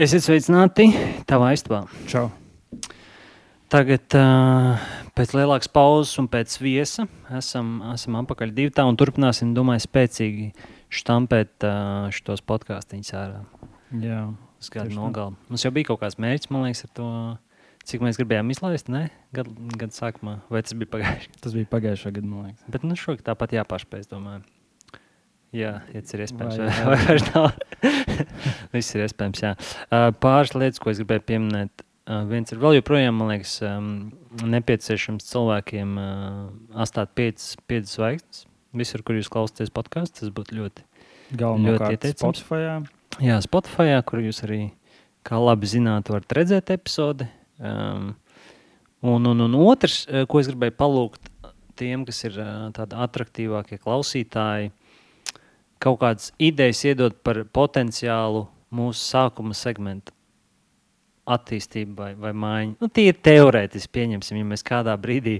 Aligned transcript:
Esiet 0.00 0.22
sveicināti 0.24 0.86
tavā 1.28 1.50
aizstāvā. 1.52 1.82
Čau. 2.08 2.30
Tagad, 3.68 4.14
pēc 5.12 5.32
lielākas 5.36 5.68
pauzes 5.68 6.14
un 6.22 6.24
pēc 6.32 6.54
viesa, 6.56 7.04
esam, 7.36 7.74
esam 7.92 8.16
atpakaļ 8.22 8.54
divi 8.56 8.72
un 8.80 8.96
turpināsim, 8.96 9.50
domāju, 9.52 9.82
spēcīgi 9.84 10.46
štampēt 11.02 11.66
šos 12.16 12.40
podkāstus 12.48 13.12
ārā. 13.12 13.42
Jā, 14.00 14.22
uz 14.56 14.72
gada 14.72 14.88
nogalu. 14.88 15.36
Mums 15.52 15.66
jau 15.66 15.72
bija 15.76 15.90
kaut 15.90 16.00
kāds 16.00 16.16
mērķis, 16.16 16.48
man 16.48 16.64
liekas, 16.64 16.86
ar 16.88 16.94
to, 16.96 17.10
cik 17.84 18.00
mēs 18.06 18.16
gribējām 18.22 18.54
izlaist, 18.56 18.88
ne? 18.88 19.10
Gada, 19.36 19.52
gada 19.74 19.98
sākumā, 19.98 20.38
vai 20.48 20.64
tas 20.64 20.80
bija 20.80 20.94
pagājuši? 20.96 21.34
Tas 21.44 21.58
bija 21.58 21.68
pagājušā 21.76 22.14
gada, 22.16 22.24
man 22.24 22.48
liekas. 22.48 22.64
Bet 22.72 22.88
nu 22.88 22.96
šogad 22.96 23.28
tāpat 23.28 23.52
jāpašpēc, 23.60 24.08
domāju. 24.16 24.48
Jā, 25.56 25.72
tas 25.90 26.14
ir 26.14 26.24
iespējams. 26.26 26.58
Vai 26.60 26.66
jā. 26.70 26.84
vai 26.86 26.98
vairs 27.08 27.30
nav? 27.34 27.48
Viss 28.74 28.94
ir 28.94 29.04
iespējams, 29.06 29.42
jā. 29.42 29.54
Pāris 30.22 30.54
lietas, 30.54 30.82
ko 30.82 30.92
es 30.92 31.00
gribēju 31.02 31.26
pieminēt. 31.26 31.84
Viens 32.30 32.50
ir 32.50 32.58
vēl 32.62 32.78
joprojām, 32.78 33.18
man 33.20 33.32
liekas, 33.32 33.56
nepieciešams 34.50 35.26
cilvēkiem 35.30 35.98
atstāt 36.74 37.12
5 37.18 37.90
zvaigznes. 37.90 38.46
Visur, 38.78 39.02
kur 39.02 39.18
jūs 39.18 39.30
klausāties 39.30 39.72
podkāstu, 39.74 40.22
tas 40.22 40.32
būtu 40.34 40.54
ļoti. 40.60 40.84
Galvenokārt 41.38 41.96
ieteicams. 41.96 42.42
Spotify. 42.42 43.22
Jā, 43.22 43.38
Spotify, 43.42 43.96
kur 44.06 44.22
jūs 44.22 44.44
arī, 44.46 44.60
kā 45.26 45.38
labi 45.42 45.70
zināt, 45.70 46.10
varat 46.10 46.34
redzēt 46.38 46.70
epizodi. 46.74 47.26
Um, 47.58 48.12
un, 49.02 49.26
un, 49.26 49.42
un 49.48 49.56
otrs, 49.58 50.04
ko 50.30 50.42
es 50.42 50.50
gribēju 50.50 50.76
palūgt 50.78 51.30
tiem, 51.80 52.04
kas 52.06 52.22
ir 52.28 52.38
tādi 52.76 52.98
attraktīvākie 53.06 53.80
klausītāji, 53.82 54.70
kaut 55.80 56.00
kādas 56.02 56.30
idejas 56.38 56.82
iedot 56.84 57.16
par 57.24 57.42
potenciālu 57.56 58.46
mūsu 58.76 59.00
sākuma 59.10 59.56
segmentu 59.56 60.12
attīstību 61.30 61.94
vai, 61.98 62.10
vai 62.18 62.32
maiņu. 62.34 62.76
Nu, 62.80 62.88
tie 62.90 63.08
ir 63.12 63.18
teorētiski 63.22 63.92
pieņemsim, 63.94 64.38
ja 64.40 64.46
mēs 64.50 64.64
kādā 64.66 64.94
brīdī 65.00 65.38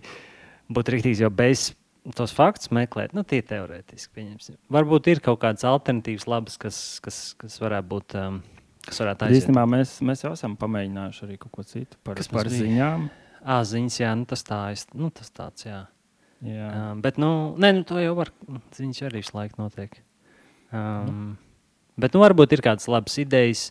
būtu 0.70 0.94
rīktīgi 0.94 1.24
jau 1.24 1.30
bez 1.34 1.70
tos 2.16 2.32
faktus 2.36 2.70
meklēt. 2.74 3.12
Nu, 3.16 3.24
tie 3.26 3.40
ir 3.42 3.48
teorētiski 3.50 4.12
pieņemsim. 4.16 4.56
Varbūt 4.72 5.10
ir 5.12 5.20
kaut 5.24 5.40
kādas 5.42 5.66
alternatīvas 5.68 6.28
labas, 6.30 6.56
kas, 6.62 6.78
kas, 7.04 7.20
kas 7.40 7.58
varētu 7.62 7.90
būt. 7.96 8.18
Um, 8.20 8.40
Kas 8.80 8.96
varētu 9.02 9.26
aiziet? 9.26 9.42
īstenībā 9.42 9.62
mēs, 9.68 9.90
mēs 10.08 10.22
jau 10.24 10.30
esam 10.32 10.54
pamēģinājuši 10.56 11.24
arī 11.26 11.34
kaut 11.42 11.50
ko 11.52 11.62
citu 11.68 11.98
par, 12.02 12.16
Kas 12.16 12.30
par 12.32 12.48
bija? 12.48 12.62
ziņām. 12.62 13.02
Ā, 13.44 13.58
ziņas, 13.68 13.98
jā, 14.00 14.12
nu, 14.16 14.24
tas, 14.30 14.40
tā, 14.48 14.60
es- 14.72 14.86
nu, 14.96 15.10
tas 15.12 15.28
tāds, 15.36 15.66
jā. 15.68 15.82
Jā. 16.48 16.70
Um, 16.94 17.02
bet, 17.04 17.18
nu, 17.20 17.28
nē, 17.60 17.74
nu, 17.76 17.82
to 17.84 18.00
jau 18.00 18.14
var. 18.16 18.30
Ziņas 18.78 19.02
arī 19.10 19.20
visu 19.20 19.36
laiku 19.36 19.60
notiek. 19.60 19.98
Um, 20.72 21.32
bet, 22.00 22.14
nu, 22.14 22.22
varbūt 22.22 22.54
ir 22.56 22.62
kādas 22.64 22.86
labas 22.90 23.16
idejas, 23.22 23.68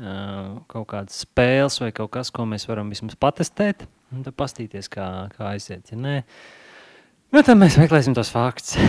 uh, 0.00 0.58
kaut 0.70 0.88
kādas 0.94 1.22
spēles 1.26 1.80
vai 1.82 1.90
kaut 1.96 2.12
kas, 2.16 2.32
ko 2.34 2.46
mēs 2.48 2.68
varam 2.70 2.90
vismaz 2.92 3.18
patestēt. 3.20 3.86
Un 4.14 4.24
tad 4.24 4.38
paskatīties, 4.40 4.88
kā, 4.92 5.28
kā 5.34 5.52
aiziet. 5.52 5.92
Ja 5.92 5.98
nē, 6.00 6.14
nu, 7.34 7.42
tad 7.42 7.54
mēs 7.60 7.76
meklēsim 7.80 8.16
tos 8.16 8.32
faktus. 8.32 8.76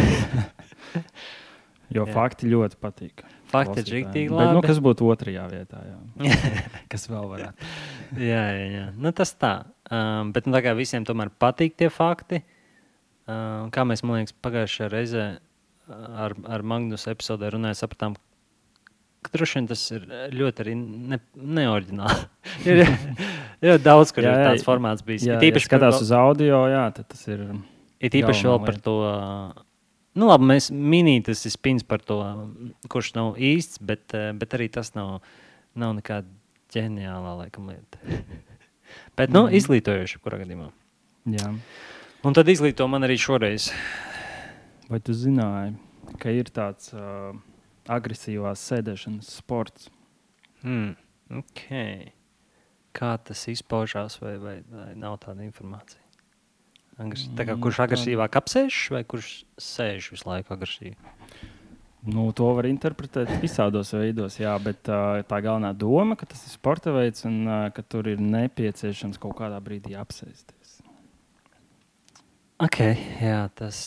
Jo 1.90 2.04
Jā. 2.06 2.14
fakti 2.14 2.50
ļoti 2.50 2.78
patīk. 2.78 3.24
Fakti 3.50 3.82
ir 3.82 3.88
rīktīgi 3.90 4.30
Bet, 4.30 4.52
nu, 4.52 4.60
labi. 4.60 4.68
kas 4.68 4.78
būtu 4.86 5.08
otrajā 5.10 5.48
vietā? 5.50 5.80
Kas 6.92 7.08
vēl 7.10 7.26
varētu? 7.32 7.70
jā, 8.22 8.44
jā, 8.54 8.68
jā. 8.76 8.84
Nu, 8.94 9.10
tas 9.18 9.32
tā. 9.34 9.54
Um, 9.90 10.30
bet 10.36 10.46
nu, 10.46 10.54
tā 10.54 10.62
kā 10.68 10.76
visiem 10.78 11.06
tomēr 11.08 11.32
patīk 11.42 11.74
tie 11.82 11.90
fakti, 11.90 12.44
um, 13.26 13.72
kā 13.74 13.88
mēs, 13.90 14.06
man 14.06 14.22
liekas, 14.22 14.36
pagājušajā 14.46 14.92
reizē 14.94 15.26
ar, 15.90 16.36
ar 16.46 16.66
Magnusu 16.68 17.12
epizodē 17.14 17.50
runājām, 17.54 17.78
sapratām, 17.80 18.16
ka 19.26 19.34
droši 19.34 19.58
vien 19.60 19.68
tas 19.70 19.82
ir 19.92 20.06
ļoti 20.36 20.64
arī 20.64 20.76
ne, 20.80 21.20
neoriģināli. 21.36 22.28
ir 22.70 22.84
ļoti 23.66 23.84
daudz, 23.86 24.14
kur 24.16 24.24
Jā, 24.28 24.36
ir 24.36 24.46
tāds 24.52 24.68
formāts 24.68 25.04
bijis. 25.06 25.26
Jā, 25.28 25.40
Ir 25.44 25.58
ja 25.60 25.64
skatās 25.66 26.00
uz 26.04 26.14
audio, 26.16 26.62
jā, 26.72 26.86
tas 27.00 27.26
ir. 27.28 27.44
Ir 28.00 28.16
īpaši 28.22 28.48
vēl 28.48 28.62
par 28.64 28.78
to. 28.84 28.96
Nu, 30.20 30.28
labi, 30.32 30.48
mēs 30.50 30.70
minējām, 30.74 31.28
tas 31.30 31.44
ir 31.46 31.54
spins 31.54 31.84
par 31.88 32.02
to, 32.04 32.18
kurš 32.92 33.14
nav 33.16 33.36
īsts, 33.38 33.78
bet, 33.86 34.08
eh, 34.18 34.32
bet 34.36 34.56
arī 34.58 34.70
tas 34.74 34.90
nav, 34.96 35.20
nav 35.78 35.94
nekāda 36.00 36.28
ģeniālā 36.74 37.36
laikam, 37.44 37.70
lieta. 37.70 38.00
bet, 39.20 39.30
nu, 39.30 39.46
Mhm. 39.46 39.54
izglītojoši, 39.60 40.20
kurā 40.24 40.40
gadījumā. 40.42 40.72
Jā. 41.30 41.52
Un 42.26 42.34
tad 42.36 42.50
izglīto 42.52 42.88
man 42.90 43.06
arī 43.06 43.16
šoreiz. 43.22 43.70
Vai 44.90 44.98
tu 45.06 45.14
zināji, 45.14 45.76
ka 46.18 46.32
ir 46.34 46.50
tāds 46.50 46.90
uh, 46.98 47.36
agresīvās 47.90 48.64
sēdēšanas 48.72 49.30
sports? 49.38 49.92
Hmm. 50.64 50.96
Okay. 51.30 52.10
Kā 52.98 53.14
tas 53.22 53.44
izpaužās, 53.52 54.18
vai, 54.24 54.34
vai, 54.42 54.56
vai 54.74 54.90
nav 54.98 55.20
tāda 55.22 55.46
informācija? 55.46 56.02
Agres, 57.00 57.28
tā 57.32 57.46
kā, 57.46 57.54
Mm, 57.54 57.62
kurš 57.64 57.80
agresīvāk 57.86 58.36
apsēž, 58.42 58.80
vai 58.92 59.04
kurš 59.08 59.30
sēž 59.62 60.10
visu 60.12 60.28
laiku 60.28 60.58
agresīvi? 60.58 60.98
Nu, 62.10 62.26
to 62.36 62.50
var 62.58 62.68
interpretēt 62.68 63.32
visādos 63.44 63.94
veidos, 63.96 64.40
jā, 64.40 64.52
bet 64.64 64.90
uh, 64.92 65.22
tā 65.28 65.40
galvenā 65.44 65.72
doma, 65.76 66.18
ka 66.20 66.28
tas 66.28 66.42
ir 66.48 66.56
sporta 66.56 66.92
veids 66.96 67.26
un 67.28 67.44
uh, 67.46 67.70
ka 67.76 67.84
tur 67.84 68.08
ir 68.12 68.20
nepieciešams 68.24 69.20
kaut 69.22 69.38
kādā 69.40 69.60
brīdī 69.64 69.96
apsēsties. 70.00 70.59
Ok, 72.60 72.82
jā, 73.24 73.38
tas 73.56 73.78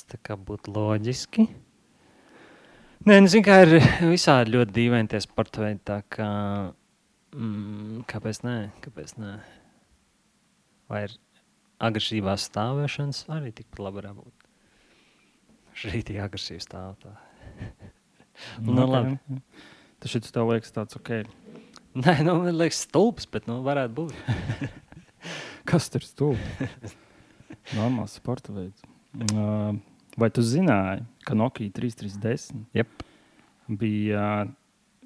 būtu 0.48 0.72
loģiski. 0.72 1.44
Nē, 3.04 3.18
nu, 3.20 3.28
zinu, 3.28 3.44
kā 3.44 3.58
ir 3.66 3.74
visādi 4.08 4.54
ļoti 4.54 4.72
dīvaini 4.78 5.10
tie 5.12 5.20
sporta 5.20 5.60
veidi. 5.60 5.82
Tā 5.90 5.98
kā, 6.08 6.28
mm, 7.36 8.06
kāpēc 8.08 8.40
nē? 8.46 8.54
Kāpēc 8.80 9.12
nē? 9.20 9.34
Vai 10.88 11.02
ir 11.04 11.18
agresīvās 11.84 12.48
stāvēšanas 12.48 13.26
arī 13.36 13.52
tikpat 13.52 13.84
labi 13.84 14.00
varētu 14.00 14.22
būt? 14.22 14.48
Šī 15.82 16.00
ir 16.00 16.22
agresīva 16.24 16.64
stāvā. 16.64 17.16
Nu, 18.64 18.86
labi. 18.88 19.18
Tas 20.00 20.10
šis 20.10 20.32
tev 20.32 20.48
liekas 20.48 20.72
tāds, 20.72 20.96
ok, 20.96 21.10
Nē, 21.92 22.22
nu, 22.24 22.38
man 22.40 22.56
liekas, 22.56 22.86
stulbs, 22.86 23.26
bet 23.28 23.44
nu, 23.44 23.58
varētu 23.66 23.92
būt. 23.98 24.14
kas 25.68 25.92
tur 25.92 26.06
stūp? 26.08 26.40
Normāls 27.78 28.16
sporta 28.18 28.52
veids. 28.54 28.82
Uh, 29.32 29.76
vai 30.16 30.30
tu 30.32 30.40
zināji, 30.44 31.04
ka 31.26 31.34
Nokia 31.36 31.70
3310 31.76 32.64
Jep. 32.76 33.02
bija 33.68 34.46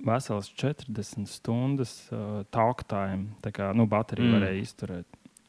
vesels 0.06 0.50
40 0.54 1.26
stundas 1.30 1.92
uh, 2.12 2.42
talk 2.52 2.84
time, 2.88 3.32
tā 3.42 3.50
kā 3.54 3.70
nu, 3.74 3.86
baterija 3.90 4.28
Mm. 4.28 4.36
varēja 4.38 4.62
izturēt. 4.62 5.06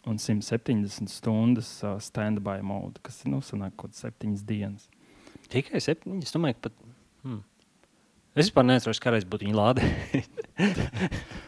Un 0.08 0.16
170 0.24 1.10
stundas 1.12 1.72
uh, 1.84 1.98
stand-by 2.00 2.62
mode, 2.64 3.02
kas 3.04 3.26
nu, 3.28 3.42
sanāk 3.44 3.76
kaut 3.76 3.92
kāds 3.92 4.06
septiņas 4.06 4.46
dienas. 4.48 4.86
Tikai 5.52 5.82
septiņi. 5.84 6.24
Es 6.24 6.32
domāju, 6.36 6.56
ka 6.62 6.70
pat. 6.70 6.78
Hmm. 7.24 7.42
Es 8.38 8.48
vispār 8.48 8.64
neatceros, 8.70 9.02
kādreiz 9.04 9.26
būtu 9.28 9.48
viņa 9.50 9.58
lāde. 9.58 9.84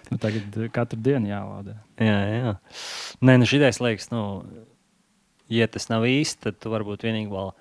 Nu, 0.09 0.17
tagad 0.17 0.55
katru 0.73 0.97
dienu 1.05 1.29
jālādē. 1.29 1.75
jā, 2.01 2.17
jā. 2.33 2.51
Nē, 3.25 3.35
nu 3.37 3.45
šī 3.45 3.59
ideja 3.59 3.77
liekas, 3.85 4.07
nu, 4.09 4.21
ja 5.49 5.67
tas 5.71 5.89
nav 5.91 6.07
īsti, 6.07 6.43
tad 6.47 6.59
tu 6.63 6.71
varbūt 6.73 7.05
vienīgi 7.07 7.31
vēl 7.33 7.53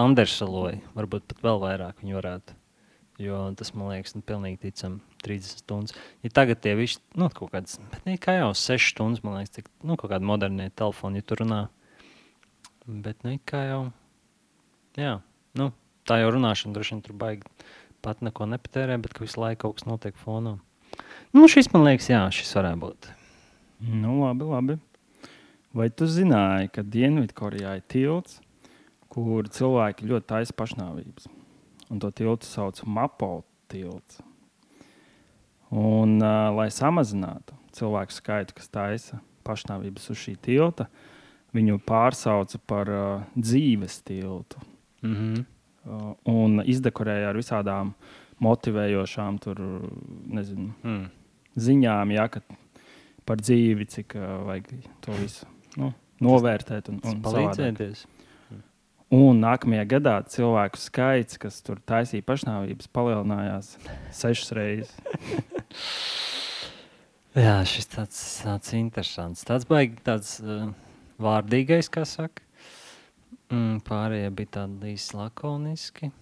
Andersaloji, 0.00 0.80
varbūt 0.94 1.26
pat 1.30 1.44
vēl 1.44 1.60
vairāk 1.64 2.02
viņi 2.02 2.16
varētu. 2.18 2.56
Jo 3.20 3.42
tas 3.58 3.74
man 3.76 3.90
liekas, 3.90 4.14
nu, 4.16 4.22
pilnīgi 4.24 4.62
ticami 4.62 5.02
30 5.26 5.60
stundas. 5.60 5.96
Ja 6.24 6.30
tagad 6.32 6.62
tie 6.64 6.72
visi, 6.78 7.02
nu, 7.20 7.28
kaut 7.34 7.52
kādas, 7.52 7.76
bet 7.92 8.06
ne 8.08 8.14
kā 8.20 8.38
jau 8.38 8.54
6 8.56 8.94
stundas, 8.94 9.20
man 9.26 9.36
liekas, 9.36 9.52
cik, 9.58 9.68
nu, 9.84 9.98
kaut 10.00 10.12
kāda 10.14 10.24
modernie 10.24 10.70
telefoni, 10.72 11.20
ja 11.20 11.26
tu 11.26 11.36
runā. 11.42 11.60
Bet, 12.86 13.20
nu, 13.26 13.34
kā 13.44 13.60
jau, 13.68 13.82
jā, 14.96 15.18
nu, 15.60 15.68
tā 16.08 16.22
jau 16.22 16.32
runāšana 16.32 16.72
droši 16.76 16.96
vien 16.96 17.04
tur 17.04 17.18
baigi 17.20 17.68
pat 18.00 18.24
neko 18.24 18.48
nepatērē, 18.48 18.96
bet 19.04 19.12
ka 19.12 19.26
visu 19.26 19.42
laiku 19.42 19.66
kaut 19.66 19.80
kas 19.80 19.88
notiek 19.88 20.16
fonā. 20.16 20.56
Nu, 21.36 21.44
šis 21.50 21.68
man 21.74 21.84
liekas, 21.86 22.08
jā, 22.10 22.22
šis 22.34 22.56
varētu 22.56 22.80
būt. 22.86 23.10
Nu, 23.84 24.16
labi, 24.24 24.48
labi. 24.48 24.78
Vai 25.70 25.86
tu 25.94 26.06
zināji, 26.10 26.66
ka 26.74 26.82
Dienvidkorejā 26.82 27.76
ir 27.78 27.84
tilts, 27.86 28.40
kur 29.10 29.46
cilvēki 29.46 30.08
ļoti 30.10 30.26
taisa 30.32 30.54
pašnāvības? 30.58 31.28
Un 31.90 32.00
to 32.02 32.10
tiltu 32.10 32.48
sauc 32.48 32.80
par 32.82 32.90
Mapo 32.96 33.28
tilts. 33.70 34.18
Un, 35.70 36.16
uh, 36.18 36.50
lai 36.56 36.66
samazinātu 36.74 37.54
cilvēku 37.76 38.16
skaitu, 38.16 38.56
kas 38.58 38.66
taisa 38.74 39.20
pašnāvības 39.46 40.10
uz 40.10 40.18
šī 40.18 40.34
tilta, 40.42 40.88
viņu 41.54 41.78
pārsauca 41.86 42.58
par 42.66 42.90
uh, 42.90 43.22
dzīves 43.38 44.00
tiltu. 44.02 44.58
Mm 45.02 45.14
-hmm. 45.14 45.44
Uh, 45.86 46.14
un 46.26 46.60
izdekorēja 46.66 47.30
ar 47.30 47.36
visādām 47.36 47.94
motivējošām 48.40 49.38
tur, 49.38 49.56
nezinu, 50.26 50.74
mm. 50.82 51.06
ziņām, 51.56 52.12
ja, 52.12 52.28
par 53.24 53.36
dzīvi, 53.36 53.86
cik 53.86 54.14
uh, 54.14 54.44
vajag 54.44 54.68
to 55.00 55.12
visu 55.12 55.46
nu, 55.78 55.92
novērtēt 56.24 56.90
un, 56.92 56.98
un. 57.04 57.20
Palīdzēties. 57.24 58.06
Un 59.10 59.40
nākamajā 59.42 59.84
gadā 59.90 60.16
cilvēku 60.30 60.78
skaits, 60.78 61.38
kas 61.42 61.56
tur 61.66 61.80
taisīja 61.82 62.22
pašnāvības, 62.28 62.86
palielinājās 62.94 63.72
sešas 64.14 64.52
reizes. 64.54 64.92
Jā, 67.38 67.56
šis 67.66 67.90
tāds, 67.90 68.20
tāds 68.42 68.72
interesants. 68.74 69.42
Tāds 69.46 69.66
baigi 69.70 69.98
tāds 70.06 70.36
uh, 70.42 70.70
vārdīgais, 71.22 71.90
kā 71.90 72.02
saka. 72.06 72.42
Mm, 73.50 73.80
pārējie 73.86 74.30
bija 74.38 74.54
tādi 74.60 74.94
īsi 74.94 75.14
lakoniski. 75.18 76.12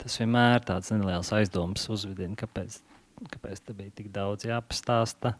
Tas 0.00 0.16
vienmēr 0.20 0.58
ir 0.58 0.64
tāds 0.68 0.92
neliels 0.92 1.32
aizdoms 1.32 1.84
uzvedina, 1.92 2.36
kāpēc, 2.36 2.80
kāpēc 3.32 3.64
te 3.64 3.76
bija 3.78 3.94
tik 4.00 4.08
daudz 4.12 4.48
jāpastāsta. 4.48 5.36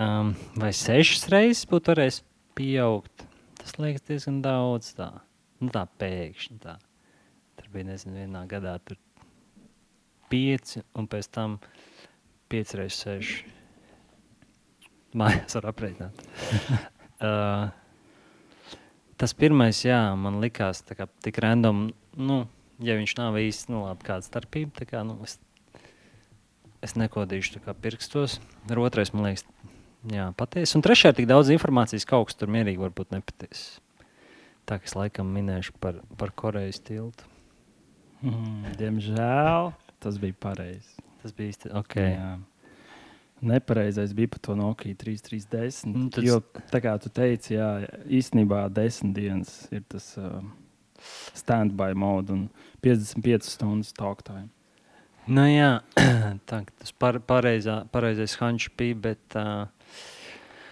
Um, 0.00 0.30
vai 0.56 0.70
sešas 0.72 1.26
reizes 1.28 1.66
būtu 1.68 1.90
varējis 1.92 2.22
pieaugt? 2.56 3.26
Tas 3.60 3.74
liekas 3.76 4.06
diezgan 4.08 4.38
daudz 4.40 4.94
tā. 4.96 5.10
Nu, 5.60 5.68
tā 5.74 5.82
pēkšņi 6.00 6.54
tā. 6.62 6.78
Tur 7.60 7.66
bija, 7.74 7.90
nezinu, 7.90 8.14
vienā 8.22 8.46
gadā 8.48 8.78
tur 8.80 8.96
pieci 10.32 10.80
un 10.96 11.04
pēc 11.10 11.28
tam 11.34 11.58
pieci 12.48 12.78
reizes 12.80 13.02
seši. 13.04 13.42
Mājās 15.20 15.58
var 15.58 15.68
aprēķināt. 15.74 16.22
uh, 17.28 17.66
tas 19.20 19.36
pirmais, 19.36 19.82
jā, 19.84 20.00
man 20.16 20.38
likās 20.40 20.80
tā 20.86 20.96
kā 20.96 21.10
tik 21.26 21.42
random, 21.44 21.90
nu, 22.16 22.38
ja 22.80 22.96
viņš 22.96 23.14
nav 23.18 23.36
īsti, 23.42 23.74
nu, 23.74 23.82
labi, 23.84 24.08
kāda 24.08 24.24
starpība, 24.24 24.78
tā 24.80 24.88
kā, 24.94 25.04
nu, 25.04 25.18
es, 25.28 25.36
es 26.80 26.96
nekodīšu 26.96 27.58
tā 27.58 27.62
kā 27.66 27.76
pirkstos. 27.76 28.38
Ar 28.70 28.80
otrais, 28.80 29.12
man 29.12 29.28
liekas, 29.28 29.44
jā, 30.08 30.30
patiesi. 30.38 30.76
Un 30.78 30.84
trešajā 30.86 31.16
tik 31.20 31.28
daudz 31.30 31.50
informācijas, 31.52 32.06
kaut 32.08 32.30
kas 32.30 32.38
tur 32.40 32.48
mierīgi 32.52 32.80
varbūt 32.80 33.12
nepatiesi. 33.12 33.80
Tā 34.68 34.78
kā 34.78 34.86
es 34.86 34.94
laikam 34.96 35.28
minēšu 35.34 35.74
par, 35.82 35.98
par 36.20 36.30
Korejas 36.38 36.78
tiltu. 36.86 37.26
Mm, 38.22 38.74
diemžēl 38.78 39.72
tas 40.00 40.18
bija 40.20 40.36
pareizi. 40.40 40.96
Tas 41.22 41.32
bija 41.36 41.52
īsti 41.52 41.72
ok. 41.76 41.96
Jā. 42.00 42.30
Nepareizais 43.40 44.12
bija 44.16 44.28
par 44.28 44.40
to 44.44 44.54
Nokia 44.56 44.94
3310. 45.00 45.86
Nu, 45.88 45.98
Nu, 46.04 46.10
tad- 46.12 46.24
jo, 46.24 46.40
tā 46.70 46.80
kā 46.84 46.92
tu 47.00 47.08
teici, 47.08 47.54
jā, 47.56 47.70
īstenībā 48.06 48.66
desmit 48.72 49.14
dienas 49.16 49.66
ir 49.72 49.80
tas 49.88 50.10
uh, 50.20 50.42
stand-by 51.34 51.94
mode 51.96 52.30
un 52.34 52.48
55 52.84 53.48
stundas 53.48 53.92
talk 53.96 54.22
time. 54.22 54.48
Nu, 55.26 55.46
jā, 55.48 55.80
tā, 56.48 56.62
tas 56.78 56.92
par, 56.92 57.18
pareizā, 57.24 57.86
pareizais 57.92 58.36
hančs 58.40 58.68
bija, 58.76 58.94
bet 59.08 59.36
uh, 59.40 59.66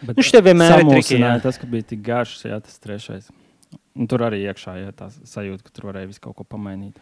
Bet 0.02 0.18
Nu, 0.18 0.22
šitie 0.22 0.40
vienmēr 0.46 0.82
ir 0.84 1.22
jā. 1.24 1.30
tas, 1.42 1.58
ka 1.58 1.66
bija 1.70 1.86
tik 1.90 2.02
garš, 2.06 2.36
jā, 2.46 2.58
tas 2.62 2.78
trešais. 2.82 3.30
Un 3.98 4.06
tur 4.10 4.22
arī 4.22 4.44
iekšā 4.46 4.76
ir 4.84 4.92
tā 4.94 5.08
sajūta, 5.10 5.64
ka 5.66 5.74
tur 5.74 5.88
varēja 5.90 6.10
visu 6.12 6.22
kaut 6.22 6.36
ko 6.38 6.44
pamainīt. 6.46 6.98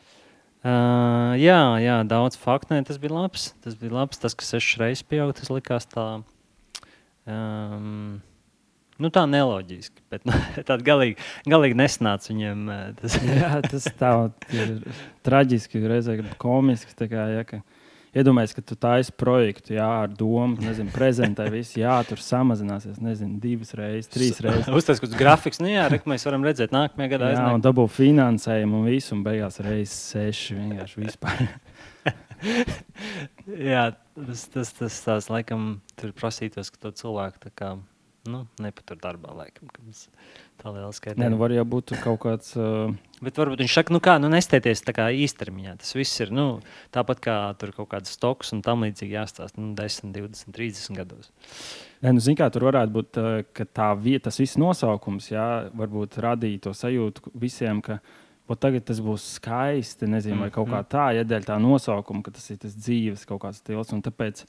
Uh, 0.67 1.35
jā, 1.39 1.59
jā, 1.85 1.99
daudz 2.09 2.39
faktu. 2.41 2.73
Nē, 2.75 2.81
tas 2.89 2.97
bija 2.99 3.13
labs. 3.15 3.51
Tas 3.63 3.77
bija 3.79 3.93
labs. 3.99 4.19
Tas, 4.23 4.35
ka 4.35 4.47
sešas 4.49 4.81
reizes 4.81 5.05
pieauga, 5.07 5.37
tas 5.37 5.53
likās 5.53 5.87
tā. 5.93 6.07
Um, 7.29 8.17
nu, 9.03 9.11
tā 9.15 9.27
neloģiski. 9.31 10.03
Bet 10.11 10.25
nu, 10.27 10.35
tāda 10.69 10.81
galīgi, 10.87 11.19
galīgi 11.53 11.79
nesnāca 11.79 12.33
viņiem. 12.33 12.65
uh, 12.73 12.83
Tas, 13.03 13.19
Jā, 13.43 13.53
tas 13.67 13.87
tā 14.01 14.13
ir 14.57 14.75
traģiski, 15.27 15.85
reizē 15.87 16.17
komiski. 16.43 16.97
tā 16.99 17.11
Kā, 17.13 17.29
ja, 17.37 17.45
ka 17.47 17.61
Iedomājieties, 18.17 18.55
ka 18.57 18.63
tu 18.65 18.77
taisīsi 18.81 19.13
projektu, 19.21 19.75
jā, 19.77 19.87
ar 20.07 20.13
domu, 20.17 20.57
nezinu, 20.65 20.89
prezentē 20.95 21.51
visu, 21.53 21.77
jā, 21.83 21.99
tur 22.09 22.23
samazināsies, 22.23 22.97
nezinu, 23.05 23.37
divas 23.43 23.75
reizes, 23.77 24.09
trīs 24.13 24.41
reizes. 24.45 24.71
Uztais 24.79 25.03
kāds 25.03 25.19
grafiks. 25.21 25.61
Nu, 25.61 25.69
jā, 25.69 25.85
re, 25.93 26.01
mēs 26.09 26.25
varam 26.25 26.47
redzēt, 26.47 26.73
nākamajā 26.73 27.13
gadā 27.13 27.29
Jā, 27.29 27.43
un 27.43 27.51
aiznāk. 27.51 27.65
dabū 27.67 27.85
finansējumu 27.93 28.81
un 28.81 28.89
visu, 28.89 29.13
un 29.19 29.25
beigās 29.27 29.61
reizes 29.65 29.99
seši 30.15 30.57
vienkārši 30.63 31.05
vispār. 31.05 31.45
Jā, 33.71 33.85
tas, 34.17 34.47
tas, 34.53 34.73
tas 34.81 34.97
tās, 35.05 35.29
laikam, 35.33 35.69
tur 36.01 36.12
prasītos, 36.17 36.73
ka 36.73 36.87
to 36.87 36.95
cilvēku 36.97 37.41
tā 37.47 37.53
kā, 37.57 37.75
nu, 38.31 38.43
nepatur 38.62 38.99
darbā, 39.00 39.32
laikam, 39.37 39.69
ka 39.73 39.82
mums 39.84 40.06
tā 40.61 40.73
liela 40.73 40.90
skaita. 40.94 41.19
Nē, 41.20 41.31
nu 41.34 41.38
var 41.40 41.55
jau 41.55 41.64
būt 41.76 41.94
kaut 42.02 42.19
kāds. 42.25 42.52
Uh, 42.58 42.93
Bet 43.25 43.38
varbūt 43.40 43.62
viņš 43.64 43.76
saka, 43.78 43.94
nu 43.94 44.00
kā, 44.05 44.17
nu 44.23 44.31
nestēties 44.32 44.84
tā 44.87 44.93
kā 44.96 45.08
īstermiņā. 45.25 45.76
Tas 45.81 45.94
viss 45.96 46.20
ir, 46.25 46.32
nu, 46.34 46.46
tāpat 46.94 47.23
kā 47.25 47.37
tur 47.61 47.73
kaut 47.76 47.90
kāds 47.94 48.12
stoks 48.17 48.52
un 48.56 48.61
tam 48.67 48.84
līdzīgi 48.87 49.17
jāstāsta, 49.17 49.62
nu, 49.62 49.73
10, 49.78 50.12
20, 50.17 50.52
30 50.56 51.00
gados. 51.00 51.32
Nē, 52.05 52.12
nu, 52.17 52.23
zin, 52.23 52.37
kā, 52.38 52.50
tur 52.52 52.69
varētu 52.69 52.96
būt 52.99 53.20
uh, 53.23 53.40
ka 53.56 53.67
tā 53.67 53.90
vieta, 54.00 54.26
tas 54.28 54.43
viss 54.43 54.61
nosaukums, 54.61 55.32
jā, 55.32 55.49
varbūt 55.76 56.20
radīja 56.25 56.69
to 56.69 56.76
sajūtu 56.76 57.34
visiem, 57.40 57.82
ka 57.84 58.00
ot, 58.46 58.61
tagad 58.62 58.87
tas 58.87 59.00
būs 59.02 59.25
skaisti, 59.40 60.08
nezinu, 60.11 60.44
vai 60.44 60.52
kaut 60.55 60.70
kā 60.70 60.82
tā, 60.87 61.08
ja 61.17 61.26
dēļ 61.26 61.49
tā 61.49 61.58
nosaukuma, 61.62 62.23
ka 62.26 62.37
tas 62.37 62.46
ir 62.52 62.61
tas 62.62 62.76
dzīves 62.78 63.26
kaut 63.28 63.43
kāds 63.43 63.62
stils. 63.62 63.90
Tāpēc 64.06 64.44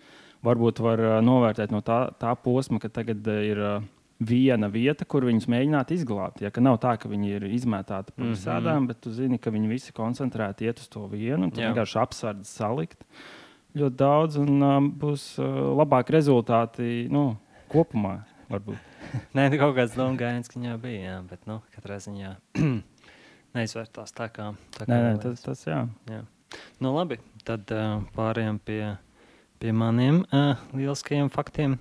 varbūt 0.45 0.81
var 0.83 0.99
uh, 1.01 1.13
novērtēt 1.25 1.71
no 1.73 1.81
tā, 1.85 2.07
tā 2.19 2.33
posma, 2.35 2.79
ka 2.83 2.89
tagad 2.89 3.25
uh, 3.27 3.43
ir. 3.45 3.57
Uh, 3.57 3.93
Viena 4.17 4.65
vieta, 4.65 5.05
kur 5.05 5.21
viņus 5.27 5.45
mēģināt 5.45 5.91
izglābt. 5.93 6.39
Ja 6.41 6.49
nav 6.57 6.79
tā, 6.81 6.95
ka 6.97 7.05
viņi 7.05 7.35
ir 7.35 7.43
izmētāti 7.53 8.15
pa 8.15 8.23
Mhm. 8.23 8.31
visādām, 8.33 8.87
bet 8.89 8.97
tu 9.05 9.11
zini, 9.13 9.37
ka 9.37 9.51
viņi 9.53 9.69
visi 9.69 9.93
koncentrēti 9.93 10.65
iet 10.65 10.79
uz 10.81 10.87
to 10.89 11.03
vienu, 11.05 11.43
un 11.43 11.51
vienkārši 11.53 11.99
apsvērts 12.01 12.49
salikt 12.49 13.05
ļoti 13.77 13.95
daudz, 13.95 14.39
un 14.41 14.63
um, 14.65 14.87
būs 14.89 15.37
uh, 15.37 15.45
labāki 15.77 16.15
rezultāti 16.17 17.05
nu, 17.13 17.37
kopumā. 17.69 18.23
Nē, 19.37 19.51
nu, 19.51 19.57
kaut 19.61 19.75
kāds 19.77 19.93
gājiens, 19.93 20.49
ka 20.49 20.57
viņā 20.57 20.81
bija, 20.81 21.03
jā, 21.11 21.17
bet, 21.29 21.45
nu, 21.45 21.61
katrā 21.75 21.99
ziņā 22.01 22.33
neizvērtās 23.53 24.17
tā 24.17 24.31
kā. 24.33 24.49
Tā 24.73 24.87
kā 24.87 24.91
Nē, 24.91 24.99
nē, 25.03 25.13
tas, 25.21 25.45
tas 25.45 25.61
jā. 25.67 25.83
Jā. 26.09 26.23
Nu, 26.81 26.95
labi, 26.95 27.19
tad 27.45 27.69
uh, 27.75 28.01
pārējām 28.17 28.57
pie, 28.65 28.97
pie 29.61 29.73
maniem 29.73 30.21
uh, 30.29 30.55
lieliskajiem 30.77 31.29
faktiem. 31.33 31.77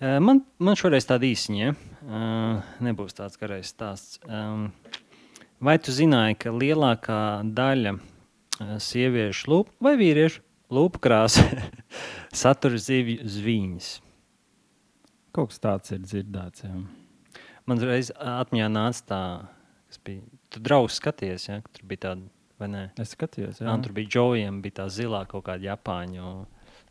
Uh, 0.00 0.18
man, 0.24 0.42
man 0.60 0.78
šoreiz 0.78 1.06
tāda 1.08 1.28
īsiņa, 1.28 1.72
uh, 1.72 2.70
nebūs 2.84 3.16
tāds 3.16 3.40
garais 3.40 3.72
stāsts. 3.72 4.20
Um, 4.28 4.70
vai 5.60 5.78
tu 5.80 5.94
zināji, 5.94 6.38
ka 6.44 6.54
lielākā 6.54 7.20
daļa 7.56 7.96
uh, 7.96 8.76
sieviešu 8.80 9.52
lūpu 9.52 9.76
vai 9.84 9.96
vīriešu 10.00 10.44
lūpu 10.72 11.02
krāsa 11.02 11.44
satur 12.42 12.76
zivju 12.80 13.28
zvīņas? 13.28 13.92
Kaut 15.36 15.52
kas 15.52 15.62
tāds 15.62 15.94
ir 15.94 16.02
dzirdēts. 16.02 16.66
Jā. 16.66 16.82
Man 17.70 17.80
reiz 17.86 18.10
atmiņā 18.16 18.68
nāca 18.72 19.06
tā, 19.06 19.22
kas 19.90 20.00
bija. 20.04 20.26
Tu 20.50 20.58
draugs 20.58 20.96
skaties, 20.98 21.44
ja? 21.46 21.60
tur 21.70 21.84
bija 21.86 22.08
tāda? 22.08 22.24
Es 23.00 23.14
skatījos, 23.16 23.60
jā. 23.62 23.68
Jā, 23.68 23.76
tur 23.84 23.92
bija 23.96 24.08
Džojam, 24.14 24.60
bija 24.64 24.82
tā 24.82 24.88
zilā 24.92 25.24
kaut 25.30 25.44
kāda 25.48 25.70
Japāņu. 25.72 26.32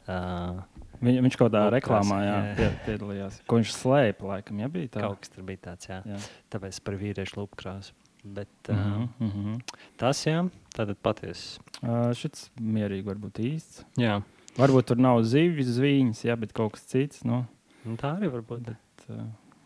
Uh, 0.09 0.61
Viņ, 0.99 1.19
viņš 1.23 1.35
kaut 1.39 1.51
kādā 1.51 1.61
Lūk, 1.67 1.73
reklāmā 1.77 2.17
jā, 2.25 2.33
jā. 2.33 2.55
pie, 2.57 2.69
piedalījās. 2.87 3.35
Ko 3.47 3.59
viņš 3.59 3.73
slēpa, 3.77 4.25
laikam, 4.33 4.57
ja 4.59 4.67
bija 4.73 4.89
tā. 4.95 5.03
kaut 5.05 5.21
kas 5.21 5.31
tur 5.35 5.45
bija 5.47 5.61
tāds, 5.69 5.87
jā. 5.87 6.01
Jā. 6.09 6.17
Tāpēc 6.51 6.79
par 6.83 6.97
vīriešu 6.99 7.37
lupu 7.39 7.59
krāsu. 7.61 7.93
Bet, 8.23 8.49
Uh 8.67 8.75
uh 8.75 9.35
-huh. 9.35 9.61
Tas, 9.97 10.25
jā, 10.25 10.49
tātad 10.75 10.97
patiesi. 11.01 11.59
Uh, 11.81 12.11
šis 12.13 12.49
mierīgi 12.59 13.05
var 13.05 13.15
būt 13.15 13.39
īsts. 13.39 13.85
Jā, 13.97 14.21
Varbūt 14.57 14.89
tur 14.89 14.97
nav 14.97 15.21
zivs 15.23 15.69
zviņas, 15.77 16.25
jā, 16.25 16.35
bet 16.35 16.51
kaut 16.53 16.73
kas 16.73 16.81
cits. 16.89 17.23
Nu, 17.23 17.45
nu, 17.85 17.95
tā 17.95 18.17
arī 18.17 18.31
var 18.31 18.41
būt. 18.41 18.59
bet, 18.65 19.05
uh, 19.09 19.15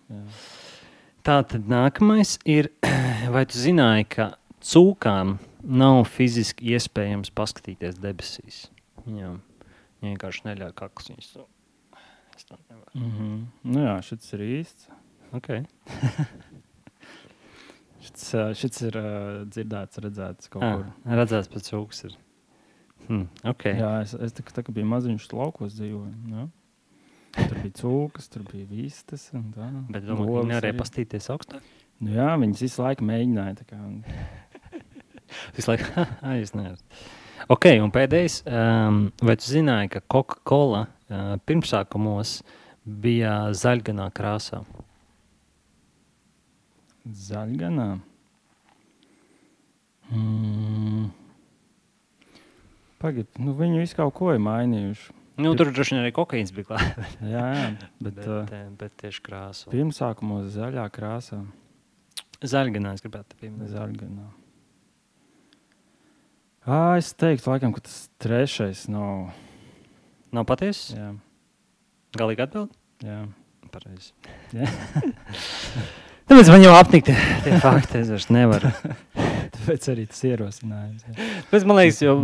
jā. 0.09 0.21
Tā 1.23 1.37
tad 1.47 1.69
nākamais 1.71 2.35
ir, 2.45 2.69
vai 3.33 3.45
tu 3.45 3.57
zināji, 3.57 4.05
ka 4.09 4.33
cūkām 4.61 5.37
nav 5.63 6.03
fiziski 6.11 6.73
iespējams 6.75 7.31
paskatīties 7.35 7.99
debesīs? 8.03 8.65
Viņām 9.05 9.39
vienkārši 10.03 10.47
neļauj 10.49 10.73
kakls 10.79 11.11
viņus. 11.11 11.31
Es 12.35 12.47
tā 12.49 12.57
nevaru. 12.69 12.91
Mm 12.95 13.11
-hmm. 13.11 13.39
nu, 13.63 13.83
jā, 13.85 13.95
šis 14.01 14.33
ir 14.33 14.45
īsts. 14.49 14.89
Okay. 15.33 15.65
Šis, 18.03 18.33
šis 18.59 18.81
ir 18.83 18.97
uh, 18.99 19.45
dzirdēts, 19.47 19.99
redzēts 20.03 20.49
kaut 20.51 20.63
Ah, 20.67 20.73
kur. 20.75 21.13
redzēts 21.21 21.47
pēc 21.47 21.69
cūkas. 21.71 22.01
Ir. 22.09 22.17
Hmm, 23.07 23.29
okay. 23.47 23.77
Jā, 23.79 24.01
es, 24.03 24.13
es 24.13 24.35
tā, 24.35 24.43
tā 24.43 24.63
biju 24.67 24.89
maziņš 24.91 25.29
laukos 25.31 25.77
dzīvoju. 25.77 26.11
Jā. 26.33 26.43
Tur 27.37 27.61
bija 27.63 27.77
cūkas, 27.79 28.27
tur 28.29 28.43
bija 28.51 28.67
vistas. 28.67 29.29
Tā. 29.31 29.69
Bet 29.89 30.03
domāju, 30.03 30.33
ka 30.33 30.41
viņi 30.41 30.51
nevarēja 30.51 30.77
pastīties 30.81 31.29
augstāk. 31.31 31.63
Nu, 32.03 32.11
jā, 32.11 32.27
viņas 32.43 32.65
visu 32.67 32.83
laiku 32.83 33.07
mēģināja. 33.07 33.55
Visu 35.57 35.73
laiku, 35.73 36.07
es 36.37 36.55
nezinu. 36.55 36.79
Ok, 37.51 37.67
un 37.83 37.91
pēdējais, 37.91 38.39
um, 38.47 39.03
vai 39.19 39.35
tu 39.35 39.49
zināji, 39.49 39.91
ka 39.97 40.03
Coca-Cola 40.11 40.85
uh, 40.87 41.35
pirmsākumos 41.43 42.37
bija 42.83 43.35
zaļganā 43.57 44.07
krāsā? 44.15 44.63
zaļganā. 47.03 47.87
Mm. 50.13 51.09
Pagaid, 53.01 53.27
nu 53.41 53.55
viņi 53.57 53.81
visu 53.81 53.97
kaut 53.99 54.15
ko 54.19 54.31
ir 54.31 54.41
mainījuši. 54.43 55.11
Nu, 55.43 55.55
tur 55.57 55.71
droši 55.73 55.95
vien 55.95 56.03
arī 56.03 56.13
kokaīns 56.13 56.53
bija 56.53 56.69
klāts. 56.69 57.15
Jā, 57.33 57.47
jā 57.57 57.65
bet, 57.97 58.19
Bet, 58.19 58.27
uh, 58.29 58.69
bet 58.77 58.95
tieši 59.01 59.23
krāsa. 59.25 59.71
pirmsākumos 59.73 60.51
zaļā 60.53 60.85
krāsā. 60.93 61.41
Zaļganā 62.43 62.93
es 62.93 63.03
gribētu 63.03 63.39
pieminēt. 63.39 63.71
Zaļganā. 63.73 64.27
Ā, 66.63 66.95
es 66.95 67.09
teiktu, 67.19 67.49
laikam, 67.51 67.73
ka 67.75 67.83
tas 67.83 68.05
trešais 68.23 68.85
nav. 68.87 69.33
Nav 70.33 70.45
patiesa? 70.47 70.95
Jā. 70.95 71.09
Galīgi 72.15 72.45
atbild? 72.45 72.71
Jā. 73.03 73.25
Pareizi. 73.73 74.13
Tāpēc 76.29 76.51
man 76.53 76.63
jau 76.63 76.71
apnika 76.77 77.11
tie, 77.11 77.17
tie 77.43 77.57
fakti. 77.65 77.99
Es 77.99 78.13
vairs 78.13 78.29
nevaru. 78.31 78.71
Tāpēc 79.57 79.89
arī 79.91 80.05
tas 80.07 80.23
ierosinājums. 80.29 81.03
Jā. 81.09 81.27
Bet 81.51 81.67
man 81.67 81.81
liekas, 81.81 81.99
jau 82.05 82.15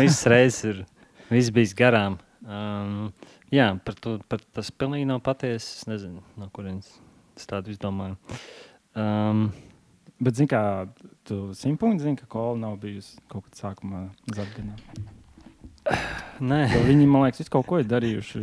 visas 0.00 0.24
reizes 0.32 0.60
ir 0.66 0.82
viss 1.30 1.54
bijis 1.54 1.76
garām. 1.78 2.18
Um, 2.42 3.12
jā, 3.54 3.70
par 3.86 3.98
to 4.02 4.16
par 4.26 4.42
tas 4.56 4.72
pilnīgi 4.74 5.06
nav 5.12 5.22
patiesi. 5.22 5.76
Es 5.78 5.86
nezinu, 5.86 6.24
no 6.40 6.50
kurienes 6.56 6.90
es 7.38 7.46
tādu 7.46 7.70
izdomāju. 7.70 8.18
Um, 8.98 9.50
Bet, 10.20 10.36
zini, 10.36 10.50
kā 10.50 10.62
tu 11.24 11.54
simtpunkti 11.56 12.04
zini, 12.04 12.18
ka 12.20 12.26
kola 12.28 12.58
nav 12.60 12.76
bijusi 12.82 13.16
kaut 13.30 13.46
kad 13.46 13.56
sākumā 13.56 14.02
Zafganā. 14.36 14.76
nē, 16.50 16.58
Jo 16.74 16.82
Viņi, 16.84 17.06
man 17.08 17.24
liekas, 17.24 17.40
visu 17.40 17.52
kaut 17.54 17.64
ko 17.70 17.78
ir 17.80 17.88
darījuši. 17.88 18.42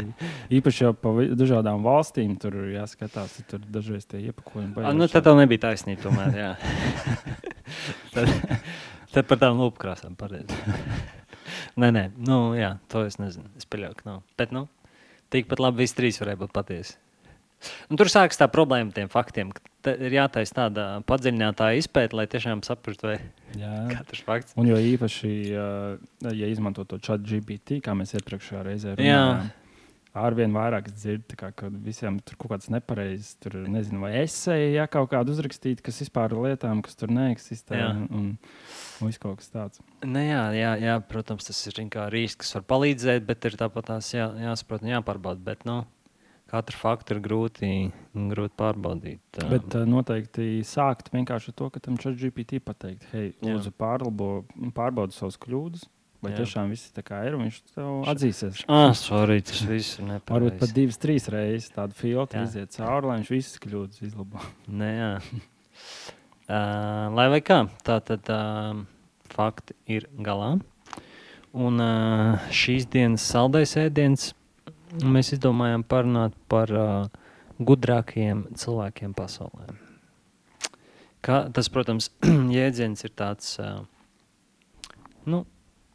Īpaši 0.58 0.84
jau 0.88 0.92
pa 0.98 1.14
dažādām 1.38 1.86
valstīm 1.86 2.34
tur 2.42 2.58
jāskatās, 2.74 3.38
tur 3.50 3.62
dažreiz 3.62 4.10
tie 4.10 4.24
iepakojumi 4.26 4.74
Ah, 4.82 4.96
nu, 4.98 5.06
tad 5.12 5.28
tev 5.28 5.38
nebija 5.38 5.68
taisnība. 5.68 6.08
Tomēr, 6.08 6.34
jā. 6.42 6.52
tad, 8.16 8.34
tad 9.14 9.30
par 9.30 9.44
tām 9.46 9.62
lūpkrāsām 9.62 10.18
pareizi. 10.18 10.58
nē, 11.82 11.94
nē, 11.94 12.08
nu, 12.18 12.42
jā, 12.58 12.74
to 12.90 13.06
es 13.06 13.22
nezinu. 13.22 13.54
Es 13.62 13.70
pieļauju, 13.70 14.02
ka 14.02 14.10
nav. 14.10 14.24
Bet, 14.42 14.56
nu, 14.56 14.66
tikpat 15.30 15.62
labi 15.62 15.86
visi 15.86 16.02
trīs 16.02 16.18
varēja 16.24 16.42
būt 16.42 16.58
patiesi. 16.58 16.98
Un 17.90 18.02
tur 18.02 18.10
sākas 18.10 18.38
tā 18.42 18.50
problēma 18.50 18.94
tiem 18.94 19.10
faktiem. 19.14 19.54
ka 19.54 19.62
te 19.88 19.96
Ir 20.08 20.18
jātaisa 20.18 20.60
tāda 20.62 20.88
padziļinātā 21.08 21.72
izpēta, 21.80 22.20
lai 22.20 22.28
tiešām 22.32 22.64
saprastu, 22.68 23.12
vai 23.12 23.18
katrs 23.94 24.26
fakts. 24.28 24.58
Un 24.60 24.70
jo 24.70 24.80
īpaši, 24.94 25.32
ja 25.54 26.52
izmanto 26.52 26.86
to 26.88 27.00
chat 27.04 27.24
GPT, 27.26 27.82
kā 27.86 27.96
mēs 27.98 28.14
iepriekšējā 28.20 28.66
reizē 28.68 28.94
Jā. 28.94 29.00
runājām, 29.00 29.50
arvien 30.18 30.54
vairāk 30.56 30.90
es 30.90 30.96
dzirdu, 30.98 31.38
kā, 31.40 31.52
ka 31.56 31.70
visiem 31.84 32.20
tur 32.26 32.38
kaut 32.40 32.56
kāds 32.56 32.72
nepareizs, 32.74 33.36
tur 33.44 33.58
nezinu, 33.70 34.02
vai 34.04 34.14
esēji, 34.24 34.74
ja 34.78 34.88
kaut 34.92 35.12
kādu 35.12 35.34
uzrakstīt, 35.36 35.84
kas 35.86 36.02
vispār 36.04 36.34
ir 36.34 36.44
lietām, 36.48 36.82
kas 36.86 36.98
tur 37.00 37.14
neeksistē. 37.14 37.78
Jā. 37.78 37.92
Un, 37.94 38.08
un, 38.18 39.08
viss 39.08 39.22
kaut 39.22 39.42
kas 39.42 39.52
tāds. 39.54 39.84
Nu, 40.06 40.24
jā, 40.24 40.44
jā, 40.58 40.74
jā, 40.82 40.98
protams, 41.12 41.48
tas 41.50 41.62
ir 41.70 41.84
risks, 42.14 42.46
kas 42.46 42.58
var 42.58 42.68
palīdzēt, 42.74 43.28
bet 43.28 43.50
ir 43.50 43.60
tāpat 43.60 43.92
tās 43.92 44.14
jā, 44.16 44.30
jāsaprot 44.42 44.86
un 44.86 44.94
jāpārbauda. 44.96 45.44
Bet, 45.52 45.66
nu, 45.70 45.84
katru 46.50 46.80
faktu 46.80 47.16
ir 47.16 47.22
grūti, 47.24 47.70
grūti 48.16 48.56
pārbaudīt. 48.60 49.42
Bet 49.52 49.76
uh, 49.76 49.84
noteikti 49.90 50.62
sākt 50.68 51.12
vienkārši 51.14 51.52
ar 51.52 51.58
to, 51.60 51.70
ka 51.74 51.82
tam 51.84 52.00
chat 52.02 52.18
GPT 52.20 52.62
pateikt, 52.64 53.06
hei, 53.14 53.34
lūdzu, 53.44 53.74
pārlabo, 53.78 54.32
pārbaudi 54.78 55.18
savus 55.18 55.40
kļūdas. 55.44 55.86
Vai 56.18 56.32
Jā. 56.32 56.40
tiešām 56.40 56.72
viss 56.74 56.90
tā 56.96 57.04
kā 57.06 57.20
ir, 57.28 57.36
un 57.38 57.44
viņš 57.46 57.58
tev 57.76 58.08
atzīsies. 58.10 58.64
Ah, 58.74 58.90
sorry, 58.98 59.38
tas 59.46 59.60
viss 59.70 60.00
ir 60.00 60.08
Varbūt 60.08 60.16
nepareizi. 60.16 60.58
pat 60.64 60.72
divas, 60.74 60.98
trīs 60.98 61.28
reizes 61.30 61.70
tādu 61.76 61.94
filtru 61.94 62.42
iziet 62.42 62.74
cauri, 62.74 63.06
lai 63.06 63.18
viņš 63.20 63.30
visas 63.36 63.62
kļūdas 63.62 64.02
izlabo. 64.08 64.42
Nē, 64.82 64.90
jā. 64.98 65.12
Uh, 66.48 67.14
lai 67.14 67.28
vai 67.36 67.42
kā, 67.46 67.60
tā 67.86 68.00
tad 68.08 68.34
uh, 68.34 68.82
fakti 69.30 69.78
ir 69.94 70.10
galā. 70.18 70.56
Un 71.54 71.86
uh, 71.86 72.50
šīs 72.50 72.90
dienas 72.90 73.22
saldais 73.30 73.78
ēdiens 73.78 74.32
mēs 75.04 75.34
izdomājām 75.36 75.84
parunāt 75.88 76.36
par 76.52 76.72
uh, 76.74 77.28
gudrākajiem 77.60 78.46
cilvēkiem 78.58 79.14
pasaulē. 79.18 79.76
Kā, 81.26 81.48
tas, 81.54 81.70
protams, 81.74 82.12
jēdziens 82.58 83.04
ir 83.04 83.14
tāds, 83.18 83.58
uh, 83.62 83.82
nu, 85.28 85.44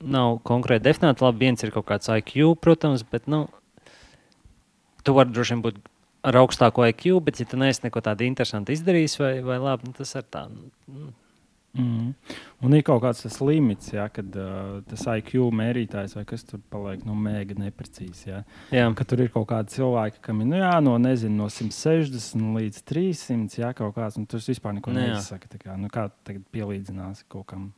nav 0.02 0.40
konkrēti 0.48 0.86
definēts. 0.88 1.22
Labi, 1.24 1.46
viens 1.46 1.62
ir 1.62 1.72
kaut 1.74 1.88
kāds 1.88 2.10
IQ, 2.12 2.56
protams, 2.60 3.06
bet, 3.08 3.28
nu, 3.30 3.46
tu 5.06 5.16
vari 5.16 5.32
droši 5.32 5.56
vien 5.56 5.64
būt 5.64 5.80
ar 6.26 6.38
augstāko 6.42 6.84
IQ, 6.90 7.18
bet, 7.26 7.40
ja 7.40 7.48
tu 7.48 7.58
neesi 7.58 7.86
neko 7.86 8.02
tādu 8.04 8.26
interesantu 8.26 8.74
izdarījis, 8.74 9.18
vai, 9.22 9.34
vai 9.46 9.58
labi, 9.62 9.90
nu, 9.90 9.96
tas 9.96 10.14
ir 10.18 10.26
tā. 10.30 10.46
nu, 10.50 11.10
Mm. 11.72 12.10
Un 12.66 12.74
ir 12.76 12.82
kaut 12.84 13.00
kāds 13.00 13.22
tas 13.24 13.38
limits, 13.40 13.94
ja, 13.94 14.04
kad 14.12 14.34
uh, 14.36 14.82
tas 14.90 15.06
IQ 15.08 15.46
mērītājs 15.56 16.12
vai 16.18 16.24
kas 16.28 16.44
tur 16.44 16.60
paliek 16.68 17.06
no 17.08 17.14
mēga 17.16 17.56
neprecīzi. 17.56 18.26
Ja. 18.28 18.42
Jā, 18.74 18.90
Ka 18.98 19.06
tur 19.08 19.22
ir 19.24 19.30
kaut 19.32 19.46
kādi 19.48 19.72
cilvēki, 19.78 20.20
kam 20.26 20.42
ir 20.44 20.50
nu, 20.50 20.58
jā, 20.60 20.74
no, 20.84 20.98
nezinu, 21.00 21.38
no 21.40 21.48
160 21.48 22.52
līdz 22.58 22.82
300, 22.92 23.56
ja 23.62 23.72
kaut 23.78 23.96
kāds, 23.96 24.20
un 24.20 24.28
tas 24.28 24.44
vispār 24.52 24.76
neko 24.76 24.92
Nu 24.92 25.00
jā. 25.00 25.14
neizsaka. 25.14 25.48
tā 25.48 25.62
Kā, 25.64 25.78
nu, 25.80 25.88
kā 25.88 26.10
tagad 26.28 26.44
pielīdzinās 26.52 27.24
kaut 27.32 27.48
kam? 27.54 27.70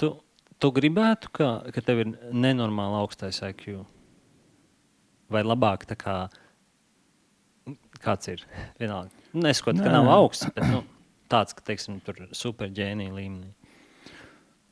tu, 0.00 0.14
tu 0.56 0.72
gribētu, 0.72 1.28
ka, 1.36 1.52
ka 1.74 1.84
tev 1.84 2.00
ir 2.06 2.14
nenormāli 2.32 3.02
augstais 3.04 3.42
IQ. 3.44 3.82
Vai 5.28 5.44
labāk, 5.44 5.84
tā 5.84 5.92
kā 6.00 6.22
kāds 8.00 8.30
ir? 8.32 8.44
Vienalga. 8.80 9.12
Neskot, 9.36 9.76
ka 9.76 9.90
Nē. 9.90 9.98
nav 9.98 10.08
augsts, 10.14 10.48
bet 10.56 10.64
nu, 10.72 10.80
tāds, 11.30 11.56
ka, 11.56 11.64
teiksim, 11.64 12.00
tur 12.04 12.20
superģēnija 12.36 13.14
līmenī. 13.14 13.52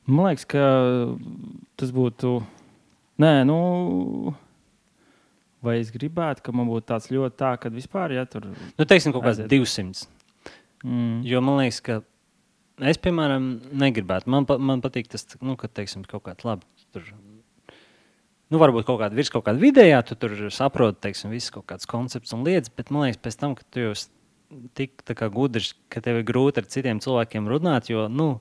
Man 0.06 0.28
liekas, 0.28 0.46
ka 0.46 0.64
tas 1.80 1.92
būtu. 1.94 2.38
Nē, 3.22 3.32
nu. 3.48 4.34
Vai 5.64 5.80
es 5.80 5.90
gribētu, 5.90 6.44
ka 6.46 6.52
man 6.54 6.68
būtu 6.70 6.86
tāds 6.92 7.08
ļoti 7.10 7.38
tā, 7.40 7.54
ka 7.58 7.72
vispār, 7.74 8.14
ja 8.14 8.26
tur. 8.30 8.44
Nu, 8.76 8.86
teiksim, 8.86 9.14
kaut 9.14 9.24
kāds 9.24 9.40
Aiziet. 9.42 9.50
200. 9.50 10.04
Mm. 10.84 11.24
Jo 11.26 11.40
man 11.42 11.58
liekas, 11.58 11.80
ka 11.82 11.96
es, 12.86 13.00
piemēram, 13.02 13.48
negribētu. 13.74 14.30
Man, 14.30 14.46
pa, 14.46 14.60
man 14.62 14.84
patīk 14.84 15.10
tas, 15.10 15.26
nu, 15.40 15.56
ka, 15.58 15.70
teiksim, 15.72 16.04
kaut 16.06 16.26
kāds 16.28 16.46
labi. 16.46 16.68
Tur, 16.94 17.08
nu, 18.52 18.60
varbūt 18.62 18.86
kaut 18.86 19.00
kāda 19.02 19.18
virs 19.18 19.32
kaut 19.32 19.48
kāda 19.48 19.58
vidējā, 19.64 20.04
tu 20.06 20.18
tur 20.22 20.36
saproti, 20.54 21.02
teiksim, 21.08 21.34
visas 21.34 21.50
kaut 21.56 21.66
kādas 21.72 21.90
koncepts 21.90 22.36
un 22.36 22.46
lietas, 22.46 22.70
bet 22.76 22.94
man 22.94 23.08
liekas, 23.08 23.24
pēc 23.24 23.40
tam, 23.40 23.56
kad 23.58 23.66
tu 23.72 23.88
jau 23.88 23.96
esi 23.96 24.12
tik 24.78 25.02
tā 25.06 25.14
kā 25.18 25.28
gudrs, 25.32 25.74
ka 25.92 26.00
tev 26.04 26.20
ir 26.22 26.24
grūti 26.28 26.62
ar 26.62 26.70
citiem 26.70 27.00
cilvēkiem 27.02 27.48
runāt, 27.50 27.88
jo, 27.90 28.06
nu, 28.08 28.40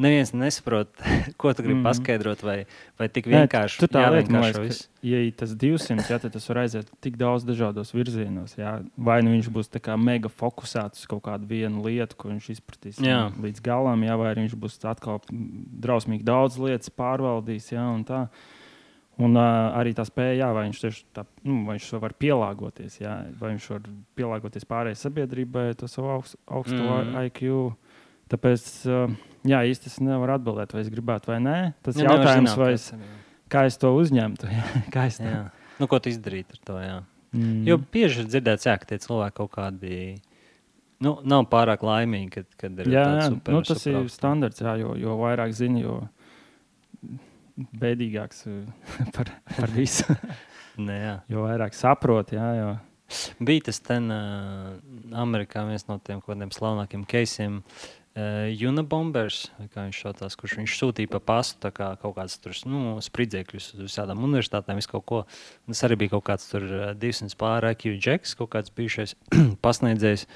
neviens 0.00 0.30
nesaprot, 0.32 0.88
ko 1.40 1.50
tu 1.52 1.64
gribi 1.66 1.80
Mhm. 1.80 1.84
paskaidrot, 1.84 2.40
vai, 2.46 2.64
vai 2.96 3.08
tik 3.12 3.26
Nē, 3.26 3.42
vienkārši. 3.44 3.80
tu 3.82 3.88
tā 3.90 4.06
lieta, 4.08 4.30
man 4.32 4.42
jāvienkāršo 4.46 4.62
liekas, 4.62 4.78
ka, 4.86 5.08
ja 5.10 5.18
tas 5.36 5.50
200, 5.60 6.06
jā, 6.08 6.18
tad 6.22 6.32
tas 6.32 6.46
var 6.48 6.60
aiziet 6.62 6.88
tik 7.04 7.18
daudz 7.20 7.44
dažādos 7.44 7.92
virzienos. 7.92 8.54
Jā. 8.56 8.78
Vai 8.96 9.18
nu 9.26 9.34
viņš 9.34 9.50
būs 9.52 9.68
mega 9.98 10.28
fokusēts 10.32 11.02
uz 11.04 11.06
kaut 11.10 11.22
kādu 11.26 11.44
vienu 11.50 11.82
lietu, 11.84 12.16
ko 12.16 12.30
viņš 12.30 12.48
izpratīs 12.56 13.02
Jā. 13.02 13.28
līdz 13.36 13.60
galam, 13.60 14.00
jā, 14.06 14.16
vai 14.16 14.32
viņš 14.38 14.54
būs 14.56 14.78
atkal 14.88 15.20
mm, 15.28 15.66
drausmīgi 15.84 16.24
daudz 16.24 16.56
lietas 16.56 16.88
pārvaldījis. 16.88 17.72
Jā, 17.76 17.84
un 19.20 19.36
uh, 19.36 19.70
arī 19.76 19.92
tā 19.96 20.04
spēja, 20.06 20.36
jā, 20.44 20.48
vai 20.56 20.64
viņš 20.68 20.80
tieši 20.84 21.02
tā, 21.16 21.24
nu, 21.44 21.60
vai 21.66 21.76
viņš 21.76 21.88
var 22.02 22.14
pielāgoties, 22.22 23.00
jā, 23.02 23.16
vai 23.40 23.52
viņš 23.54 23.68
var 23.74 23.88
pielāgoties 24.18 24.68
pārējai 24.70 25.00
sabiedrībai, 25.00 25.66
to 25.80 25.90
savu 25.90 26.12
augstu, 26.14 26.40
augstu 26.46 26.78
mm. 26.78 27.16
IQ. 27.26 27.42
Tāpēc, 28.30 28.66
uh, 28.86 29.16
jā, 29.50 29.64
īsti 29.72 29.90
es 29.90 29.98
nevaru 30.06 30.36
atbildēt, 30.36 30.74
vai 30.76 30.84
es 30.84 30.90
gribētu 30.92 31.32
vai 31.32 31.40
nē. 31.42 31.58
Tas 31.82 31.98
Nu, 31.98 32.06
ja 32.06 32.14
jautājums, 32.14 32.52
zināt, 32.52 32.62
vai 32.62 32.72
es, 32.76 32.86
ir, 32.94 33.02
jā. 33.02 33.42
kā 33.50 33.64
es 33.68 33.80
to 33.82 33.92
uzņemtu, 33.98 34.50
jā, 34.54 34.66
kā 34.94 35.08
es 35.10 35.18
to 35.18 35.28
Jā. 35.28 35.46
Nu, 35.80 35.88
ko 35.88 35.96
tu 35.96 36.12
izdarītu 36.12 36.58
ar 36.58 36.64
to? 36.68 36.80
Jā. 36.84 36.98
Mm. 37.32 37.62
Jo 37.68 37.78
bieži 37.80 38.24
ir 38.24 38.28
dzirdēts, 38.28 38.66
jā, 38.68 38.74
ka 38.78 38.88
tie 38.90 38.98
cilvēki 39.00 39.36
kaut 39.38 39.52
kādi 39.54 39.98
nu, 41.04 41.14
nav 41.24 41.46
pārāk 41.52 41.84
laimīgi, 41.86 42.30
kad, 42.34 42.48
kad 42.60 42.80
ir 42.82 42.90
jā, 42.92 43.04
tāds 43.06 43.26
jā. 43.26 43.54
nu, 43.54 43.62
tas 43.66 43.86
ir 43.88 44.00
standarts, 44.12 44.62
jā, 44.64 44.74
jo, 44.82 44.94
jo 45.00 45.16
vairāk 45.20 45.54
zini, 45.56 45.84
jo 45.86 46.00
bēdīgāks 47.80 48.46
uh, 48.50 48.60
par, 49.16 49.32
par 49.56 49.74
visu. 49.74 50.06
Nē, 50.86 51.00
jā. 51.02 51.16
jo 51.28 51.44
vairāk 51.44 51.74
saproti, 51.76 52.38
jā, 52.38 52.52
jo 52.56 52.70
Bija 53.38 53.66
tas 53.66 53.80
ten, 53.82 54.10
uh, 54.10 54.76
Amerikā 55.18 55.64
viens 55.66 55.86
no 55.88 55.98
tiem 56.02 56.20
kādiem 56.22 56.52
slavenākiem 56.54 57.02
keisiem. 57.08 57.60
Uh, 58.10 58.50
Unabombers, 58.66 59.44
vai 59.58 59.68
kā 59.70 59.84
viņš 59.86 59.98
šautās, 60.02 60.36
kurš 60.38 60.56
viņš 60.58 60.76
sūtīja 60.80 61.10
pa 61.12 61.20
pastu 61.22 61.70
kā 61.74 61.92
kaut 62.02 62.16
kāds 62.16 62.34
tur 62.42 62.56
nu, 62.66 62.96
spridzekļus 63.02 63.68
uz 63.76 63.84
visādām 63.86 64.24
universitātēm, 64.26 64.80
visu 64.82 64.90
kaut 64.92 65.06
ko. 65.06 65.20
Un 65.66 65.74
Tas 65.74 65.84
arī 65.86 66.00
bija 66.02 66.16
kaut 66.16 66.26
kāds 66.30 66.48
tur 66.50 66.66
uh, 66.66 66.88
200 66.98 67.38
pār 67.40 67.70
IQ 67.72 67.94
džeks, 67.98 68.34
kaut 68.38 68.52
kāds 68.54 68.74
bijušais 68.74 69.16
pasniedzējs, 69.64 70.26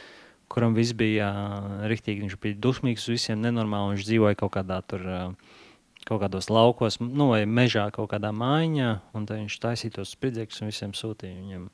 kuram 0.50 0.75
viss 0.78 0.97
bija 0.99 1.31
uh, 1.31 1.85
riktīgi, 1.90 2.26
viņš 2.26 2.40
bija 2.43 2.62
dusmīgs 2.62 3.07
uz 3.07 3.19
visiem, 3.19 3.43
nenormāli, 3.43 3.95
viņš 3.95 4.09
dzīvoja 4.11 4.43
kaut 4.43 4.57
kādā 4.59 4.81
tur. 4.87 5.07
Uh, 5.07 5.62
kaut 6.08 6.20
kādos 6.23 6.50
laukos, 6.52 6.99
nu, 7.00 7.30
vai 7.32 7.44
mežā, 7.49 7.87
kaut 7.94 8.11
kādā 8.12 8.30
mājiņā, 8.37 8.90
un 9.16 9.26
tad 9.28 9.40
viņš 9.40 9.58
taisīja 9.62 9.96
tos 9.99 10.12
spridzekļus 10.16 10.62
un 10.62 10.70
visiem 10.70 10.94
sūtīja. 10.96 11.40
Viņam 11.40 11.68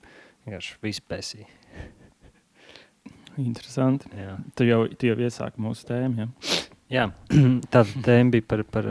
vienkārši 0.47 0.77
viss 0.85 1.03
pēsīja. 1.11 1.47
interesanti. 3.41 4.11
Jā, 4.17 4.37
Tu 4.55 4.67
jau, 4.69 4.83
tu 4.99 5.07
jau 5.09 5.17
iesāki 5.17 5.63
mūsu 5.63 5.87
tēmu. 5.89 6.27
Jā. 6.27 6.29
Jā. 6.91 7.07
tā 7.73 7.85
tēma 8.05 8.35
bija 8.35 8.47
par, 8.51 8.65
par, 8.69 8.89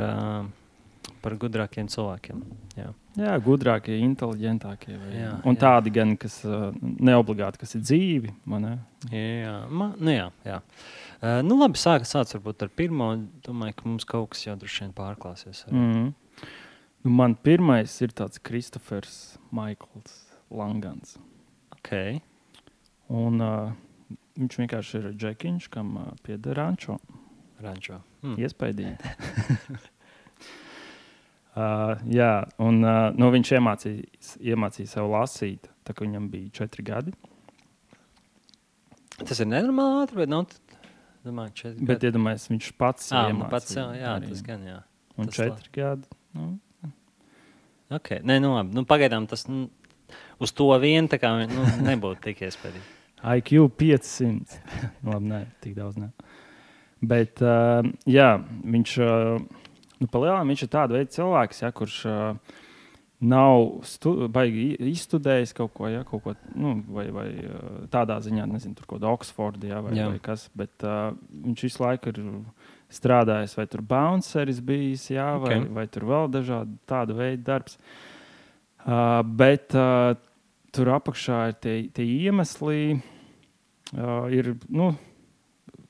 par 1.24 1.36
gudrākiem 1.42 1.90
cilvēkiem. 1.92 2.42
Jā. 2.80 2.94
jā, 3.20 3.36
gudrākie, 3.44 3.98
inteliģentākie. 4.06 4.96
Vai, 4.96 5.12
Jā, 5.20 5.34
un 5.44 5.58
jā. 5.58 5.62
tādi 5.66 5.94
gan, 5.94 6.16
kas 6.20 6.40
neobligāti 6.82 7.60
kas 7.60 7.76
ir 7.76 7.84
dzīvi. 7.84 8.34
vai 8.48 8.62
ne? 8.64 8.74
Jā, 9.12 9.56
ma, 9.68 9.92
nu 10.00 10.16
jā, 10.16 10.30
jā. 10.48 10.62
Uh, 10.64 11.09
nu 11.44 11.60
labi, 11.60 11.80
sāk, 11.80 12.08
sāc 12.08 12.32
varbūt 12.38 12.64
ar 12.64 12.72
pirmo. 12.80 13.12
Domāju, 13.46 13.76
ka 13.76 13.90
mums 13.90 14.08
kaut 14.08 14.32
kas 14.34 14.46
jau 14.46 14.56
droši 14.60 14.86
vien 14.86 14.96
pārklāsies. 14.96 15.66
Arī. 15.68 15.84
Mm. 15.84 16.50
Nu, 17.04 17.14
man 17.16 17.36
pirmais 17.36 17.94
ir 18.04 18.16
tāds 18.16 18.42
Kristofers 18.44 19.38
Maikls. 19.56 20.26
Langans. 20.50 21.18
Okay. 21.78 22.20
Un, 23.14 23.40
uh, 23.42 23.72
viņš 24.40 24.58
vienkārši 24.64 25.00
ir 25.00 25.10
džekiņš, 25.14 25.70
kam 25.74 25.96
uh, 26.02 26.12
pieder 26.26 26.58
rančo. 26.58 26.98
Rančo. 27.62 28.00
Hmm. 28.24 28.38
Iespaidīgi. 28.40 28.96
uh, 31.56 32.02
jā, 32.20 32.32
un 32.62 32.82
uh, 32.84 33.10
nu, 33.16 33.30
viņš 33.36 33.54
iemācīja, 33.60 34.08
iemācīja 34.54 34.96
sev 34.96 35.12
lasīt, 35.14 35.70
tā 35.86 35.96
kā 35.96 36.08
viņam 36.08 36.30
bija 36.34 36.56
četri 36.62 36.86
gadi. 36.88 37.14
Tas 39.20 39.42
ir 39.44 39.50
nenormāli 39.52 40.06
ātri, 40.06 40.22
bet 40.22 40.32
nav. 40.32 40.48
Domāju, 41.26 41.54
četri 41.54 41.84
Bet, 41.86 42.00
gadi. 42.00 42.12
iedomājieties, 42.12 42.48
viņš 42.54 42.72
pats 42.80 43.12
Ā, 43.12 43.26
nu, 43.36 43.48
pats 43.52 43.76
jau, 43.76 43.90
jā, 43.98 44.16
arī. 44.16 44.30
tas 44.32 44.44
gan, 44.46 44.64
jā. 44.68 44.78
Un 45.20 45.28
tas 45.30 45.40
četri 45.42 45.74
gadi. 45.76 46.08
Nu, 46.38 46.58
Okay. 47.90 48.20
Nē, 48.22 48.36
nu, 48.38 48.52
labi. 48.54 48.76
Nu, 48.78 48.84
pagaidām 48.86 49.26
tas 49.26 49.48
nu, 49.50 49.64
uz 50.38 50.52
to 50.54 50.68
vien 50.78 51.08
kā 51.10 51.32
nu, 51.50 51.64
nebūtu 51.88 52.22
tik 52.28 52.44
iespējams. 52.46 52.92
IQ 53.20 53.66
500. 53.82 54.60
Nu, 55.02 55.16
labi, 55.16 55.32
nē, 55.32 55.40
tik 55.64 55.74
daudz. 55.74 55.98
Ne. 55.98 56.12
Bet, 57.02 57.42
uh, 57.42 57.82
jā, 58.06 58.28
viņš, 58.76 58.94
uh, 59.02 59.66
nu, 60.04 60.10
palielinām, 60.12 60.52
viņš 60.54 60.66
ir 60.68 60.72
tāds 60.76 60.96
veids 61.00 61.18
cilvēks, 61.18 61.64
ja, 61.64 61.72
kurš 61.74 61.98
uh, 62.06 62.60
nav 63.20 63.82
baigi 64.32 64.78
izstudējis 64.94 65.52
kaut 65.58 65.74
ko, 65.76 65.90
ja, 65.92 66.06
kaut 66.08 66.24
ko 66.24 66.34
nu, 66.56 66.78
vai, 66.96 67.10
vai 67.12 67.28
tādā 67.92 68.20
ziņā, 68.24 68.46
nezinu, 68.48 68.78
tur 68.78 68.88
kaut 68.88 69.02
kāda 69.02 69.12
Oxforda 69.12 69.68
ja, 69.68 69.82
vai, 69.84 69.96
Jā. 69.98 70.08
vai 70.14 70.22
kas. 70.24 70.48
Bet 70.56 70.86
uh, 70.88 71.12
viņš 71.34 71.66
visu 71.68 71.84
laiku 71.84 72.14
ir 72.14 72.22
strādājis, 72.96 73.58
vai 73.60 73.68
tur 73.70 73.84
bounceris 73.86 74.62
bijis, 74.66 75.10
jā, 75.12 75.34
vai, 75.42 75.60
Ok. 75.60 75.74
vai 75.76 75.86
tur 75.92 76.08
vēl 76.10 76.32
dažādi 76.32 76.80
tāda 76.90 77.18
veida 77.18 77.44
darbs. 77.52 77.76
Uh, 78.80 79.20
bet 79.28 79.76
uh, 79.76 80.16
tur 80.72 80.94
apakšā 80.96 81.42
ir 81.52 81.60
tie, 81.60 81.76
tie 81.92 82.08
iemesli. 82.08 83.02
Uh, 83.90 84.30
ir, 84.32 84.54
nu, 84.72 84.94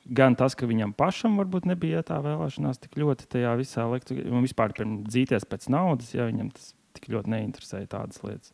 gan 0.09 0.33
tas, 0.39 0.55
ka 0.57 0.65
viņam 0.65 0.95
pašam 0.97 1.37
varbūt 1.37 1.69
nebija 1.69 2.01
tā 2.07 2.17
vēlēšanās 2.23 2.81
tik 2.81 2.97
ļoti 2.97 3.29
tajā 3.29 3.53
visā 3.59 3.85
likt, 3.91 4.15
un 4.17 4.41
vispār 4.47 4.73
dzīties 4.79 5.45
pēc 5.45 5.69
naudas, 5.69 6.15
ja 6.15 6.25
viņam 6.25 6.49
tas 6.55 6.73
tik 6.99 7.09
ļoti 7.15 7.33
neinteresēja 7.33 7.89
tādas 7.95 8.21
lietas. 8.25 8.53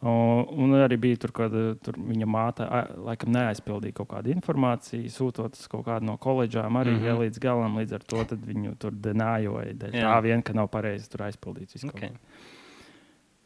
Uh, 0.00 0.46
un 0.56 0.72
arī 0.80 0.96
bija 0.96 1.18
tur, 1.20 1.32
kad 1.36 1.52
tur 1.84 1.98
viņa 2.00 2.26
māte 2.30 2.64
laikam 3.04 3.34
neaizpildīja 3.34 3.98
kaut 3.98 4.08
kādu 4.14 4.32
informāciju, 4.32 5.10
sūtot 5.12 5.58
uz 5.60 5.66
kaut 5.68 5.84
kādu 5.90 6.08
no 6.08 6.14
koledžām 6.16 6.78
arī 6.80 6.94
mm. 6.94 7.02
-hmm. 7.04 7.20
līdz 7.24 7.42
galam. 7.42 7.76
Līdz 7.76 7.98
ar 7.98 8.06
to 8.08 8.24
viņu 8.46 8.78
tur 8.80 8.96
denājoja. 8.96 9.74
Tā 9.92 10.14
vien, 10.24 10.42
ka 10.42 10.56
nav 10.56 10.70
pareizi 10.72 11.10
tur 11.10 11.26
aizpildīts. 11.28 11.76
viss 11.76 11.84
Okay. 11.84 12.16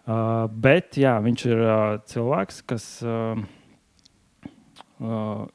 Uh, 0.04 0.46
bet 0.50 0.96
jā, 1.00 1.16
viņš 1.24 1.46
ir 1.48 1.60
uh, 1.64 1.98
cilvēks, 2.04 2.62
kas 2.68 3.02
uh, 3.02 3.38
uh, 5.00 5.46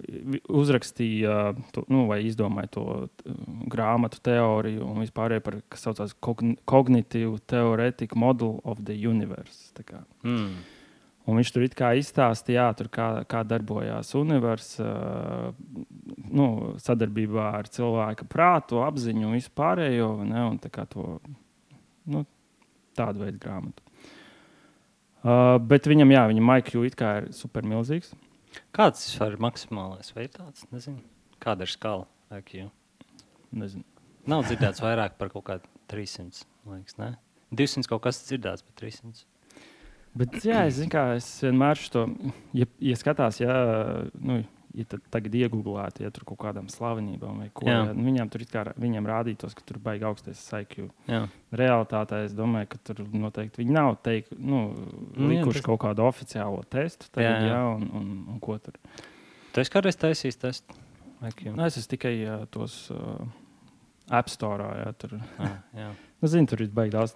uzrakstīja 0.49 1.53
to, 1.75 1.85
nu, 1.91 2.05
vai 2.09 2.21
izdomāja 2.27 2.71
to 2.75 2.85
uh, 2.89 3.37
grāmatu 3.71 4.21
teoriju 4.25 4.87
un 4.87 5.03
vispār 5.03 5.37
par 5.43 5.61
kas 5.71 5.85
saucās 5.87 6.15
Cogn 6.25 6.57
Cognitive 6.69 7.39
Theoretic 7.47 8.15
Model 8.15 8.59
of 8.63 8.83
the 8.85 8.95
Universe. 8.95 9.71
Mm. 10.23 10.59
Un 11.29 11.37
viņš 11.37 11.51
tur 11.53 11.65
izstāstīja, 11.67 12.71
kā, 12.89 13.09
kā 13.29 13.43
darbojās 13.45 14.15
universāls, 14.17 14.79
uh, 14.81 15.85
nu, 16.33 16.47
sadarbībā 16.81 17.51
ar 17.59 17.69
cilvēka 17.69 18.25
prātu, 18.29 18.81
apziņu 18.81 19.27
un 19.27 19.37
vispārējo. 19.37 20.09
Ne, 20.25 20.47
un 20.47 20.57
tā 20.63 20.87
to, 20.89 21.19
nu, 22.09 22.25
tādu 22.97 23.27
veidu 23.27 23.39
grāmatu. 23.43 23.85
Uh, 25.19 25.57
bet 25.59 25.87
viņam, 25.91 26.15
jā, 26.15 26.25
viņam 26.31 26.51
IQ 26.57 26.73
it 26.87 26.97
kā 26.97 27.17
ir 27.19 27.31
supermilzīgs. 27.35 28.13
Kāds 28.75 29.05
ir 29.25 29.37
maksimālais 29.41 30.13
vai 30.15 30.27
tāds? 30.31 30.65
Nezinu. 30.73 31.01
Kāda 31.43 31.65
ir 31.65 31.73
skala? 31.73 32.07
IQ? 32.33 32.69
Nezinu. 33.55 33.85
Nav 34.29 34.45
dzirdēts 34.45 34.83
vairāk 34.83 35.17
par 35.19 35.31
kaut 35.33 35.47
kādu 35.47 35.69
300. 35.91 36.45
Liekas, 36.69 36.97
ne? 37.01 37.13
200 37.55 37.89
kaut 37.89 38.03
kas 38.05 38.21
dzirdēts, 38.27 38.65
bet 38.65 38.81
300. 38.81 39.25
Bet, 40.19 40.39
jā, 40.45 40.63
es, 40.69 40.79
kā, 40.89 41.03
es 41.19 41.27
vienmēr 41.45 41.81
to, 41.93 42.05
ja, 42.57 42.65
ja 42.81 42.97
skatās, 42.97 43.39
ja, 43.41 43.53
nu, 44.17 44.41
ja 44.77 44.85
tagad 45.09 45.33
iegūlētu, 45.39 46.03
ja 46.05 46.11
tur 46.13 46.25
kaut 46.29 46.39
kādām 46.43 46.67
slavenībām 46.71 47.39
vai 47.41 47.47
ko, 47.53 47.65
Jā. 47.67 47.79
ja, 47.87 47.93
nu, 47.97 48.05
viņam 48.05 48.29
tur 48.33 48.43
kā 48.49 48.63
viņam 48.79 49.07
rādītos, 49.09 49.55
ka 49.57 49.65
tur 49.65 49.79
baigi 49.83 50.05
augstais 50.05 50.41
IQ. 50.61 50.89
Jā. 51.09 51.23
Realitātē 51.61 52.23
es 52.27 52.35
domāju, 52.37 52.69
ka 52.73 52.81
tur 52.91 53.01
noteikti 53.13 53.63
viņi 53.63 53.75
nav 53.75 53.95
teik, 54.05 54.29
nu, 54.37 54.61
Nu, 55.17 55.29
jā, 55.31 55.39
likuši 55.39 55.61
tas- 55.61 55.65
kaut 55.65 55.81
kādu 55.87 56.05
oficiālo 56.05 56.61
testu, 56.69 57.09
tagad, 57.11 57.29
Jā, 57.29 57.39
jā, 57.39 57.47
jā. 57.49 57.57
jā. 57.57 57.75
Un, 57.75 57.89
un, 58.01 58.11
un 58.35 58.39
ko 58.43 58.57
tur. 58.61 58.77
Tu 59.53 59.61
esi 59.63 59.73
kādreiz 59.73 59.97
taisījis 59.97 60.37
testu? 60.39 60.77
Nu, 61.55 61.65
es 61.65 61.75
esmu 61.81 61.95
tikai 61.97 62.13
uh, 62.29 62.45
tos 62.53 62.91
uh, 62.93 63.25
App 64.09 64.29
Store, 64.31 64.69
jā, 64.85 64.93
tur. 64.97 65.17
Ah, 65.37 65.57
jā. 65.75 65.89
Nu, 66.19 66.27
zinu, 66.27 66.49
tur 66.51 66.59
ir 66.59 66.67
baigi 66.75 66.91
daudz 66.91 67.13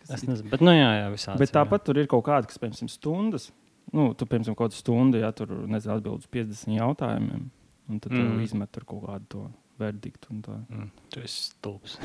kas 0.00 0.14
es 0.16 0.22
nezinu, 0.24 0.48
bet 0.48 0.62
nu 0.64 0.72
jā, 0.72 0.86
jā 1.02 1.08
visādi. 1.12 1.36
Bet 1.42 1.50
tāpat 1.52 1.82
tur 1.84 1.98
ir 2.00 2.06
kaut 2.08 2.22
kāda, 2.24 2.48
kas, 2.48 2.56
piemēram, 2.56 2.88
stundas. 2.88 3.50
Nu, 3.92 4.12
tu, 4.14 4.26
piemēram, 4.26 4.54
kaut 4.56 4.70
kādu 4.72 4.78
stundu, 4.78 5.18
ja 5.20 5.30
tur 5.36 5.52
nezinu, 5.68 5.94
atbild 5.98 6.24
uz 6.24 6.30
50 6.32 6.72
jautājumiem, 6.78 7.44
un 7.90 8.00
tad 8.00 8.12
mm. 8.16 8.40
Izmet 8.42 8.72
tur 8.74 8.84
kaut 8.88 9.04
kādu 9.06 9.26
to 9.28 9.42
verdiktu. 9.78 10.34
tā. 10.42 10.56
Mm, 10.70 10.88
tu 11.10 11.20
esi 11.20 11.50
stulbs. 11.50 11.98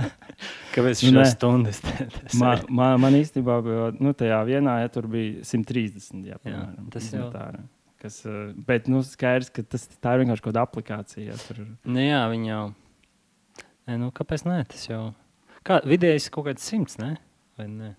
Kāpēc 0.74 1.00
te- 1.82 2.06
te 2.12 2.38
Man, 2.40 2.62
man, 2.68 3.00
man 3.00 3.16
īstenībā 3.18 3.56
bija 3.64 3.88
nu, 4.00 4.12
tajā 4.16 4.38
vienā, 4.48 4.78
ja 4.84 4.88
tur 4.92 5.08
bija 5.10 5.42
130. 5.44 6.22
Jā, 6.28 6.38
piemēram, 6.44 6.88
tas 6.92 7.08
izmet 7.08 7.24
jau- 7.24 7.42
ārā. 7.42 7.64
Kas, 7.96 8.18
eh, 8.28 8.52
bet 8.68 8.88
nu, 8.92 9.00
skaidrs, 9.02 9.48
ka 9.50 9.62
tas, 9.64 9.86
tā 10.04 10.14
ir 10.14 10.24
vienkārši 10.24 10.44
kaut 10.44 10.52
kāda 10.52 10.64
aplikācija. 10.66 11.24
Ja, 11.32 11.36
tur, 11.48 11.62
Nu, 11.88 11.98
jā, 12.04 12.20
viņi 12.30 12.50
jau. 12.52 12.64
Nē, 13.88 13.96
nu, 14.02 14.10
kāpēc 14.12 14.44
nē? 14.44 14.58
Tas 14.68 14.84
jau. 14.86 15.14
Kā 15.64 15.80
vidējais 15.82 16.28
kaut 16.30 16.46
kāds 16.46 16.66
simts, 16.68 16.98
ne? 17.00 17.16
Vai 17.58 17.66
ne? 17.72 17.94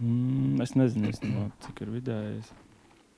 Mm, 0.00 0.60
es 0.64 0.74
nezinu, 0.78 1.10
īstenībā, 1.12 1.48
cik 1.66 1.82
ir 1.84 1.92
vidējais. 1.98 2.52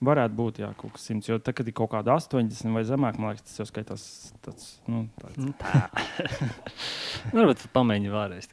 Varētu 0.06 0.36
būt 0.36 0.58
jā, 0.60 0.68
kaut 0.76 0.92
kas 0.92 1.06
simts. 1.08 1.28
Jo 1.30 1.38
tad, 1.40 1.56
kad 1.56 1.68
ir 1.70 1.72
kaut 1.76 1.88
kāda 1.94 2.18
80 2.20 2.74
vai 2.76 2.82
zemāk, 2.84 3.16
man 3.16 3.32
liekas, 3.32 3.46
tas 3.48 3.62
jau 3.62 3.66
skaitās 3.70 4.02
tāds. 4.44 4.66
Nu, 4.92 5.06
tāds. 5.22 5.38
Nu, 5.40 5.54
tā. 5.56 5.86
Nu, 7.32 7.40
Varbūt 7.40 7.64
pamēģini 7.74 8.12
vēlreiz. 8.12 8.46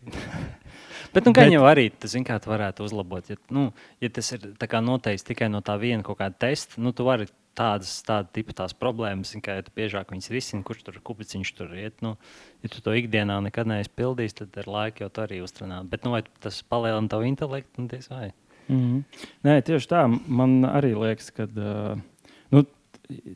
Bet, 1.13 1.25
nu, 1.27 1.33
gan 1.35 1.49
Bet- 1.49 1.51
jau 1.53 1.65
arī 1.67 1.89
tas, 1.91 2.15
kā 2.25 2.39
tu 2.41 2.49
varētu 2.49 2.87
uzlabot. 2.87 3.27
Ja, 3.29 3.35
nu, 3.53 3.67
ja 4.01 4.09
tas 4.09 4.31
ir 4.33 4.47
kā 4.57 4.79
noteikts 4.81 5.27
tikai 5.27 5.51
no 5.51 5.59
tā 5.61 5.75
viena 5.81 6.01
kaut 6.05 6.21
kāda 6.23 6.39
testa, 6.47 6.79
nu, 6.81 6.95
tu 6.95 7.05
vari 7.05 7.27
tādas, 7.57 7.91
tāda 8.05 8.27
tipa 8.33 8.53
tās 8.53 8.73
problēmas, 8.73 9.33
kā 9.43 9.57
ja 9.59 9.63
tu 9.65 9.71
biežāk 9.75 10.11
viņas 10.13 10.29
risini, 10.33 10.63
kurš 10.67 10.83
tur 10.87 10.99
kupiņš 11.03 11.53
tur 11.57 11.73
iet. 11.77 12.01
Nu, 12.05 12.15
ja 12.63 12.69
tu 12.69 12.81
to 12.81 12.93
ikdienā 12.97 13.39
nekad 13.45 13.67
neesi 13.69 13.91
pildījis, 13.95 14.33
tad 14.41 14.57
ar 14.63 14.67
laiku 14.67 15.03
jau 15.05 15.09
tu 15.09 15.21
arī 15.25 15.41
uztrenā. 15.45 15.83
Bet, 15.89 16.03
nu, 16.05 16.11
vai 16.15 16.23
tas 16.43 16.61
palielina 16.63 17.07
tavu 17.11 17.27
intelektu, 17.29 17.81
nu, 17.81 17.87
diez 17.87 18.09
vai. 18.09 18.31
Mm 18.67 18.79
-hmm. 18.79 19.03
Nē, 19.43 19.61
tieši 19.61 19.87
tā. 19.87 20.19
Man 20.27 20.61
arī 20.63 20.93
liekas, 20.95 21.31
ka 21.31 21.43
uh, 21.43 21.99
nu, 22.51 22.63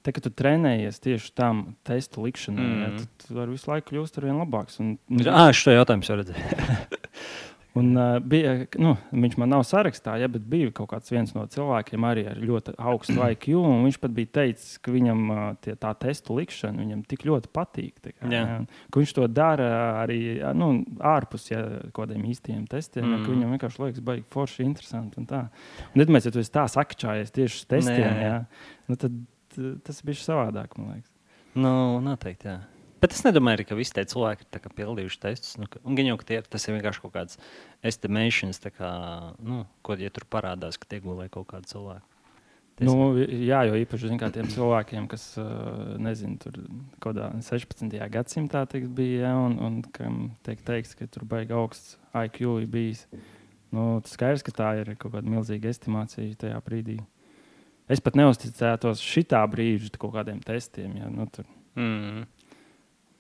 te, 0.03 0.11
kad 0.11 0.23
tu 0.23 0.29
trenējies 0.29 0.99
tieši 0.99 1.31
tam 1.35 1.75
testu 1.83 2.23
likšanai, 2.23 2.65
mm. 2.65 2.81
ja, 2.81 2.87
Mhm. 2.87 2.97
tad 2.97 3.27
tu 3.27 3.33
vari 3.35 3.51
visu 3.51 3.71
laiku 3.71 3.95
kļūst 3.95 4.17
ar 4.17 4.23
vien 4.23 4.35
labāks. 4.35 4.79
Un, 4.79 4.97
un, 5.09 5.27
Ah, 5.27 5.51
šo 5.51 5.71
jautājumu 5.71 6.03
jau 6.03 6.17
redzēju. 6.17 6.43
un, 7.77 7.91
uh, 7.97 8.17
bija, 8.23 8.53
nu, 8.81 8.95
viņš 9.11 9.37
man 9.41 9.51
nav 9.53 9.63
sarakstā, 9.67 10.17
ja, 10.21 10.29
bet 10.31 10.45
bija 10.49 10.71
kaut 10.75 10.89
kāds 10.91 11.13
viens 11.13 11.33
no 11.35 11.45
cilvēkiem 11.51 12.07
arī 12.07 12.25
ar 12.31 12.41
ļoti 12.41 12.75
augstu 12.77 13.15
IQ. 13.15 13.47
Viņš 13.85 13.99
pat 14.03 14.15
bija 14.17 14.33
teicis, 14.39 14.77
ka 14.83 14.93
viņam 14.93 15.23
uh, 15.33 15.43
tie, 15.63 15.77
tā 15.79 15.93
testu 16.01 16.37
likšana 16.37 16.83
viņam 16.83 17.03
tik 17.09 17.25
ļoti 17.29 17.51
patīk. 17.55 17.97
Kā, 18.07 18.27
Jā. 18.27 18.41
ja, 18.41 18.59
un 18.63 18.67
ka 18.93 19.03
viņš 19.03 19.15
to 19.17 19.27
dara 19.31 19.69
arī 20.03 20.19
nu, 20.57 20.71
ārpus 21.15 21.49
ja, 21.51 21.63
kaut 21.91 22.07
kādiem 22.07 22.27
īstiem 22.31 22.65
testiem. 22.69 23.07
Mm. 23.07 23.17
Ja, 23.17 23.31
viņam 23.31 23.55
vienkārši 23.57 23.83
liekas, 23.85 24.05
baigi 24.11 24.25
forši, 24.33 24.67
interesanti. 24.67 25.21
un 25.21 25.29
tā. 25.29 25.45
Un, 25.93 26.03
iedomājieties, 26.03 26.31
ja 26.31 26.35
tu 26.35 26.43
esi 26.43 26.55
tā 26.57 26.67
sakčājies 26.71 27.35
tieši 27.35 27.61
uz 27.61 27.67
testiem, 27.75 28.07
Nē. 28.07 28.31
ja, 28.31 28.39
nu, 28.89 28.99
tad 28.99 29.21
tas 29.87 30.01
bija 30.05 30.21
savādāk. 30.21 30.77
man 30.77 30.97
liekas. 30.97 31.13
Nu, 31.57 31.71
noteikti. 32.05 32.51
Jā. 32.51 32.76
Bet 33.01 33.13
es 33.13 33.21
nedomāju, 33.25 33.65
ka 33.69 33.75
visi 33.77 33.93
tie 33.93 34.03
cilvēki 34.09 34.47
ir 34.47 34.71
pildījuši 34.73 35.19
testus. 35.21 35.57
Nu, 35.61 35.67
gan 35.69 36.07
jau, 36.07 36.17
ka 36.17 36.25
tie, 36.31 36.41
tas 36.41 36.63
ir 36.67 36.77
vienkārši 36.79 37.01
kaut 37.03 37.13
kāds 37.13 37.37
tā 38.63 38.71
kā, 38.73 38.89
nu, 39.43 39.65
ko 39.85 39.97
ja 40.01 40.09
tur 40.13 40.25
parādās, 40.33 40.79
ka 40.81 40.89
tie 40.89 40.99
gulēja 41.03 41.29
kaut 41.35 41.47
kādi 41.51 41.69
cilvēki. 41.73 42.07
Ties- 42.77 42.89
Nu, 42.89 43.13
jā, 43.17 43.63
jo 43.69 43.73
īpaši 43.81 44.09
zin, 44.11 44.19
kā 44.21 44.29
tiem 44.33 44.49
cilvēkiem, 44.53 45.07
kas 45.09 45.23
nezinu, 45.97 46.37
tur 46.41 46.57
kaut 47.01 47.15
kādā 47.15 47.31
16. 47.41 47.97
gadsimtā 48.13 48.65
teikt, 48.69 48.89
bija, 48.97 49.29
ja, 49.29 49.33
un, 49.45 49.57
un 49.59 49.79
kam 49.81 50.31
tiek 50.45 50.61
teikts, 50.65 50.93
ka 50.97 51.07
tur 51.09 51.25
baigi 51.25 51.53
augsts 51.57 51.97
IQ 52.13 52.65
bijis. 52.69 53.05
Nu, 53.73 53.99
tas 54.01 54.13
skaidrs, 54.13 54.45
ka 54.45 54.51
tā 54.53 54.69
ir 54.81 54.93
kaut 54.95 55.11
kāda 55.17 55.27
milzīga 55.27 55.69
estimācija 55.73 56.37
tajā 56.45 56.61
brīdī. 56.65 56.99
Es 57.89 57.99
pat 58.03 58.13
neuzticētos 58.19 59.01
šitā 59.01 59.41
brīža 59.49 59.89
kaut 59.97 60.13
kādiem 60.13 60.41
testiem. 60.45 60.97
Ja, 60.97 61.09
nu, 61.13 61.25
tur, 61.29 61.45
Mm. 61.77 62.25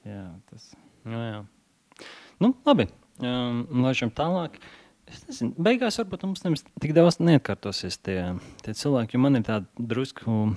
Jā, 0.07 0.25
tas. 0.49 0.71
Nu, 1.07 1.21
jā. 1.21 2.07
Nu, 2.43 2.53
labi. 2.67 2.87
Um, 3.17 3.63
Laižam 3.83 4.11
tālāk. 4.13 4.59
Es 5.07 5.23
nezinu, 5.23 5.53
beigās 5.63 5.97
varbūt 6.01 6.25
mums 6.27 6.43
nemaz 6.43 6.65
tik 6.83 6.91
daudz 6.95 7.21
neatkārtosies 7.23 7.95
tie, 8.03 8.19
tie 8.65 8.73
cilvēki, 8.75 9.15
jo 9.15 9.21
man 9.23 9.39
ir 9.39 9.45
tāda 9.47 9.87
drusku 9.93 10.51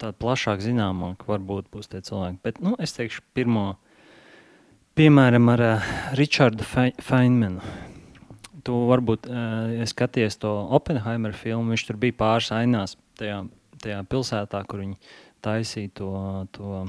tāda 0.00 0.12
plašāk 0.20 0.62
zināmāka, 0.64 1.28
varbūt 1.28 1.70
būs 1.72 1.90
tie 1.92 2.00
cilvēki. 2.04 2.40
Bet 2.44 2.60
nu, 2.64 2.74
es 2.82 2.94
teikšu, 2.96 3.24
pirmo, 3.36 3.66
piemēram, 4.98 5.48
ar 5.52 5.64
uh, 5.66 5.90
Richardu 6.18 6.66
Feynmanu. 6.66 7.62
Tu 8.62 8.78
varbūt 8.88 9.28
uh, 9.28 9.84
skaties 9.90 10.38
to 10.42 10.50
Oppenheimer 10.76 11.34
filmu, 11.36 11.74
viņš 11.74 11.86
tur 11.88 12.00
bija 12.02 12.18
pāris 12.18 12.52
ainās 12.54 12.96
tajā, 13.18 13.42
tajā 13.82 14.02
pilsētā, 14.10 14.62
kur 14.70 14.84
viņi 14.84 14.98
taisīja 15.42 15.92
to, 15.98 16.12
to 16.54 16.84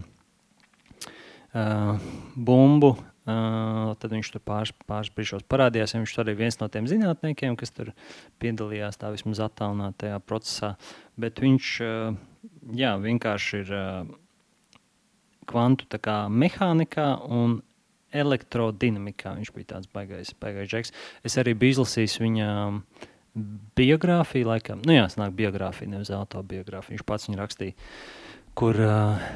uh, 1.53 2.11
bumbu 2.35 2.95
Uh, 3.23 3.93
tad 4.03 4.11
viņš 4.11 4.33
tur 4.33 4.41
pāris, 4.43 4.73
pāris 4.83 5.07
brīžos 5.15 5.45
parādījās. 5.47 5.93
Viņš 5.95 6.15
arī 6.19 6.33
viens 6.35 6.57
no 6.59 6.67
tiem 6.67 6.89
zinātniekiem, 6.91 7.55
kas 7.55 7.71
tur 7.71 7.93
piedalījās 8.43 8.99
tā 8.99 9.13
vismaz 9.13 9.39
attālinātajā 9.45 10.17
procesā. 10.27 10.73
Bet 11.15 11.39
viņš 11.39 11.69
uh, 11.85 12.17
jā, 12.75 12.91
vienkārši 12.99 13.61
ir 13.61 13.71
uh, 13.77 14.11
kvantu 15.47 15.87
mehānikā 16.35 17.07
un 17.31 17.61
elektrodinamikā. 18.11 19.37
Viņš 19.39 19.55
bija 19.55 19.71
tāds 19.71 19.87
baigais, 19.95 20.35
baigais 20.43 20.67
džeks. 20.67 20.91
Es 21.23 21.39
arī 21.39 21.55
biju 21.55 21.77
izlasījis 21.77 22.19
viņa 22.19 22.51
biogrāfiju, 23.79 24.51
laikam, 24.51 24.83
nu 24.83 24.99
jā, 24.99 25.07
snāk 25.09 25.31
biogrāfija, 25.39 25.95
nevis 25.95 26.11
autobiogrāfija. 26.11 26.97
Viņš 26.97 27.07
pats 27.07 27.31
viņu 27.31 27.39
rakstīja, 27.39 27.79
kur 28.59 28.83
uh, 28.83 29.31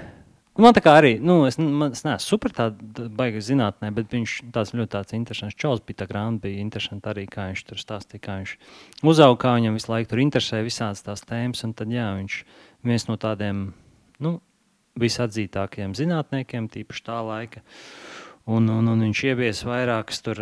Man 0.57 0.73
tā 0.73 0.81
kā 0.81 0.95
arī, 0.97 1.11
nu, 1.21 1.43
es, 1.45 1.59
man, 1.61 1.91
es 1.93 2.01
neesmu 2.01 2.23
super 2.23 2.53
tāda 2.55 3.05
baigta 3.13 3.43
zinātnē, 3.45 3.91
bet 3.93 4.09
viņš 4.15 4.39
tāds 4.55 4.73
ļoti 4.73 4.89
tāds 4.95 5.13
interesants 5.13 5.57
čels 5.59 5.83
bija. 5.85 5.99
Tā 6.01 6.07
grāmata 6.09 6.47
bija 6.47 6.63
interesanta 6.63 7.11
arī, 7.11 7.27
kā 7.29 7.51
viņš 7.51 7.61
tur 7.67 7.81
stāstīja, 7.81 8.23
kā 8.23 8.39
viņš 8.39 8.53
uzauga, 9.05 9.37
kā 9.43 9.51
viņam 9.59 9.77
visu 9.77 9.91
laiku 9.93 10.09
tur 10.13 10.23
interesē 10.23 10.63
visādas 10.65 11.05
tās 11.05 11.21
tēmas. 11.29 11.61
Un 11.67 11.75
tad, 11.77 11.93
jā, 11.93 12.07
viņš 12.17 12.39
viens 12.89 13.05
no 13.05 13.19
tādiem, 13.21 13.61
nu, 14.25 14.33
visatzītākajiem 14.97 15.93
zinātniekiem, 15.97 16.71
tīpaši 16.73 17.05
tā 17.05 17.19
laika. 17.27 17.61
Un, 18.47 18.69
un, 18.71 18.89
un 18.89 19.05
viņš 19.05 19.23
ievies 19.27 19.61
vairākas 19.67 20.23
tur, 20.25 20.41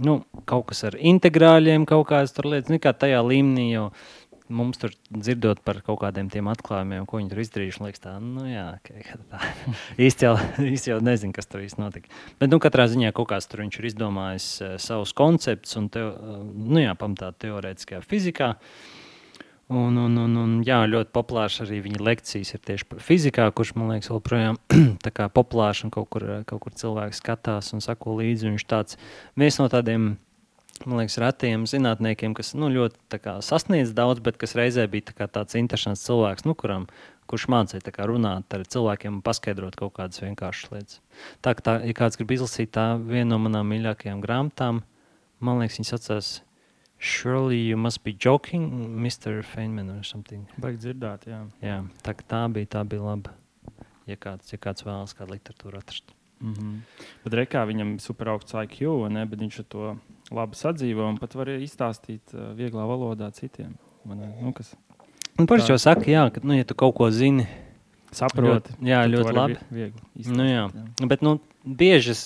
nu, 0.00 0.14
kaut 0.48 0.70
kas 0.70 0.84
ar 0.88 0.96
integrāļiem, 0.96 1.84
kaut 1.90 2.08
kādas 2.08 2.32
lietas, 2.40 2.72
nekā 2.72 2.94
tajā 2.96 3.20
līmenī, 3.26 3.68
jo 3.74 3.88
mums 4.48 4.80
tur 4.80 4.92
dzirdot 5.12 5.60
par 5.66 5.80
kaut 5.86 6.00
kādiem 6.02 6.30
tiem 6.32 6.48
atklājumiem, 6.50 7.06
ko 7.08 7.20
viņi 7.20 7.32
tur 7.32 7.40
izdarījuši, 7.42 7.82
liekas, 7.84 8.02
tā, 8.04 8.14
nu, 8.22 8.44
jā, 8.48 8.66
tā. 9.30 9.40
īsti, 10.06 10.28
jau, 10.28 10.34
īsti 10.64 10.92
jau 10.92 11.00
nezinu, 11.04 11.34
kas 11.36 11.50
tur 11.50 11.64
īsti 11.64 11.82
notika. 11.82 12.12
Bet, 12.40 12.50
nu, 12.52 12.60
katrā 12.62 12.88
ziņā 12.90 13.12
kaut 13.16 13.30
kāds 13.32 13.48
tur 13.50 13.64
viņš 13.64 13.80
ir 13.80 13.90
izdomājis 13.90 14.52
uh, 14.60 14.76
savus 14.82 15.14
konceptus 15.16 15.76
un, 15.80 15.90
teo, 15.92 16.12
uh, 16.14 16.38
nu, 16.44 16.80
jā, 16.82 16.94
pamatā 16.98 17.32
teorētiskajā 17.44 18.02
fizikā. 18.06 18.54
Un, 19.68 19.98
un, 20.00 20.14
un, 20.16 20.36
un 20.40 20.52
jā, 20.64 20.78
ļoti 20.88 21.12
populārs 21.12 21.58
arī 21.60 21.82
viņa 21.84 21.98
lekcijas 22.00 22.54
ir 22.56 22.62
tieši 22.64 22.86
par 22.88 23.02
fizikā, 23.04 23.50
kurš 23.52 23.74
man 23.76 23.92
liekas, 23.92 24.08
joprojām 24.08 24.56
populārs 25.36 25.82
un 25.84 25.92
kaut 25.92 26.08
kur, 26.14 26.24
kaut 26.48 26.62
kur 26.64 26.72
cilvēks 26.72 27.20
skatās 27.20 27.74
un 27.76 27.84
sako 27.84 28.16
līdzi. 28.22 28.48
Viņš 28.48 28.64
tāds 28.64 28.96
viens 29.36 29.60
no 29.60 29.68
tādiem 29.68 30.14
man 30.86 31.00
liekas, 31.00 31.18
retiem 31.22 31.66
zinātniekiem, 31.68 32.34
kas 32.36 32.54
nu, 32.54 32.68
ļoti 32.72 33.20
kā, 33.22 33.38
sasniedz 33.44 33.94
daudz, 33.96 34.20
bet 34.24 34.38
kas 34.40 34.54
reizē 34.58 34.86
bija 34.90 35.10
tā 35.10 35.26
tāds 35.26 35.58
interesants 35.58 36.04
cilvēks, 36.06 36.46
nu, 36.46 36.54
kuram, 36.58 36.86
kurš 37.28 37.48
mācīja 37.52 37.92
kā, 37.92 38.06
runāt 38.08 38.54
ar 38.54 38.64
cilvēkiem 38.64 39.18
un 39.18 39.22
paskaidrot 39.24 39.76
kaut 39.78 39.96
kādas 39.98 40.22
vienkāršas 40.22 40.72
lietas. 40.72 41.00
Tā, 41.44 41.54
tā, 41.54 41.78
ja 41.84 41.96
kāds 41.96 42.20
grib 42.20 42.36
izlasīt 42.36 42.72
tā 42.76 42.90
vienu 43.00 43.34
no 43.34 43.40
manām 43.46 43.68
mīļākajām 43.72 44.20
grāmatām, 44.24 44.82
man 45.40 45.62
liekas, 45.62 45.80
viņas 45.80 45.94
saucās 45.96 46.36
Surely 46.98 47.60
you 47.68 47.76
must 47.76 48.02
be 48.02 48.12
joking, 48.12 48.70
Mr. 48.98 49.44
Feynman 49.46 49.90
or 49.96 50.02
something. 50.02 50.48
Baigi 50.58 50.80
dzirdēt, 50.82 51.28
jā. 51.30 51.44
Jā, 51.62 51.76
tā, 52.02 52.14
tā 52.26 52.40
bija, 52.50 52.72
tā 52.74 52.82
bija 52.90 53.04
laba, 53.04 53.36
ja 54.10 54.18
kāds, 54.18 54.50
ja 54.50 54.58
kāds 54.58 54.82
vēlas 54.82 55.14
kādu 55.14 55.36
literatūru 55.36 55.78
atrast. 55.78 56.10
Mm 56.40 56.54
-hmm. 56.54 56.80
Bet 57.24 57.32
rekā 57.32 57.64
viņam 57.66 57.98
super 58.00 58.28
augsts 58.28 58.54
IQ, 58.54 59.08
ne? 59.10 59.26
bet 59.26 59.38
viņš 59.38 59.62
to 59.68 59.96
labi 60.34 60.58
sadzīvo 60.58 61.06
un 61.08 61.18
pat 61.20 61.36
var 61.38 61.50
izstāstīt 61.56 62.34
uh, 62.36 62.50
vieglā 62.58 62.84
valodā 62.88 63.30
citiem. 63.36 63.76
Nu, 64.08 64.52
kas, 64.56 64.72
un 65.40 65.48
par 65.50 65.62
šo 65.64 65.76
saka, 65.80 66.06
jā, 66.08 66.26
ka, 66.32 66.42
nu, 66.44 66.56
ja 66.56 66.66
tu 66.68 66.76
kaut 66.78 66.96
ko 66.96 67.10
zini, 67.12 67.46
saproti. 68.14 68.74
Ļoti, 68.74 68.88
jā, 68.88 69.04
ļoti 69.12 69.36
labi. 69.36 69.58
Viegli 69.74 70.34
nu, 70.34 70.48
jā. 70.48 70.66
Jā. 70.72 71.08
Bet, 71.10 71.24
nu, 71.24 71.38
bieži 71.64 72.14
es, 72.14 72.22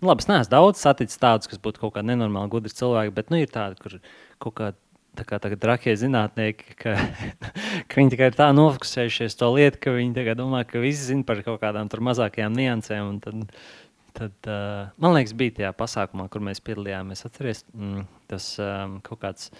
nu, 0.00 0.10
labi, 0.10 0.24
es 0.24 0.30
neesmu 0.30 0.52
daudz 0.54 0.82
saticis 0.82 1.20
tādus, 1.20 1.50
kas 1.50 1.60
būtu 1.62 1.82
kaut 1.84 1.96
kādi 1.96 2.12
nenormāli 2.12 2.52
gudri 2.52 2.72
cilvēki, 2.74 3.14
bet, 3.16 3.32
nu, 3.34 3.40
ir 3.42 3.52
tādi, 3.52 3.80
kur 3.82 3.98
kaut 4.44 4.56
kādi 4.60 4.80
tā 5.18 5.26
kā 5.26 5.40
tagad 5.42 5.64
rakie 5.66 5.94
zinātnieki, 5.98 6.76
ka, 6.78 6.94
ka 7.88 7.98
viņi 7.98 8.14
tikai 8.14 8.30
ir 8.30 8.38
tā 8.38 8.48
nofokusējušies 8.54 9.38
to 9.40 9.50
lietu, 9.56 9.82
ka 9.82 9.94
viņi 9.96 10.34
domā, 10.38 10.62
ka 10.68 10.82
visi 10.82 11.10
zina 11.10 11.26
par 11.26 11.42
kaut 11.46 11.60
kādām 11.64 11.90
mazākajām 11.90 12.54
niansēm. 12.54 13.18
Tad, 13.24 13.54
tad 14.16 14.48
uh, 14.50 14.88
man 15.02 15.16
liekas, 15.16 15.34
bija 15.38 15.56
tajā 15.60 15.74
pasākumā, 15.78 16.28
kur 16.32 16.44
mēs 16.44 16.62
piedalījāmies. 16.64 17.24
Atceries, 17.28 17.64
mm, 17.74 18.06
tas 18.30 18.50
um, 18.62 18.98
kaut 19.06 19.22
kāds 19.24 19.52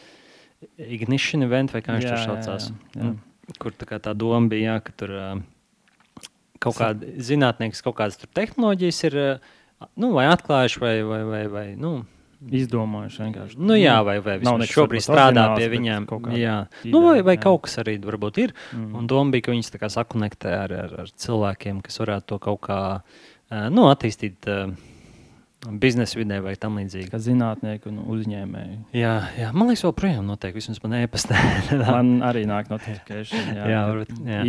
ignition 0.82 1.46
event, 1.46 1.74
vai 1.74 1.84
kā 1.84 1.98
viņš 1.98 2.08
tur 2.08 2.24
saucās. 2.24 2.70
Jā, 2.70 2.80
jā, 2.96 3.02
jā. 3.02 3.12
Mm, 3.12 3.54
kur 3.62 3.76
tā, 3.78 4.00
tā 4.02 4.16
doma 4.18 4.52
bija, 4.52 4.74
jā, 4.74 4.82
ka 4.86 4.96
tur 5.02 5.14
uh, 5.14 6.26
kaut 6.62 6.78
kādi 6.80 7.14
zinātnieki 7.22 7.82
kaut 7.86 7.98
kādas 8.00 8.20
tehnoloģijas 8.34 9.02
ir 9.10 9.18
uh, 9.22 9.50
nu, 9.94 10.12
vai 10.16 10.28
atklājuši, 10.32 10.80
vai, 10.82 10.94
vai, 11.06 11.20
vai, 11.26 11.42
vai 11.52 11.66
nu, 11.78 12.00
izdomājuši 12.38 13.22
vienkārši. 13.24 13.58
Nu, 13.58 13.76
jā, 13.78 13.96
vai, 14.06 14.18
vai 14.22 14.36
viņš 14.42 14.74
šobrīd 14.74 15.04
strādā 15.04 15.48
pie 15.56 15.68
viņiem. 15.72 16.06
Jā. 16.38 16.58
Ideja, 16.82 16.92
nu, 16.92 17.02
vai, 17.08 17.16
vai 17.26 17.34
jā. 17.36 17.42
kaut 17.48 17.64
kas 17.66 17.80
arī 17.82 17.96
varbūt 18.02 18.42
ir. 18.44 18.54
Mm. 18.76 18.92
Un 19.00 19.08
doma 19.10 19.34
bija, 19.34 19.48
ka 19.48 19.54
viņas 19.54 19.74
sakonektē 19.94 20.54
ar, 20.64 20.76
ar, 20.84 20.94
ar 21.04 21.10
cilvēkiem, 21.24 21.82
kas 21.86 21.98
varētu 22.02 22.30
to 22.32 22.40
kaut 22.46 22.62
kā 22.68 22.80
nu, 23.50 23.88
attīstīt. 23.88 24.48
Biznesa 25.58 26.20
vidē 26.20 26.36
vai 26.38 26.52
tam 26.54 26.76
līdzīgi. 26.78 27.08
Kā 27.10 27.18
zinātnieki 27.18 27.90
un 27.90 27.96
uzņēmēji. 28.14 28.76
Jā, 28.94 29.14
jā, 29.34 29.48
man 29.50 29.66
liekas, 29.66 29.82
joprojām 29.82 30.28
notiek. 30.28 30.54
Vismaz 30.54 30.78
man 30.84 30.94
e-pastē. 31.00 31.40
man 31.82 32.12
arī 32.28 32.44
nāk 32.46 32.70
notifikācija. 32.70 33.40
Jā, 33.56 33.64
jā, 33.72 33.80
varbūt, 33.90 34.12
jā. 34.22 34.44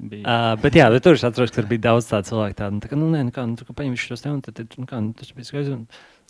bija. 0.00 0.22
Uh, 0.24 0.46
bet 0.62 0.78
jā, 0.80 0.86
bet 0.94 1.04
tur 1.04 1.18
es 1.18 1.26
atceros, 1.28 1.52
ka 1.52 1.60
tur 1.60 1.68
bija 1.68 1.84
daudz 1.90 2.08
tādu 2.08 2.30
cilvēku. 2.30 2.56
Tādu, 2.62 2.80
tā 2.80 2.90
kā, 2.90 2.96
nu, 2.96 3.10
nē, 3.12 3.26
nu, 3.28 3.34
kā, 3.36 3.44
nu, 3.50 3.60
tu 3.60 3.76
paņem 3.76 3.98
šos 4.00 4.24
te 4.24 4.32
un 4.32 4.40
tad, 4.46 4.64
nu, 4.80 4.88
kā, 4.88 5.02
nu, 5.04 5.12
tas 5.18 5.36
bija 5.36 5.50
skaisti. 5.50 5.76
Un, 5.76 5.84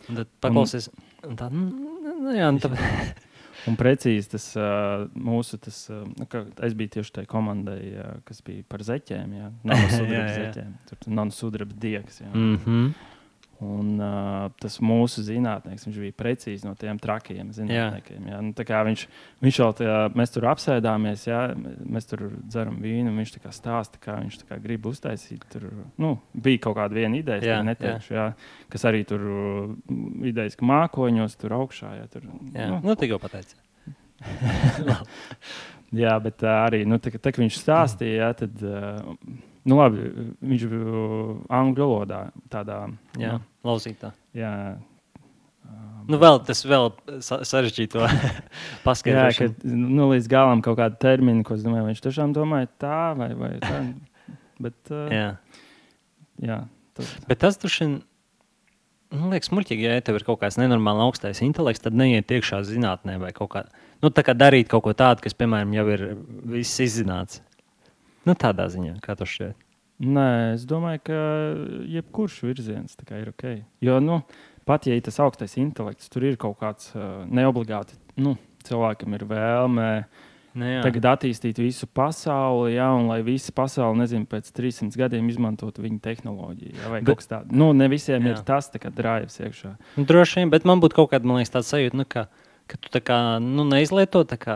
un 0.09 0.19
tad 0.19 0.33
paklausies. 0.43 0.89
Un 1.23 1.39
tā, 1.39 1.47
nu, 1.55 1.69
nu, 2.11 2.35
jā, 2.35 2.51
un 2.51 2.59
tad. 2.65 2.75
Un 3.69 3.77
precīzi 3.79 4.29
tas 4.35 4.45
uh, 4.59 5.07
mūsu, 5.17 5.57
tas, 5.61 5.79
uh, 5.89 6.35
es 6.65 6.75
biju 6.77 6.97
tieši 6.97 7.15
tajā 7.19 7.29
komandai, 7.31 7.79
uh, 7.95 8.13
kas 8.27 8.43
bija 8.45 8.65
par 8.69 8.83
zeķiem, 8.85 9.35
jā, 9.39 9.49
nanosudraba 9.71 10.35
zeķiem. 10.35 10.77
Tur 10.89 11.11
nanosudraba 11.11 11.77
diegs. 11.81 12.21
Jā. 12.21 12.31
Mm 12.33 12.57
-hmm. 12.65 13.14
Un, 13.63 13.93
uh, 14.03 14.49
tas 14.59 14.73
mūsu 14.83 15.21
zinātnēks, 15.23 15.85
bija 15.87 16.11
precīzi 16.19 16.67
no 16.67 16.73
tiem 16.75 16.97
trakiem 16.99 17.53
zinātniekiem. 17.55 18.25
Jā. 18.27 18.33
Jā. 18.33 18.39
Nu, 18.43 18.65
viņš, 18.89 19.05
viņš 19.45 19.59
jau 19.61 19.69
tajā, 19.79 19.99
mēs 20.19 20.33
tur 20.33 20.47
apsēdāmies, 20.51 21.23
jā, 21.29 21.39
mēs 21.55 22.09
tur 22.09 22.25
dzeram 22.43 22.81
vīnu. 22.83 23.13
Viņš 23.15 23.37
tā 23.37 23.53
stāsta, 23.55 24.01
kā 24.03 24.17
viņš 24.19 24.41
kā 24.49 24.59
grib 24.59 24.89
uztaisīt. 24.91 25.47
Tur 25.53 25.69
nu, 26.01 26.17
bija 26.35 26.65
kaut 26.67 26.75
kāda 26.81 26.99
viena 26.99 27.21
ideja, 27.21 27.55
jā, 27.55 27.61
neteikšu, 27.63 28.17
jā. 28.17 28.27
Jā, 28.35 28.67
kas 28.75 28.87
arī 28.91 29.05
tur 29.07 29.23
idejas 30.27 30.59
mākoņos, 30.59 31.39
tur 31.39 31.55
augšā. 31.61 31.95
Jā, 32.01 32.11
tur, 32.11 32.27
jā. 32.51 32.69
Nu, 32.73 32.83
nu, 32.83 32.99
tikko 32.99 33.23
pateici. 33.23 33.55
jā, 36.03 36.19
bet 36.27 36.43
arī, 36.43 36.83
nu, 36.83 36.99
tā, 36.99 37.15
tā, 37.15 37.31
kad 37.31 37.43
viņš 37.45 37.63
stāstīja, 37.63 38.23
jā, 38.25 38.31
tad. 38.43 38.63
Uh, 38.67 39.53
Nu, 39.65 39.79
labi, 39.79 40.09
viņš 40.45 40.65
bija 40.69 41.05
angļu 41.57 41.87
valodā, 41.89 42.19
tādā 42.53 42.83
jā, 43.17 43.37
nu, 43.39 43.39
lauzītā. 43.65 44.11
Jā, 44.37 44.51
Nu, 46.05 46.19
vēl 46.21 46.37
tas 46.45 46.59
vēl 46.67 46.91
sarežģīto 47.25 48.03
paskaidrošanu. 48.85 49.47
Jā, 49.49 49.53
ka 49.57 49.69
nu, 49.73 50.09
līdz 50.11 50.27
galam 50.29 50.61
kaut 50.65 50.77
kāda 50.77 50.99
termina, 51.01 51.41
ko 51.45 51.55
es 51.57 51.63
domāju, 51.65 51.87
viņš 51.87 52.03
tiešām 52.05 52.35
domāja 52.35 52.69
tā 52.81 52.99
vai, 53.17 53.31
vai 53.39 53.53
tā. 53.63 53.79
Bet, 54.61 54.77
uh, 54.93 55.07
jā. 55.09 55.31
Jā, 56.45 56.59
tas. 56.97 57.15
Bet 57.25 57.41
tas 57.41 57.57
droši 57.57 57.81
vien, 57.81 57.95
man 59.15 59.33
liekas, 59.33 59.49
muļķīgi, 59.55 59.87
ja 59.87 60.03
tev 60.05 60.19
ir 60.19 60.27
kaut 60.27 60.43
kāds 60.43 60.59
nenormāli 60.61 61.07
augstais 61.07 61.41
intelekts, 61.45 61.83
tad 61.87 61.97
neiet 61.97 62.31
iekšā 62.37 62.61
zinātnē 62.69 63.17
vai 63.23 63.33
kaut 63.35 63.51
kā, 63.55 63.65
nu, 64.05 64.13
tā 64.13 64.23
kā 64.27 64.37
darīt 64.37 64.69
kaut 64.71 64.85
ko 64.85 64.93
tādu, 64.97 65.25
kas, 65.25 65.35
piemēram, 65.39 65.73
jau 65.79 65.87
ir 65.95 66.05
viss 66.53 66.83
izzināts. 66.85 67.41
Nu, 68.25 68.33
tādā 68.33 68.67
ziņā, 68.73 68.97
kā 69.05 69.15
tas 69.17 69.29
šķiet. 69.29 69.55
Nē, 70.05 70.27
es 70.57 70.65
domāju, 70.67 70.99
ka 71.07 71.17
jebkurš 71.87 72.41
virziens 72.43 72.97
ir 72.99 73.29
ok. 73.31 73.45
Jo, 73.85 74.01
nu, 74.03 74.19
pat 74.67 74.87
ja 74.89 74.97
ir 74.97 75.05
tas 75.05 75.21
augstais 75.23 75.55
intelekts, 75.61 76.09
tur 76.11 76.25
ir 76.27 76.35
kaut 76.41 76.57
kāds 76.59 76.89
uh, 76.97 77.23
neobligāti, 77.31 77.95
nu, 78.19 78.35
cilvēkam 78.67 79.15
ir 79.15 79.23
vēlme 79.29 79.89
Nu, 80.55 80.63
jā. 80.63 80.79
tagad 80.85 81.03
attīstīt 81.09 81.57
visu 81.59 81.83
pasauli, 81.91 82.77
jā, 82.77 82.85
un 82.95 83.09
lai 83.09 83.17
visa 83.27 83.51
pasaule, 83.55 83.97
nezinu, 83.99 84.23
pēc 84.31 84.53
300 84.55 84.95
gadiem 85.01 85.27
izmantotu 85.27 85.83
viņa 85.83 85.99
tehnoloģiju. 86.05 86.77
Jā, 86.79 86.91
vai 86.93 87.01
Bet- 87.01 87.09
kaut 87.09 87.19
kas 87.19 87.27
tāds. 87.27 87.51
Nu, 87.51 87.73
ne 87.75 87.89
visiem 87.91 88.23
Jā. 88.23 88.37
ir 88.37 88.43
tas 88.47 88.71
drives 88.71 89.35
iekšā. 89.35 89.73
Nu, 89.97 90.05
droši 90.07 90.39
vien, 90.39 90.49
bet 90.49 90.63
man 90.63 90.79
būtu 90.79 90.95
kaut 90.95 91.11
kāda 91.11 91.27
man 91.27 91.41
liekas, 91.41 91.51
tāda 91.51 91.67
sajūta, 91.67 91.99
nu, 91.99 92.05
ka, 92.07 92.27
ka 92.71 92.79
tu 92.79 92.87
tā 92.87 93.03
kā, 93.03 93.19
nu, 93.43 93.67
neizlieto 93.67 94.23
tā 94.23 94.39
kā 94.39 94.55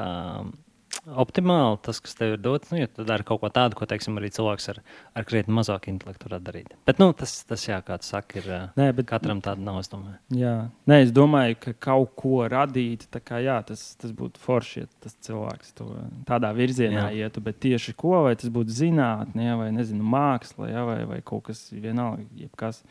optimāli 1.07 1.77
tas, 1.85 1.99
kas 2.03 2.15
tev 2.17 2.33
ir 2.35 2.41
dots. 2.43 2.69
Nu, 2.71 2.79
ja 2.81 2.87
tu 2.91 3.05
dari 3.07 3.23
kaut 3.27 3.41
ko 3.41 3.49
tādu, 3.53 3.77
ko 3.79 3.87
teiksim, 3.89 4.17
arī 4.19 4.29
cilvēks 4.35 4.69
ar, 4.73 4.79
ar 5.17 5.27
krietni 5.27 5.55
mazāku 5.55 5.91
intelektu 5.91 6.27
varētu 6.27 6.45
darīt. 6.45 6.73
Bet 6.87 7.01
nu, 7.01 7.09
tas, 7.17 7.33
tas 7.49 7.63
jā, 7.67 7.79
kā 7.85 7.97
tu 8.01 8.07
saki, 8.09 8.41
ir 8.41 8.49
Nē, 8.79 8.89
bet 8.97 9.07
katram 9.09 9.41
tāda 9.45 9.63
nav. 9.63 9.79
Es 9.83 9.91
domāju. 9.91 10.17
Jā, 10.35 10.55
Nē, 10.89 11.01
es 11.05 11.13
domāju, 11.15 11.57
ka 11.65 11.75
kaut 11.89 12.13
ko 12.19 12.43
radīt, 12.51 13.07
kā, 13.25 13.41
jā, 13.45 13.59
tas, 13.65 13.83
tas 14.01 14.13
būtu 14.15 14.41
forši, 14.43 14.83
ja 14.83 14.89
tas 15.05 15.15
cilvēks 15.27 15.75
to 15.79 15.89
tādā 16.29 16.51
virzienā 16.57 17.09
Jā. 17.09 17.27
ietu. 17.27 17.43
Bet 17.45 17.61
tieši 17.63 17.95
ko, 17.99 18.25
vai 18.27 18.35
tas 18.39 18.51
būtu 18.53 18.75
zinātnē, 18.81 19.53
vai 19.59 19.69
nezinu, 19.75 20.03
māksla, 20.03 20.69
jā, 20.71 20.85
vai, 20.87 20.99
vai 21.09 21.21
kaut 21.25 21.47
kas 21.49 21.67
vienalga, 21.71 22.27
jebkas. 22.37 22.83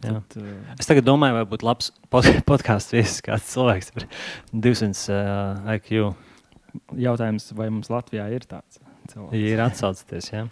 Tad, 0.00 0.36
uh, 0.40 0.74
Es 0.80 0.88
tagad 0.88 1.04
domāju, 1.04 1.36
vai 1.36 1.44
būtu 1.48 1.66
labs 1.68 1.90
pod- 2.12 2.28
podkāstu 2.50 2.96
viesis, 2.96 3.20
kāds 3.24 3.50
cilvēks 3.52 3.92
ar 4.00 4.06
200 4.52 5.08
uh, 5.12 5.72
IQ. 5.76 6.14
Jautājums, 6.98 7.50
vai 7.56 7.68
mums 7.72 7.90
Latvijā 7.92 8.26
ir 8.34 8.46
tāds 8.50 8.80
cilvēks? 9.12 9.38
Ir 9.38 9.62
atsaucies, 9.64 10.30
jā. 10.32 10.46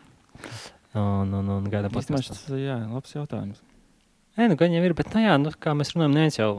Un, 0.99 1.35
un, 1.37 1.51
un 1.59 1.67
gaida 1.71 1.91
podkāstu. 1.93 2.35
tas 2.35 2.47
ir 2.55 2.87
labs 2.89 3.15
jautājums. 3.15 3.61
Nē, 4.39 4.49
nu, 4.53 4.57
gan 4.59 4.73
jau 4.75 4.85
ir, 4.87 4.95
bet, 4.99 5.11
nu, 5.15 5.25
jā, 5.25 5.35
nu, 5.41 5.53
kā 5.59 5.75
mēs 5.77 5.93
runājam, 5.95 6.15
neviens 6.15 6.39
jau, 6.39 6.51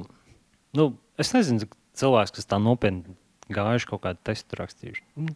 nu, 0.78 0.92
es 1.20 1.32
nezinu, 1.36 1.70
cilvēks, 2.00 2.36
kas 2.36 2.50
tā 2.50 2.60
nopietni 2.62 3.16
gājuši 3.54 3.90
kaut 3.90 4.04
kādu 4.06 4.22
testu 4.30 4.60
rakstījuši. 4.60 5.06
Nu, 5.20 5.34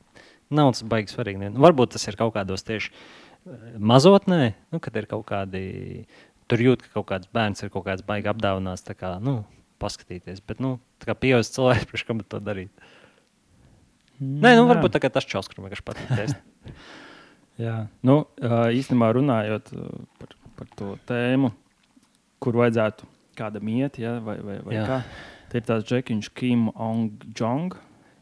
Nav 0.53 0.73
tas 0.75 0.83
baigi 0.85 1.13
svarīgi. 1.13 1.39
Ne? 1.41 1.51
Nu, 1.53 1.63
varbūt 1.63 1.95
tas 1.95 2.03
ir 2.09 2.17
kaut 2.19 2.35
kādos 2.35 2.65
tieši 2.67 2.91
eh, 2.91 3.63
mazotnē, 3.79 4.53
nu, 4.73 4.81
kad 4.83 4.95
ir 4.99 5.07
kaut 5.09 5.25
kādi, 5.29 5.63
tur 6.51 6.61
jūt, 6.61 6.85
ka 6.85 6.99
kaut 6.99 7.07
kāds 7.09 7.31
bērns 7.33 7.63
ir 7.63 7.71
kaut 7.73 7.87
kāds 7.87 8.05
baigi 8.05 8.29
apdāvināts, 8.29 8.85
tā 8.85 8.95
kā, 8.97 9.15
nu, 9.23 9.39
paskatīties. 9.81 10.43
Bet, 10.45 10.61
nu, 10.63 10.75
tā 11.01 11.09
kā 11.09 11.17
pieaugušs 11.17 11.55
cilvēks, 11.55 11.87
priekš 11.89 12.05
kam 12.09 12.21
to 12.21 12.41
darīt? 12.43 12.85
Nē, 14.21 14.53
nu, 14.59 14.67
varbūt 14.69 14.99
kā 15.01 15.09
tas 15.11 15.25
čels, 15.27 15.49
kuram 15.49 15.65
vienkārši 15.67 15.85
patīk. 15.87 16.35
Jā, 17.63 17.75
nu, 18.05 18.15
īstenībā 18.73 19.11
runājot 19.13 19.69
par, 20.19 20.31
par 20.57 20.69
to 20.77 20.93
tēmu, 21.09 21.51
kur 22.41 22.57
vajadzētu 22.61 23.05
kādam 23.37 23.69
iet, 23.73 23.99
ja, 24.01 24.15
vai, 24.25 24.39
vai, 24.41 24.57
vai 24.65 24.77
Jā. 24.77 24.85
kā. 24.89 24.97
Tā 25.51 25.59
ir 25.61 25.65
tāds 25.67 25.85
džekiņš, 25.89 26.31
Kim 26.37 26.67
Ong-Jong, 26.73 27.75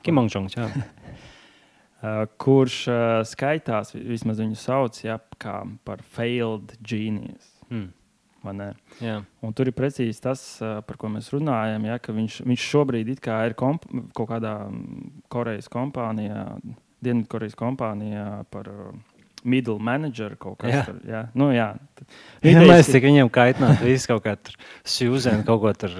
Kimongčongs, 0.04 0.58
jā. 0.60 0.68
kurš 2.44 2.78
ā, 2.92 3.00
skaitās, 3.30 3.94
vi- 3.96 4.04
vismaz 4.10 4.40
viņu 4.42 4.58
sauc 4.60 5.00
ja, 5.06 5.20
kā 5.40 5.62
par 5.88 6.02
failed 6.16 6.74
genius. 6.84 7.48
Mm. 7.70 7.92
Tur 9.58 9.70
ir 9.70 9.76
precīzi 9.78 10.24
tas, 10.24 10.42
par 10.60 10.98
ko 11.02 11.12
mēs 11.14 11.30
runājam. 11.34 11.86
Ja, 11.90 11.98
ka 12.02 12.16
viņš, 12.16 12.42
viņš 12.48 12.68
šobrīd 12.74 13.12
ir 13.14 13.56
komp 13.60 13.86
kaut 14.18 14.32
kādā 14.34 14.56
Korejas 15.32 15.70
kompānijā, 15.72 16.46
Dienvidkorejas 17.02 17.58
kompānijā 17.58 18.44
par 18.54 18.70
middle 19.44 19.80
manager 19.82 20.36
kaut 20.38 20.60
kas 20.62 20.74
Jā. 20.74 20.82
tur. 20.86 21.00
Jā, 21.08 21.22
nu, 21.38 21.50
jā. 21.56 21.72
Jā, 22.46 22.58
mēs 22.62 22.68
Idejas, 22.68 22.92
tik 22.94 23.08
viņam 23.10 23.32
kaitināt, 23.34 23.82
visu 23.86 24.12
kaut 24.14 24.26
kā 24.26 24.36
tur 24.38 24.58
sjūzēnu, 24.86 25.46
kaut 25.48 25.64
ko 25.64 25.74
tur, 25.86 25.98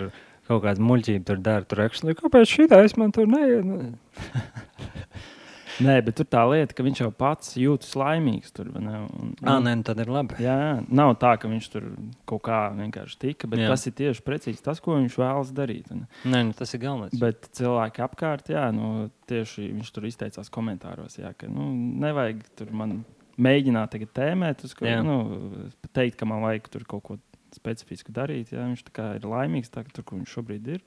kaut 0.50 0.64
kādu 0.66 0.86
muļķību 0.86 1.28
tur 1.28 1.42
dara. 1.42 1.66
Tur 1.66 1.86
ekšļi, 1.88 2.18
kāpēc 2.22 2.56
šī 2.56 2.68
tā 2.72 2.82
es 2.86 2.98
man 3.02 3.14
tur 3.16 3.30
neiet? 3.30 3.66
Nē, 5.80 5.96
bet 6.04 6.18
tur 6.20 6.28
tā 6.28 6.42
lieta, 6.52 6.76
ka 6.76 6.84
viņš 6.84 7.00
jau 7.04 7.10
pats 7.16 7.54
jūtas 7.56 7.94
laimīgs. 7.96 8.52
Tur, 8.52 8.68
ne? 8.76 8.98
un, 9.08 9.32
Ā, 9.40 9.56
nē, 9.64 9.76
nu 9.80 9.86
tad 9.88 10.02
ir 10.04 10.12
labi. 10.12 10.36
Jā, 10.44 10.56
jā, 10.60 10.74
nav 10.92 11.14
tā, 11.22 11.32
ka 11.40 11.48
viņš 11.52 11.70
tur 11.72 11.88
kaut 12.30 12.44
kā 12.50 12.60
vienkārši 12.76 13.20
tika, 13.24 13.48
bet 13.52 13.64
Jā. 13.64 13.70
tas 13.72 13.88
ir 13.88 13.96
tieši 14.02 14.26
precīzi 14.28 14.62
tas, 14.66 14.82
ko 14.84 14.98
viņš 15.00 15.16
vēlas 15.22 15.54
darīt. 15.56 15.92
un- 15.96 16.08
Nē, 16.26 16.44
nu, 16.50 16.54
tas 16.58 16.74
ir 16.76 16.84
galvenais. 16.84 17.16
Bet 17.22 17.48
cilvēki 17.56 18.04
apkārt, 18.04 18.52
jā, 18.52 18.68
nu, 18.76 19.10
tieši 19.32 19.70
viņš 19.72 19.92
tur 19.96 20.04
izteicās 20.12 20.50
komentāros, 20.52 21.18
jā, 21.22 21.32
ka 21.38 21.48
nu, 21.48 21.72
nevajag 22.04 22.44
tur 22.60 22.72
man 22.76 23.04
mēģināt 23.42 23.96
tagad 23.96 24.12
tēmēt, 24.14 24.66
uz 24.68 24.74
ko 24.78 24.86
Jā. 24.86 25.02
nu, 25.06 25.70
teikt, 25.94 26.18
ka 26.20 26.26
man 26.26 26.42
vajag 26.44 26.68
tur 26.70 26.84
kaut 26.86 27.04
ko 27.08 27.18
specifisku 27.56 28.12
darīt. 28.16 28.52
Jā, 28.54 28.68
viņš 28.68 28.84
ir 29.16 29.26
laimīgs 29.28 29.72
tā, 29.72 29.84
ka 29.84 29.92
tur, 29.96 30.04
kur 30.04 30.20
viņš 30.20 30.36
šobrīd 30.38 30.68
ir. 30.76 30.82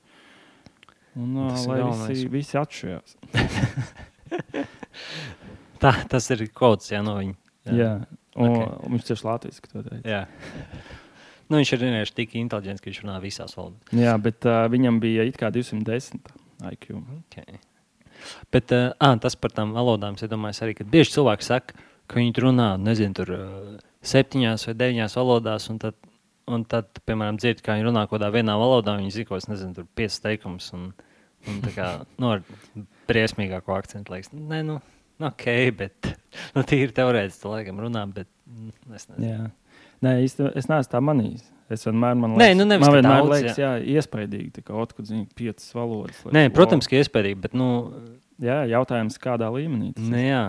Un, 1.16 1.36
uh, 1.36 1.52
lai 1.68 1.78
galvenais. 1.78 2.08
visi, 2.10 2.28
visi 2.28 2.56
atšķirās. 2.58 3.16
Tā, 5.82 5.94
tas 6.10 6.30
ir 6.34 6.46
kaut 6.54 6.84
kas 6.84 6.92
no 7.04 7.16
viņa. 7.20 7.34
Jā. 7.64 7.74
Jā. 7.80 7.94
Un, 8.34 8.50
Ok. 8.50 8.54
okay. 8.58 8.90
Viņš 8.90 9.04
tieši 9.08 9.26
Latvijas. 9.28 9.60
Jā. 10.02 10.22
Nu, 11.44 11.58
viņš 11.60 11.74
ir 11.76 11.82
vienkārši 11.84 12.16
tik 12.16 12.34
inteliģents, 12.40 12.82
ka 12.82 12.88
viņš 12.88 13.00
runā 13.04 13.18
visās 13.22 13.54
valodās. 13.54 13.92
Jā, 13.94 14.14
bet 14.18 14.46
uh, 14.48 14.64
viņam 14.72 14.98
bija 15.02 15.26
it 15.28 15.36
kā 15.38 15.50
210 15.54 16.32
IQ. 16.72 16.96
Okay. 17.20 17.60
Bet 18.54 18.72
uh, 18.74 18.94
à, 18.98 19.12
tas 19.20 19.36
par 19.36 19.52
tām 19.54 19.74
valodām, 19.76 20.16
es 20.16 20.30
domāju, 20.30 20.64
arī, 20.64 20.76
ka 20.78 20.86
bieži 20.88 21.14
cilvēki 21.18 21.46
saka, 21.46 21.76
ka 22.08 22.18
viņi 22.18 22.44
runā, 22.46 22.70
nezinu, 22.80 23.16
tur 23.20 23.34
uh, 23.36 23.68
septiņās 24.04 24.66
vai 24.70 24.76
deviņās 24.80 25.16
valodās, 25.20 25.68
un 25.72 25.80
tad, 25.84 25.98
un 26.50 26.64
tad 26.68 27.02
piemēram, 27.04 27.38
dzird, 27.40 27.62
kā 27.64 27.76
viņi 27.76 27.90
runā 27.90 28.06
kaut 28.08 28.18
kādā 28.18 28.32
vienā 28.34 28.56
valodā, 28.60 28.96
viņi 29.00 29.14
zina, 29.18 29.28
ko 29.28 29.38
es 29.38 29.48
nezinu, 29.50 29.76
tur 29.76 29.88
piecas 30.00 30.18
teikumus, 30.24 30.70
un, 30.76 30.90
un 31.50 31.62
tā 31.64 31.74
kā, 31.76 31.90
nu, 32.22 32.34
ar 32.34 32.86
briesmīgāko 33.10 33.76
akcentu 33.76 34.16
liekas, 34.16 34.32
nē, 34.32 34.64
nu, 34.66 34.80
ok, 35.22 35.46
bet, 35.78 36.12
nu, 36.56 36.64
tīri 36.66 36.94
teorētiski, 36.96 37.50
laikam 37.50 37.80
runā, 37.84 38.06
bet, 38.14 38.30
mm, 38.50 38.72
es 38.96 39.08
nezinu. 39.12 39.30
Jā. 39.30 39.50
Nē, 40.04 40.18
īsti, 40.26 40.50
es 40.58 40.68
neesmu 40.68 40.90
tā 40.92 41.00
manījis. 41.04 41.50
Es 41.72 41.86
vienmēr, 41.86 42.18
man 42.20 42.34
Nē, 42.34 42.50
liekas, 42.50 42.58
nu, 42.58 42.64
nevis, 42.68 42.82
man 42.84 42.92
ka 42.92 42.98
vienmēr 42.98 43.22
daudz, 43.22 43.30
liekas, 43.32 43.60
jā, 43.62 43.70
iespaidīgi, 43.94 44.50
tā 44.58 44.64
kā 44.66 44.74
otrs 44.76 45.08
zina 45.08 45.24
piecas 45.38 45.70
valodas. 45.72 46.18
Nē, 46.34 46.50
protams, 46.52 46.90
ka 46.90 46.98
iespējams, 47.00 47.40
bet, 47.46 47.56
nu, 47.56 47.70
Jā, 48.42 48.64
jautājums, 48.66 49.16
kādā 49.22 49.48
līmenī 49.54 49.92
tas 49.94 50.06
nu 50.10 50.20
jā. 50.20 50.44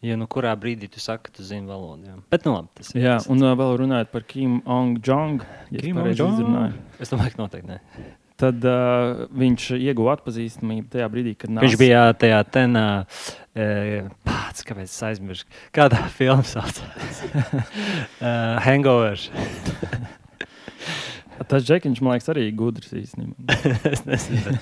Ja 0.00 0.14
nu 0.16 0.24
kurā 0.32 0.54
brīdī 0.56 0.88
tu 0.88 1.00
saki, 1.02 1.26
ka 1.28 1.34
tu 1.36 1.44
zini 1.44 1.68
valodu. 1.68 2.06
Jā. 2.08 2.14
Bet, 2.32 2.46
nu, 2.48 2.54
labi, 2.56 2.70
tas 2.78 2.88
ir. 2.94 3.02
Jā, 3.04 3.18
un 3.28 3.44
uh, 3.44 3.52
vēl 3.58 3.74
runājot 3.82 4.08
par 4.14 4.24
Kim 4.24 4.62
Ong-Jong, 4.64 5.44
ja 5.68 5.82
es 5.82 5.84
Kim 5.84 6.00
izrunāju, 6.08 6.78
Es 7.04 7.12
domāju, 7.12 7.34
ka 7.34 7.42
noteikti 7.42 7.68
ne. 7.68 7.76
tad 8.40 8.64
uh, 8.64 9.26
viņš 9.36 9.66
ieguva 9.76 10.14
atpazīstamību 10.16 10.88
tajā 10.94 11.10
brīdī, 11.12 11.34
kad 11.36 11.52
Viņš 11.52 11.76
bija 11.82 12.06
tajā 12.16 12.40
tenā, 12.48 12.86
e, 13.04 13.39
pats, 13.54 14.62
kāpēc 14.66 14.86
es 14.86 15.02
aizmirsu, 15.06 15.46
kādā 15.74 16.04
filmā 16.18 16.44
saucās. 16.46 17.22
uh, 18.20 18.58
hangover. 18.64 19.18
Tas 21.50 21.64
džekiņš, 21.64 22.02
man 22.04 22.14
liekas, 22.14 22.28
arī 22.30 22.44
gudrs 22.54 22.92
īstenībā. 22.94 23.56
es 23.94 24.02
nezinu. 24.04 24.58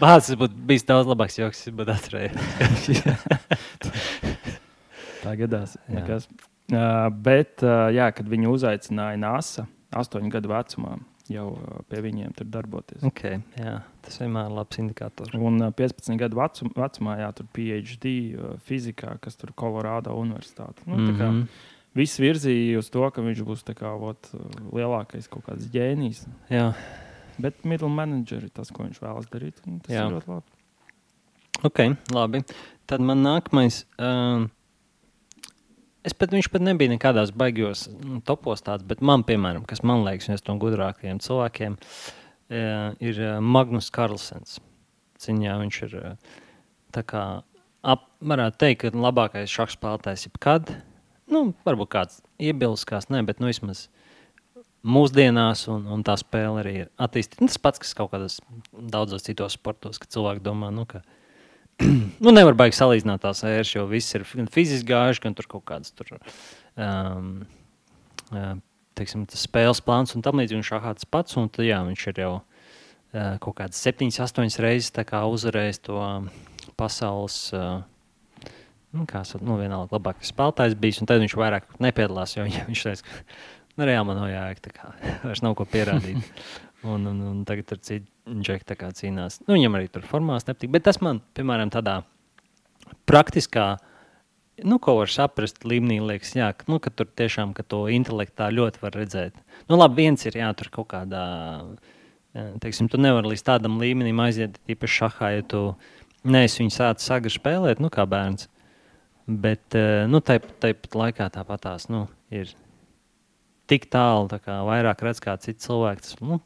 Tas 0.00 0.30
būtu 0.40 0.58
bijis 0.68 0.84
daudz 0.88 1.06
labāks 1.08 1.38
joks, 1.38 1.62
ja 1.68 1.72
būtu 1.78 1.94
atcerējies. 1.94 2.34
Tā 5.22 5.36
gadās. 5.38 5.78
Uh, 5.84 7.06
bet, 7.24 7.62
uh, 7.62 7.88
jā, 7.94 8.10
kad 8.16 8.28
viņu 8.28 8.52
uzaicināja 8.56 9.20
NASA, 9.20 9.66
astoņu 9.94 10.32
gadu 10.34 10.50
vecumā, 10.50 10.96
jau 11.32 11.46
uh, 11.54 11.82
pie 11.88 12.02
viņiem 12.04 12.34
tur 12.36 12.48
darboties. 12.52 13.04
okay, 13.06 13.40
jā, 13.58 13.78
tas 14.04 14.18
vienmēr 14.20 14.50
ir 14.50 14.56
labs 14.58 14.80
indikators. 14.82 15.36
Un 15.36 15.60
uh, 15.62 15.70
15 15.72 16.18
gadu 16.20 16.40
vecum, 16.40 16.72
vecumā, 16.76 17.18
jā, 17.22 17.30
tur 17.38 17.48
PhD 17.56 18.16
uh, 18.34 18.56
fizikā, 18.66 19.16
kas 19.24 19.40
tur 19.40 19.54
Kolorādo 19.56 20.16
universitāte. 20.20 20.84
Nu, 20.86 20.96
mm 20.96 21.16
-hmm. 21.16 21.46
Viss 21.94 22.18
virzīja 22.18 22.78
uz 22.78 22.90
to, 22.90 23.10
ka 23.10 23.22
viņš 23.22 23.44
būs 23.46 23.62
kā, 23.62 23.94
uh, 23.94 24.40
lielākais 24.72 25.28
kaut 25.28 25.44
kāds 25.46 25.70
ģēnijs. 25.70 26.26
Jā, 26.50 26.74
Bet 27.38 27.64
middle 27.64 27.88
manager 27.90 28.44
ir 28.44 28.52
tas, 28.54 28.70
ko 28.70 28.84
viņš 28.86 29.00
vēlas 29.02 29.30
darīt. 29.32 29.58
Tas 29.58 29.94
Jā. 29.94 30.06
ir 30.06 30.14
ļoti 30.14 30.30
labi. 30.30 30.58
ok, 31.66 31.80
labi. 32.14 32.42
Tad 32.86 33.00
man 33.00 33.24
nākamais. 33.24 33.82
Um, 33.98 34.50
Es 36.04 36.12
pat, 36.12 36.34
viņš 36.36 36.50
pat 36.52 36.64
nebija 36.64 36.92
nekādās 36.92 37.32
baigos 37.32 37.86
nu, 37.88 38.18
topos 38.28 38.60
tāds, 38.64 38.84
bet 38.84 39.00
man, 39.00 39.22
piemēram, 39.24 39.64
kas 39.68 39.80
man 39.86 40.04
liekas, 40.04 40.28
viens 40.28 40.44
no 40.44 40.58
gudrākajiem 40.60 41.20
cilvēkiem, 41.24 41.78
e, 42.52 42.64
ir 43.08 43.20
e, 43.24 43.30
Magnus 43.40 43.88
Karlsens. 43.94 44.58
Ciņā 45.24 45.54
viņš 45.62 45.78
ir 45.86 45.96
e, 45.96 46.10
tā 46.92 47.04
kā, 47.08 47.24
ap, 47.80 48.04
varētu 48.20 48.60
teikt, 48.60 48.82
ka 48.84 49.06
labākais 49.06 49.52
šachs 49.52 49.78
spēlētājs 49.78 50.26
jebkad. 50.28 50.74
Nu, 51.32 51.46
varbūt 51.64 51.94
kāds 51.96 52.20
iebilst, 52.36 52.84
kāds 52.90 53.08
nē, 53.08 53.24
bet 53.24 53.40
nu, 53.40 53.48
vismaz 53.48 53.86
mūsdienās, 54.84 55.64
un, 55.72 55.86
un 55.88 56.04
tā 56.04 56.18
spēle 56.20 56.60
arī 56.60 56.74
ir 56.82 56.90
attīstīta. 57.00 57.46
Tas 57.48 57.60
pats, 57.64 57.80
kas 57.80 57.96
kaut 57.96 58.12
kādos 58.12 58.42
daudzos 58.72 59.24
citos 59.24 59.56
sportos, 59.56 59.96
ka 60.02 60.10
cilvēki 60.12 60.44
domā, 60.44 60.68
nu, 60.74 60.84
ka 60.90 61.00
nu, 62.24 62.32
nevar 62.34 62.56
baigt 62.58 62.76
salīdzināt 62.78 63.24
tās 63.24 63.42
ēras, 63.46 63.72
jo 63.74 63.86
viss 63.90 64.14
ir 64.14 64.26
gan 64.30 64.50
fiziski 64.52 64.92
gājuši, 64.92 65.22
gan 65.24 65.36
tur 65.38 65.48
kaut 65.50 65.64
kādas 65.68 65.94
tur, 65.96 66.14
um, 66.78 67.32
uh, 68.30 68.52
teiksim, 68.98 69.24
tas 69.30 69.46
spēles 69.48 69.82
plāns 69.84 70.14
un 70.14 70.24
tam 70.24 70.38
līdzīgi. 70.40 70.60
Viņš 70.60 70.70
šahā 70.74 70.94
tas 70.98 71.08
pats, 71.08 71.38
un 71.40 71.50
tad, 71.50 71.66
jā, 71.66 71.80
viņš 71.86 72.06
ir 72.12 72.22
jau 72.24 72.34
uh, 72.38 73.34
kaut 73.42 73.58
kādas 73.62 73.82
septiņas, 73.82 74.22
astoņas 74.28 74.60
reizes 74.62 74.94
tā 74.94 75.06
kā 75.08 75.24
uzvarējis 75.30 75.82
to 75.88 75.98
um, 75.98 76.30
pasaules. 76.78 77.40
Uh, 77.56 77.82
nu, 78.94 79.08
kā 79.10 79.24
saka, 79.26 79.44
nu, 79.46 79.58
vienalga 79.58 79.96
labākais 79.96 80.30
spēlētājs 80.30 80.78
bijis, 80.78 81.02
un 81.02 81.10
tad 81.10 81.22
viņš 81.22 81.34
vairāk 81.40 81.66
nepiedalās, 81.82 82.36
jo 82.36 82.46
viņš 82.46 82.86
teica, 82.86 83.08
ka 83.08 83.18
nu, 83.74 83.88
reāli 83.88 84.06
man 84.10 84.20
nav 84.22 84.30
jāiek, 84.30 84.62
tā 84.62 84.74
kā 84.74 84.92
vairs 85.26 85.42
nav 85.44 85.58
ko 85.58 85.66
pierādīt. 85.68 86.22
un, 86.84 87.06
un, 87.10 87.20
un 87.30 87.40
tagad 87.48 87.74
citi 87.80 88.06
džekti 88.24 88.76
cīnās. 88.76 89.40
Nu, 89.44 89.56
viņam 89.56 89.76
arī 89.78 89.90
tur 89.92 90.04
formās 90.08 90.46
nepatīk, 90.48 90.72
bet 90.72 90.86
tas 90.86 91.00
man, 91.04 91.20
piemēram, 91.36 91.72
tādā 91.72 91.98
praktiskā, 93.08 93.74
nu, 94.64 94.78
ko 94.82 94.98
var 95.00 95.12
saprast 95.12 95.64
līmenī, 95.68 95.98
liekas, 96.04 96.34
jā, 96.38 96.50
ka, 96.56 96.68
nu, 96.70 96.80
ka 96.82 96.92
tur 96.94 97.10
tiešām, 97.10 97.52
ka 97.56 97.66
to 97.66 97.84
intelektā 97.92 98.48
ļoti 98.54 98.80
var 98.84 98.96
redzēt. 98.96 99.36
Nu, 99.68 99.78
labi, 99.80 100.04
viens 100.04 100.24
ir, 100.28 100.38
jā, 100.40 100.50
tur 100.56 100.72
kaut 100.72 100.90
kādā, 100.94 101.24
teiksim, 102.64 102.88
tu 102.92 103.00
nevari 103.00 103.34
līdz 103.34 103.44
tādam 103.44 103.78
līmenim 103.82 104.24
aiziet, 104.24 104.58
īpaši 104.70 105.00
šahā, 105.02 105.30
ja 105.38 105.46
tu 105.48 105.64
neesi 106.24 106.62
viņu 106.62 106.76
sācis 106.78 107.12
agri 107.12 107.32
spēlēt, 107.32 107.82
nu, 107.84 107.92
kā 107.92 108.06
bērns. 108.08 108.48
Bet, 109.24 109.76
nu, 110.12 110.20
tāpat 110.20 110.96
laikā 111.00 111.30
tāpat 111.32 111.64
tās, 111.64 111.88
nu, 111.88 112.06
ir 112.32 112.50
tik 113.70 113.86
tālu, 113.92 114.28
tā 114.28 114.38
kā 114.44 114.58
vairāk 114.66 115.02
redz 115.06 115.22
kā 115.24 115.36
cits 115.40 115.64
cilvēks. 115.64 116.18
Nu, 116.20 116.40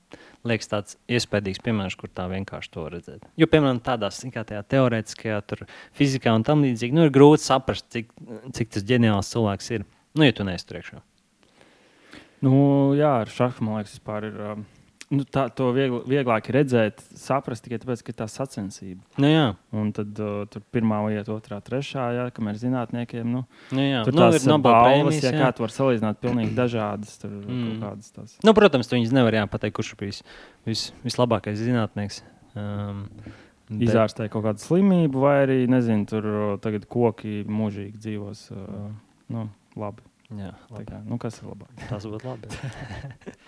liekas, 0.46 0.70
tāds 0.70 0.96
iespaidīgs 1.10 1.62
piemērs, 1.64 1.96
kur 1.98 2.12
tā 2.14 2.28
vienkārši 2.30 2.72
to 2.74 2.86
redzēt. 2.92 3.26
Jo, 3.40 3.48
piemēram, 3.50 3.82
tādās 3.84 4.20
kā 4.34 4.44
teorētiskajā 4.46 5.40
fizikā 5.98 6.34
un 6.36 6.46
tam 6.46 6.62
līdzīgi, 6.66 6.94
nu, 6.94 7.06
ir 7.08 7.14
grūti 7.14 7.48
saprast, 7.48 7.88
cik, 7.94 8.10
cik 8.54 8.74
tas 8.76 8.86
ģeniāls 8.88 9.34
cilvēks 9.34 9.70
ir. 9.76 9.86
Nu, 10.14 10.26
ja 10.26 10.34
tu 10.34 10.46
neesi 10.46 10.68
tur 10.68 10.80
iekšā. 10.80 11.02
Nu, 12.46 12.56
jā, 12.98 13.12
ar 13.24 13.30
šādu 13.34 13.66
man 13.66 13.80
liekas, 13.80 13.98
vispār 13.98 14.30
ir. 14.30 14.42
Um 14.54 14.66
nu, 15.14 15.24
tā, 15.24 15.46
to 15.54 15.70
viegl, 15.76 16.00
vieglāk 16.08 16.50
redzēt, 16.52 17.00
saprast 17.16 17.64
tikai 17.64 17.80
tāpēc, 17.82 18.02
ka 18.04 18.14
tā 18.20 18.26
sacensība. 18.30 19.00
Nu, 19.20 19.30
jā. 19.30 19.46
un 19.76 19.90
tad 19.96 20.20
uh, 20.22 20.42
tur 20.52 20.64
pirmā 20.74 21.00
vieta, 21.06 21.32
otrā, 21.34 21.60
trešā, 21.64 22.04
jā, 22.16 22.26
kamēr 22.36 22.60
zinātniekiem. 22.60 23.24
Nu, 23.24 23.44
nu, 23.72 23.84
jā. 23.84 24.04
tur 24.06 24.16
nu, 24.16 24.24
tās 24.24 24.44
ir 24.44 24.54
balvas, 24.64 25.20
ja 25.24 25.32
kā 25.34 25.50
tu 25.56 25.64
vari 25.64 25.76
salīdzināt, 25.76 26.20
pilnīgi 26.24 26.56
dažādas. 26.62 27.16
Tur, 27.22 27.34
mm. 27.40 27.76
kādas, 27.84 28.12
tās. 28.14 28.38
nu, 28.44 28.54
protams, 28.56 28.90
viņas 28.92 29.14
nevar 29.16 29.38
pateikt, 29.52 29.78
kurš 29.78 29.94
ir 29.94 30.00
bijis 30.02 30.22
vis, 30.68 30.88
vislabākais 31.06 31.60
zinātnieks. 31.60 32.22
Um, 32.58 33.06
Bet... 33.68 33.82
Izārstēja 33.84 34.32
kaut 34.32 34.46
kādu 34.46 34.62
slimību, 34.62 35.20
vai 35.20 35.34
arī, 35.42 35.58
nezinu, 35.68 36.06
tur 36.08 36.28
tagad 36.64 36.86
koki 36.88 37.42
mūžīgi 37.44 38.00
dzīvos. 38.00 38.46
Uh, 38.54 38.86
nu, 39.34 39.44
labi. 39.76 40.06
Jā, 40.32 40.54
labi. 40.72 40.86
Kā, 40.88 41.02
nu, 41.04 41.20
kas 41.20 41.36
ir 41.42 41.50
labāk? 41.50 41.84
Tas 41.90 42.08
būtu 42.08 42.30
labi. 42.30 42.48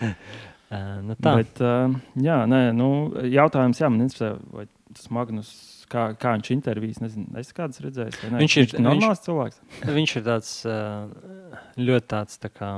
Nu 0.70 1.16
tā. 1.18 1.34
Bet, 1.40 1.58
jā, 2.22 2.36
nē, 2.46 2.60
nu, 2.78 2.88
jautājums, 3.26 3.80
jā, 3.82 3.88
man 3.90 4.04
interesē, 4.04 4.36
vai 4.54 4.68
tas 4.94 5.08
Magnus, 5.10 5.50
kā, 5.90 6.10
kā 6.18 6.34
viņš 6.36 6.50
intervijas, 6.54 7.00
nezinu, 7.02 7.26
es 7.40 7.50
kādas 7.54 7.82
redzēju. 7.82 8.14
Ne? 8.30 8.42
Viņš 8.42 8.56
ir 8.56 8.66
viņš 8.66 8.84
normāls 8.86 9.18
viņš, 9.18 9.24
cilvēks. 9.26 9.62
Viņš 9.98 10.14
ir 10.20 10.26
tāds 10.26 10.52
ļoti 11.80 12.10
tāds, 12.14 12.38
tā 12.42 12.50
kā, 12.54 12.70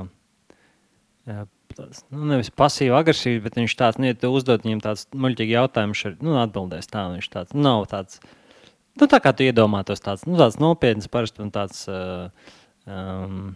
jā, 1.29 1.45
tāds, 1.77 2.03
nu, 2.13 2.23
nevis 2.31 2.49
pasīvi 2.53 2.95
agresīvs, 2.97 3.43
bet 3.45 3.57
viņš 3.61 3.75
tāds, 3.79 3.99
nu, 4.01 4.09
ja 4.09 4.17
tu 4.17 4.31
uzdod 4.33 4.65
viņam 4.65 4.81
tāds 4.85 5.05
muļķīgi 5.13 5.57
jautājumu, 5.57 5.93
viņš 5.93 6.05
ir, 6.09 6.17
nu, 6.25 6.37
atbildēs 6.41 6.89
tā, 6.89 7.05
viņš 7.13 7.29
tāds, 7.33 7.57
nav 7.57 7.85
tāds, 7.93 8.19
nu, 8.97 9.09
tā 9.09 9.21
kā 9.23 9.33
tu 9.37 9.45
iedomātos 9.45 10.01
tāds, 10.05 10.25
nu, 10.29 10.37
tāds 10.41 10.59
nopietns 10.61 11.09
parasti 11.13 11.45
un 11.45 11.53
tāds, 11.53 11.85
um, 12.89 13.53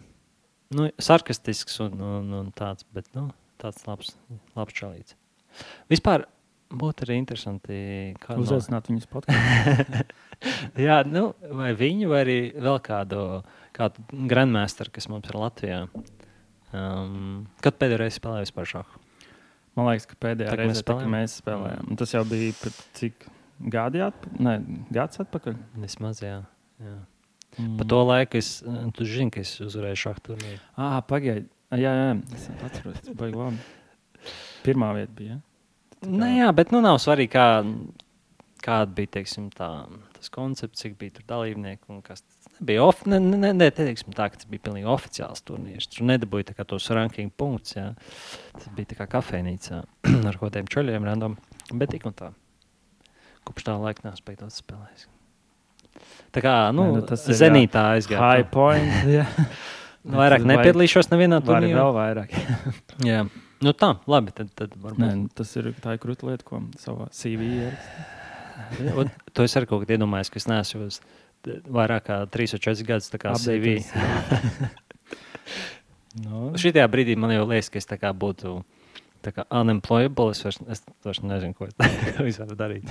nu, 0.77 0.89
sarkastisks 1.01 1.81
un, 1.85 1.97
un, 1.97 2.31
un 2.41 2.49
tāds, 2.57 2.87
bet, 2.93 3.09
nu, 3.17 3.29
tāds 3.61 3.85
labs, 3.87 4.15
labs 4.57 4.75
čalīts. 4.77 5.17
Vispār 5.91 6.27
būtu 6.67 7.05
arī 7.05 7.17
interesanti. 7.21 7.77
Uzaicināt 8.35 8.87
no... 8.87 8.93
viņus 8.93 9.09
podkāstā. 9.11 10.03
Jā, 10.87 11.01
nu, 11.07 11.31
vai 11.57 11.71
viņu, 11.77 12.11
vai 12.11 12.21
arī 12.25 12.37
vēl 12.53 12.79
kādu, 12.85 13.23
kādu 13.75 14.05
grandmasteru, 14.29 14.93
kas 14.93 15.09
mums 15.11 15.29
ir 15.31 15.39
Latvijā. 15.39 15.81
Um, 16.75 17.45
kad 17.63 17.77
pēdējo 17.79 18.01
reizi 18.03 18.19
spēlēju 18.19 18.47
vispār 18.49 18.71
šādu? 18.73 19.03
Man 19.77 19.91
liekas, 19.91 20.07
ka 20.09 20.17
pēdējā 20.25 20.51
tā, 20.51 20.57
reize, 20.59 20.83
kad 20.85 21.03
mēs 21.13 21.37
spēlējām, 21.39 21.97
tas 21.99 22.13
jau 22.15 22.23
bija 22.27 22.55
pat 22.59 22.79
cik 22.97 23.27
gadi 23.73 24.01
atpakaļ? 24.03 24.39
Nē, 24.43 24.55
gads 24.93 25.21
atpakaļ. 25.23 25.59
Vismaz, 25.83 26.21
jā. 26.25 26.41
jā. 26.83 26.95
Mm. 27.57 27.75
Pa 27.79 27.87
to 27.89 28.01
laiku 28.03 28.41
es, 28.41 28.49
tu 28.97 29.07
zini, 29.07 29.31
ka 29.33 29.41
es 29.45 29.53
uzvarēju 29.63 30.01
šādu 30.01 30.25
turnīru. 30.31 30.59
Ah, 30.75 30.97
pagaidi. 31.07 31.47
Jā, 31.75 31.91
jā, 31.91 32.11
es 32.35 32.47
atceros, 32.63 33.01
tas 33.03 33.15
bija 33.19 33.35
labi. 33.35 33.57
Pirmā 34.63 34.93
vieta 34.95 35.11
bija. 35.17 35.35
Ja? 35.35 35.39
Kā... 35.97 36.11
Nē, 36.13 36.29
jā, 36.37 36.51
bet 36.55 36.71
nu 36.71 36.79
nav 36.83 36.99
svarīgi, 37.03 37.33
kā, 37.33 37.47
kāda 38.63 38.93
bija 38.95 39.17
teiksim, 39.17 39.49
tā, 39.55 39.67
tas 40.15 40.31
koncepts, 40.31 40.79
cik 40.83 40.95
bija 41.01 41.17
tur 41.17 41.25
dalībnieki 41.33 41.91
un 41.91 41.99
kas 42.05 42.23
bija. 42.59 42.85
Of, 42.85 43.03
ne, 43.09 43.19
ne, 43.19 43.51
ne, 43.51 43.69
teiksim, 43.73 44.15
tā, 44.15 44.29
tas 44.33 44.47
bija 44.49 44.63
pilnīgi 44.69 44.87
oficiāls 44.93 45.43
turnīrs. 45.47 45.89
Tur 45.91 46.07
nedabūja 46.07 46.55
tos 46.63 46.87
ranking 46.95 47.33
punktus. 47.35 47.75
Jā. 47.75 47.89
Tas 48.55 48.69
bija 48.77 49.01
kā 49.01 49.09
kafejnīcā 49.17 49.81
ar 50.29 50.39
kaut 50.39 50.47
kādiem 50.47 50.69
čaļiem 50.71 51.07
random. 51.09 51.37
Bet 51.73 51.91
tik 51.91 52.07
un 52.07 52.15
tā. 52.17 52.31
Kopš 53.47 53.67
tā 53.67 53.75
laika 53.79 54.07
neesmu 54.07 54.23
spējis 54.23 54.61
spēlēt. 54.63 55.07
Tā 56.35 56.43
kā 56.43 56.53
nu, 56.75 56.91
Nē, 56.91 56.99
nu, 56.99 57.03
tas 57.09 57.23
ir 57.27 57.39
zenītā 57.39 57.89
aizgāja. 57.95 58.21
High 58.21 58.49
point. 58.53 58.95
Nu, 60.07 60.19
vairāk 60.21 60.45
nepiedalīšos 60.47 61.11
nevienā 61.11 61.41
turnīrā. 61.43 61.81
Vēl 61.81 61.95
vairāk. 61.95 62.35
Jā, 63.09 63.25
nu 63.65 63.73
tā, 63.75 63.93
labi. 64.07 64.33
Tad, 64.35 64.53
tad 64.55 64.75
varbūt... 64.75 65.01
Nē, 65.03 65.09
nu, 65.19 65.31
tas 65.35 65.51
ir 65.59 65.73
tā 65.83 65.97
ir 65.97 66.01
krūta 66.03 66.29
lieta, 66.29 66.47
ko 66.47 66.61
savā 66.79 67.09
CV 67.15 67.49
ierakstīt. 67.57 68.13
to 69.35 69.45
es 69.45 69.55
arī 69.59 69.69
kaut 69.69 69.83
kad 69.83 69.93
iedomājos, 69.97 70.31
ka 70.33 70.39
es 70.41 70.47
neesmu 70.49 70.87
uz 70.87 70.99
vairāk 71.47 72.07
kā 72.07 72.21
3 72.33 72.55
vai 72.55 72.61
4 72.63 72.87
gadus 72.87 73.11
kā 73.21 73.35
CV. 73.41 73.75
no. 76.25 76.49
Šitajā 76.59 76.87
brīdī 76.91 77.17
man 77.19 77.35
jau 77.35 77.45
liekas, 77.49 77.71
ka 77.73 77.83
es 77.83 78.17
būtu 78.23 78.57
unemployable. 79.51 80.31
Es 80.33 80.43
vairs, 80.45 80.61
es 80.71 80.83
vairs 81.05 81.23
nezinu, 81.23 81.57
ko 81.57 81.67
es 81.67 82.39
varu 82.41 82.57
darīt. 82.59 82.87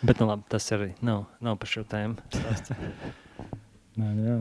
Bet 0.00 0.22
nu, 0.22 0.30
labi, 0.30 0.46
tas 0.48 0.70
arī 0.72 0.94
nav, 1.04 1.26
nav 1.44 1.58
par 1.60 1.68
šo 1.68 1.82
tēmu. 1.84 2.16
Nē, 4.00 4.14
jā. 4.24 4.38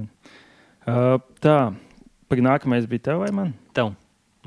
Uh, 0.90 1.20
tā, 1.44 1.58
pagaidi, 2.30 2.46
nākamais 2.48 2.88
bija 2.90 3.10
tev 3.12 3.24
vai 3.24 3.30
man? 3.36 3.54
Tev. 3.78 3.94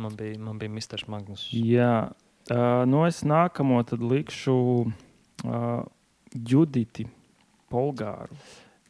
Man 0.01 0.15
bija, 0.19 0.39
man 0.41 0.59
bija 0.59 0.73
Mr. 0.73 1.05
Magnus. 1.13 1.45
Jā, 1.53 2.11
uh, 2.51 2.83
nu 2.89 3.05
es 3.07 3.21
nākamo 3.29 3.83
tad 3.87 4.03
likšu 4.03 4.57
uh, 4.89 5.83
Juditi 6.33 7.07
Polgāru. 7.73 8.39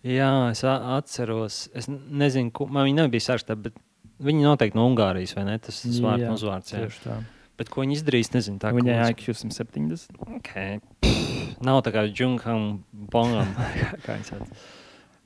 Jā, 0.07 0.31
es 0.51 0.65
atceros. 0.67 1.67
Es 1.79 1.87
nezinu, 1.91 2.51
ko, 2.55 2.67
man 2.71 2.89
viņa 2.89 3.05
nebija 3.05 3.29
sarakstā, 3.29 3.55
bet 3.59 3.77
viņa 4.23 4.49
noteikti 4.49 4.79
no 4.79 4.89
Ungārijas, 4.91 5.37
vai 5.39 5.47
ne? 5.47 5.59
Tas 5.63 5.83
ir 5.87 6.01
vārds, 6.03 6.27
uzvārds. 6.39 6.75
Jā, 6.75 6.83
tieši 6.87 7.05
tā. 7.05 7.19
Bet 7.61 7.71
ko 7.71 7.85
viņa 7.85 7.99
izdarīs, 7.99 8.33
nezinu. 8.35 8.59
Tā, 8.63 8.73
Viņai 8.75 9.13
IQ 9.13 9.37
170. 9.39 10.17
Okay. 10.41 10.81
Pff, 11.05 11.59
nav 11.63 11.83
tā 11.87 11.93
kā 11.95 12.07
Džungam 12.11 12.81
Bongam. 13.13 13.53
kā. 14.07 14.19
Uh, 14.35 14.65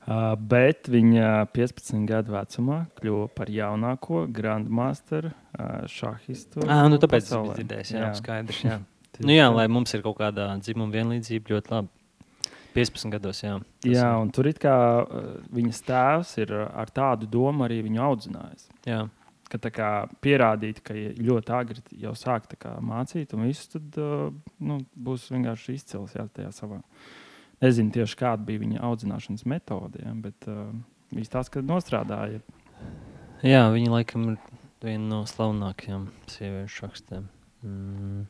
bet 0.07 0.87
viņa 0.91 1.47
15 1.51 2.07
gadu 2.07 2.35
vecumā 2.37 2.79
kļuva 2.99 3.27
par 3.35 3.51
jaunāko 3.51 4.23
grandmasteru 4.31 5.33
šahistu. 5.91 6.63
Ah, 6.63 6.85
nu 6.91 6.99
tāpēc 7.01 7.27
tas 7.27 7.35
bija 7.35 7.57
dzirdējis, 7.57 7.91
jā, 7.91 8.05
jā. 8.05 8.13
skaidrs. 8.21 8.61
Jā. 8.63 8.79
nu, 9.27 9.35
jā, 9.35 9.49
lai 9.51 9.67
mums 9.71 9.91
ir 9.97 10.05
kaut 10.05 10.19
kāda 10.21 10.53
dzimuma 10.63 10.95
vienlīdzība, 10.95 11.57
ļoti 11.57 11.75
labi. 11.75 11.93
15 12.77 13.09
gados, 13.09 13.41
jā. 13.41 13.57
Jā, 13.89 14.07
ir. 14.13 14.21
un 14.21 14.31
tur 14.31 14.47
it 14.47 14.59
kā 14.61 14.77
viņas 15.57 15.79
tēvs 15.87 16.33
ir 16.43 16.51
ar 16.61 16.91
tādu 16.93 17.27
domu 17.33 17.65
arī 17.65 17.81
viņu 17.87 18.03
audzinājis. 18.05 18.67
Jā. 18.87 19.03
Ka 19.47 19.59
tā 19.63 19.71
kā 19.73 19.91
pierādīt, 20.21 20.83
ka 20.85 20.93
ļoti 20.93 21.55
agri 21.55 21.83
jau 22.03 22.13
sāk 22.19 22.51
mācīt, 22.83 23.33
un 23.33 23.47
viss 23.47 23.71
tad 23.71 23.95
nu, 23.97 24.81
būs 24.93 25.31
vienkārši 25.33 25.79
izcils 25.79 26.13
jā, 26.15 26.27
tajā 26.35 26.51
savā. 26.53 26.83
Uh, 26.83 27.26
Nezinu 27.63 27.93
tieši 27.95 28.19
kāda 28.19 28.45
bija 28.45 28.61
viņa 28.61 28.83
audzināšanas 28.85 29.47
metode, 29.49 30.03
ja, 30.03 30.13
bet 30.21 30.47
uh, 30.51 30.69
viņš 31.15 31.33
tās, 31.33 31.49
kad 31.53 31.65
nostrādāja. 31.65 32.43
Jā, 33.45 33.67
viņa 33.73 33.93
laikam 33.93 34.31
ir 34.33 34.39
viena 34.83 35.05
no 35.09 35.21
slavenākajām 35.29 36.07
sieviešu 36.29 36.85
rakstiem. 36.85 37.29
Mm. 37.65 38.25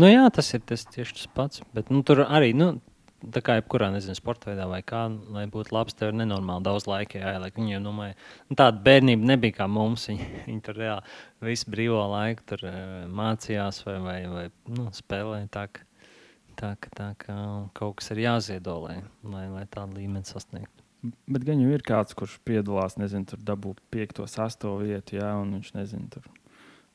Nu, 0.00 0.08
jā, 0.08 0.24
tas 0.34 0.48
ir 0.56 0.64
tas 0.68 0.84
tieši 0.88 1.18
tas 1.18 1.28
pats. 1.36 1.62
Bet 1.76 1.92
nu, 1.92 2.02
tur 2.06 2.24
arī, 2.24 2.52
nu, 2.56 2.74
tā 3.22 3.42
kā 3.44 3.56
jebkurā 3.58 3.90
nezinu, 3.94 4.16
sporta 4.18 4.50
veidā 4.50 4.66
vai 4.70 4.80
kā, 4.86 5.04
lai 5.34 5.44
būtu 5.50 5.74
labs, 5.74 5.96
tev 5.96 6.10
ir 6.10 6.18
nenormāli 6.22 6.66
daudz 6.66 6.88
laika 6.90 7.20
jāieliek. 7.20 7.56
Viņi 7.58 7.76
jau 7.76 7.82
domāja, 7.84 8.16
nu, 8.50 8.58
tāda 8.58 8.82
bērnība 8.84 9.32
nebija 9.34 9.60
kā 9.60 9.68
mums. 9.70 10.06
Viņi, 10.10 10.28
viņi 10.48 10.64
tur 10.66 10.80
reāli 10.80 11.48
visu 11.52 11.72
brīvo 11.72 12.02
laiku 12.12 12.46
tur, 12.52 12.66
uh, 12.68 12.92
mācījās 13.22 13.82
vai, 13.86 13.96
vai, 14.04 14.18
vai 14.32 14.46
nu, 14.76 14.88
spēlēja. 14.96 15.48
Tā, 16.62 16.76
ka, 16.78 16.92
Tā, 16.94 17.08
ka, 17.18 17.34
tā 17.34 17.36
kaut 17.74 17.96
kas 17.98 18.12
ir 18.14 18.20
jāziedo, 18.22 18.76
lai, 18.84 19.00
lai, 19.26 19.48
lai 19.50 19.64
tādu 19.66 19.98
līmeni 19.98 20.28
sasniegtu. 20.28 20.84
Bet 21.26 21.42
gan 21.42 21.58
jau 21.58 21.72
ir 21.74 21.82
kāds, 21.82 22.14
kurš 22.14 22.36
piedalās, 22.46 22.94
nezinu, 23.00 23.26
tur 23.26 23.40
dabū 23.42 23.72
5, 23.90 24.20
8 24.22 24.76
vietu, 24.78 25.16
jā, 25.18 25.32
un 25.40 25.56
viņš 25.56 25.72
nezina, 25.74 26.06
tur 26.14 26.28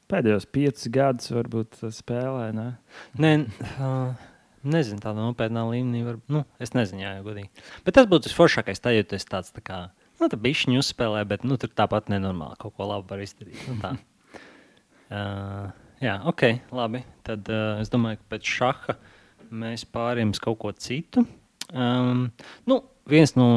pēdējos 0.07 0.47
5 0.55 0.86
gadus 0.95 1.34
varbūt 1.36 1.82
spēlē. 1.97 2.45
Ne? 2.55 2.68
Nē, 3.20 3.32
uh, 3.84 4.30
nezinu, 4.63 5.01
tādā 5.03 5.26
nopietnā 5.26 5.65
līmenī. 5.68 6.05
Var, 6.07 6.22
nu, 6.32 6.45
es 6.63 6.72
nezinu, 6.78 7.03
jā, 7.03 7.11
godīgi. 7.28 7.68
Bet 7.84 7.99
tas 7.99 8.07
būtu 8.07 8.32
visforšākais, 8.32 8.80
tā, 8.80 8.95
ja 8.95 9.03
tu 9.03 9.20
esi 9.20 9.28
tāds 9.28 9.51
tā 9.51 9.65
kā, 9.68 9.82
nu, 10.22 10.32
tā 10.32 10.39
bišķiņu 10.47 10.80
uzspēlē, 10.80 11.26
bet, 11.28 11.43
nu, 11.43 11.59
tur 11.59 11.76
tāpat 11.76 12.07
nenormāli 12.13 12.55
kaut 12.63 12.78
ko 12.80 12.88
labu 12.88 13.11
var 13.11 13.28
izdarīt. 13.28 13.59
Nu, 13.68 13.76
tā. 13.84 13.93
uh, 15.11 15.76
jā, 16.07 16.15
ok, 16.32 16.47
labi. 16.72 17.03
Tad 17.28 17.51
uh, 17.51 17.84
es 17.84 17.91
domāju, 17.91 18.24
ka 18.24 18.38
pēc 18.38 18.55
šaha 18.55 18.99
mēs 19.52 19.86
pārējām 19.93 20.34
uz 20.36 20.41
kaut 20.43 20.60
ko 20.62 20.72
citu. 20.76 21.26
Um, 21.74 22.30
nu, 22.70 22.82
viens 23.10 23.34
no 23.36 23.48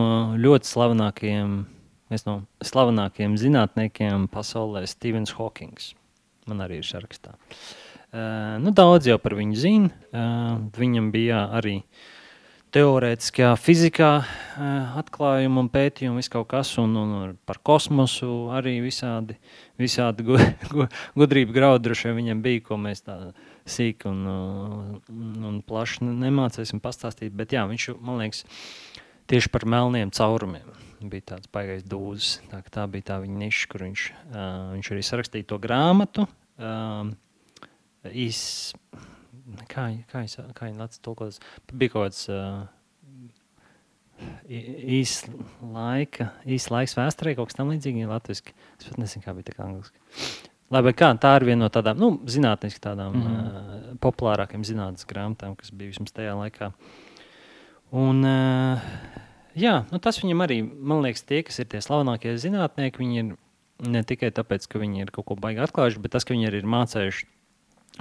ļoti 0.41 0.71
slavenākajiem, 0.71 1.55
viens 2.11 2.27
no 2.27 2.41
slavenākajiem 2.67 3.37
zinātniekiem 3.41 4.27
pasaulē 4.33 4.85
Stevens 4.91 5.35
Hawkings. 5.39 5.93
Man 6.51 6.63
arī 6.65 6.81
ir 6.81 6.89
sarakstā. 6.89 7.37
Uh, 8.11 8.59
nu, 8.63 8.73
daudz 8.75 9.07
jau 9.07 9.21
par 9.23 9.37
viņu 9.39 9.59
zina. 9.59 9.93
Uh, 10.11 10.57
viņam 10.75 11.13
bija 11.15 11.45
arī 11.55 11.77
teorētiskajā 12.75 13.51
fizikā 13.59 14.11
uh, 14.23 14.99
atklājumi 14.99 15.63
un 15.63 15.69
pētījumi, 15.71 16.23
viss 16.23 16.31
kaut 16.31 16.49
kas, 16.51 16.73
un, 16.83 16.95
un 16.99 17.37
par 17.47 17.59
kosmosu 17.67 18.51
arī 18.55 18.77
visādi, 18.83 19.39
visādi 19.79 20.27
gu, 20.27 20.39
gu, 20.73 20.87
gudrība 21.19 21.55
graudu 21.55 21.89
droši 21.89 22.11
vien 22.11 22.21
viņam 22.21 22.43
bija, 22.47 22.65
ko 22.67 22.79
mēs 22.83 23.03
tā 23.07 23.19
sīki 23.71 24.09
un, 24.11 24.25
un, 24.27 25.31
un 25.51 25.61
plaši 25.67 26.07
nemācīsim 26.09 26.83
pastāstīt. 26.83 27.35
Bet 27.37 27.55
jā, 27.57 27.65
viņš, 27.71 27.89
man 28.03 28.21
liekas, 28.23 28.45
tieši 29.31 29.53
par 29.55 29.67
melniem 29.71 30.13
caurumiem 30.15 30.69
bija 31.01 31.35
tāds 31.35 31.49
baigais 31.53 31.85
dūzis. 31.89 32.41
Tā, 32.51 32.61
tā 32.73 32.85
bija 32.91 33.13
tā 33.13 33.21
viņa 33.23 33.39
niša, 33.45 33.69
kur 33.73 33.87
viņš, 33.87 34.07
uh, 34.31 34.51
viņš 34.75 34.91
arī 34.93 35.07
sarakstīja 35.07 35.49
to 35.53 35.61
grāmatu. 35.63 36.27
Um, 36.61 37.15
īs, 38.11 38.43
kā, 39.71 39.87
kā, 40.11 40.27
es, 40.27 40.37
kā 40.37 40.69
viņi 40.69 40.81
lāca 40.81 41.01
tulkotas, 41.05 41.41
bija 41.73 41.95
kaut 41.95 42.11
kāds 42.11 42.27
uh, 42.33 42.69
īs 44.51 45.23
laika, 45.63 46.31
īs 46.45 46.69
laiks 46.73 46.97
vēsturē, 46.99 47.37
kaut 47.39 47.51
kas 47.51 47.59
tam 47.61 47.73
līdzīgi 47.73 48.09
latviski. 48.11 48.57
Es 48.79 48.89
pat 48.91 49.01
nezinu, 49.01 49.25
kā 49.25 49.37
bija 49.37 49.51
tā 49.51 49.57
kā 49.57 49.67
angliski. 49.69 50.50
Labi, 50.71 50.93
kā, 50.95 51.09
tā 51.19 51.33
ir 51.41 51.49
viena 51.49 51.65
no 51.65 51.69
tādām, 51.73 51.99
nu, 51.99 52.09
zinātniski 52.31 52.79
tādām 52.83 53.15
mm 53.17 53.23
-hmm. 53.23 53.47
uh, 53.47 53.95
populārākajām 54.05 54.63
zinātnes 54.67 55.07
grāmatām, 55.07 55.57
kas 55.59 55.73
bija 55.75 55.91
vismaz 55.91 56.13
tajā 56.15 56.37
laikā. 56.39 56.71
Un, 57.91 58.23
uh, 58.25 58.93
jā, 59.55 59.85
nu, 59.91 59.99
tas 59.99 60.23
viņam 60.23 60.45
arī, 60.47 60.63
man 60.63 61.03
liekas, 61.03 61.25
tie, 61.27 61.43
kas 61.43 61.59
ir 61.59 61.67
tie 61.67 61.81
slavenākie 61.81 62.37
zinātnieki, 62.39 62.99
viņi 62.99 63.19
ir 63.19 63.37
ne 63.89 64.03
tikai 64.03 64.31
tāpēc, 64.31 64.69
ka 64.69 64.79
viņi 64.79 65.01
ir 65.01 65.11
kaut 65.11 65.27
ko 65.27 65.35
baigi 65.35 65.61
atklājuši, 65.61 65.99
bet 65.99 66.13
tas, 66.13 66.25
ka 66.25 66.35
viņi 66.35 66.47
arī 66.47 66.63
ir 66.63 66.67
mācījuši 66.67 67.27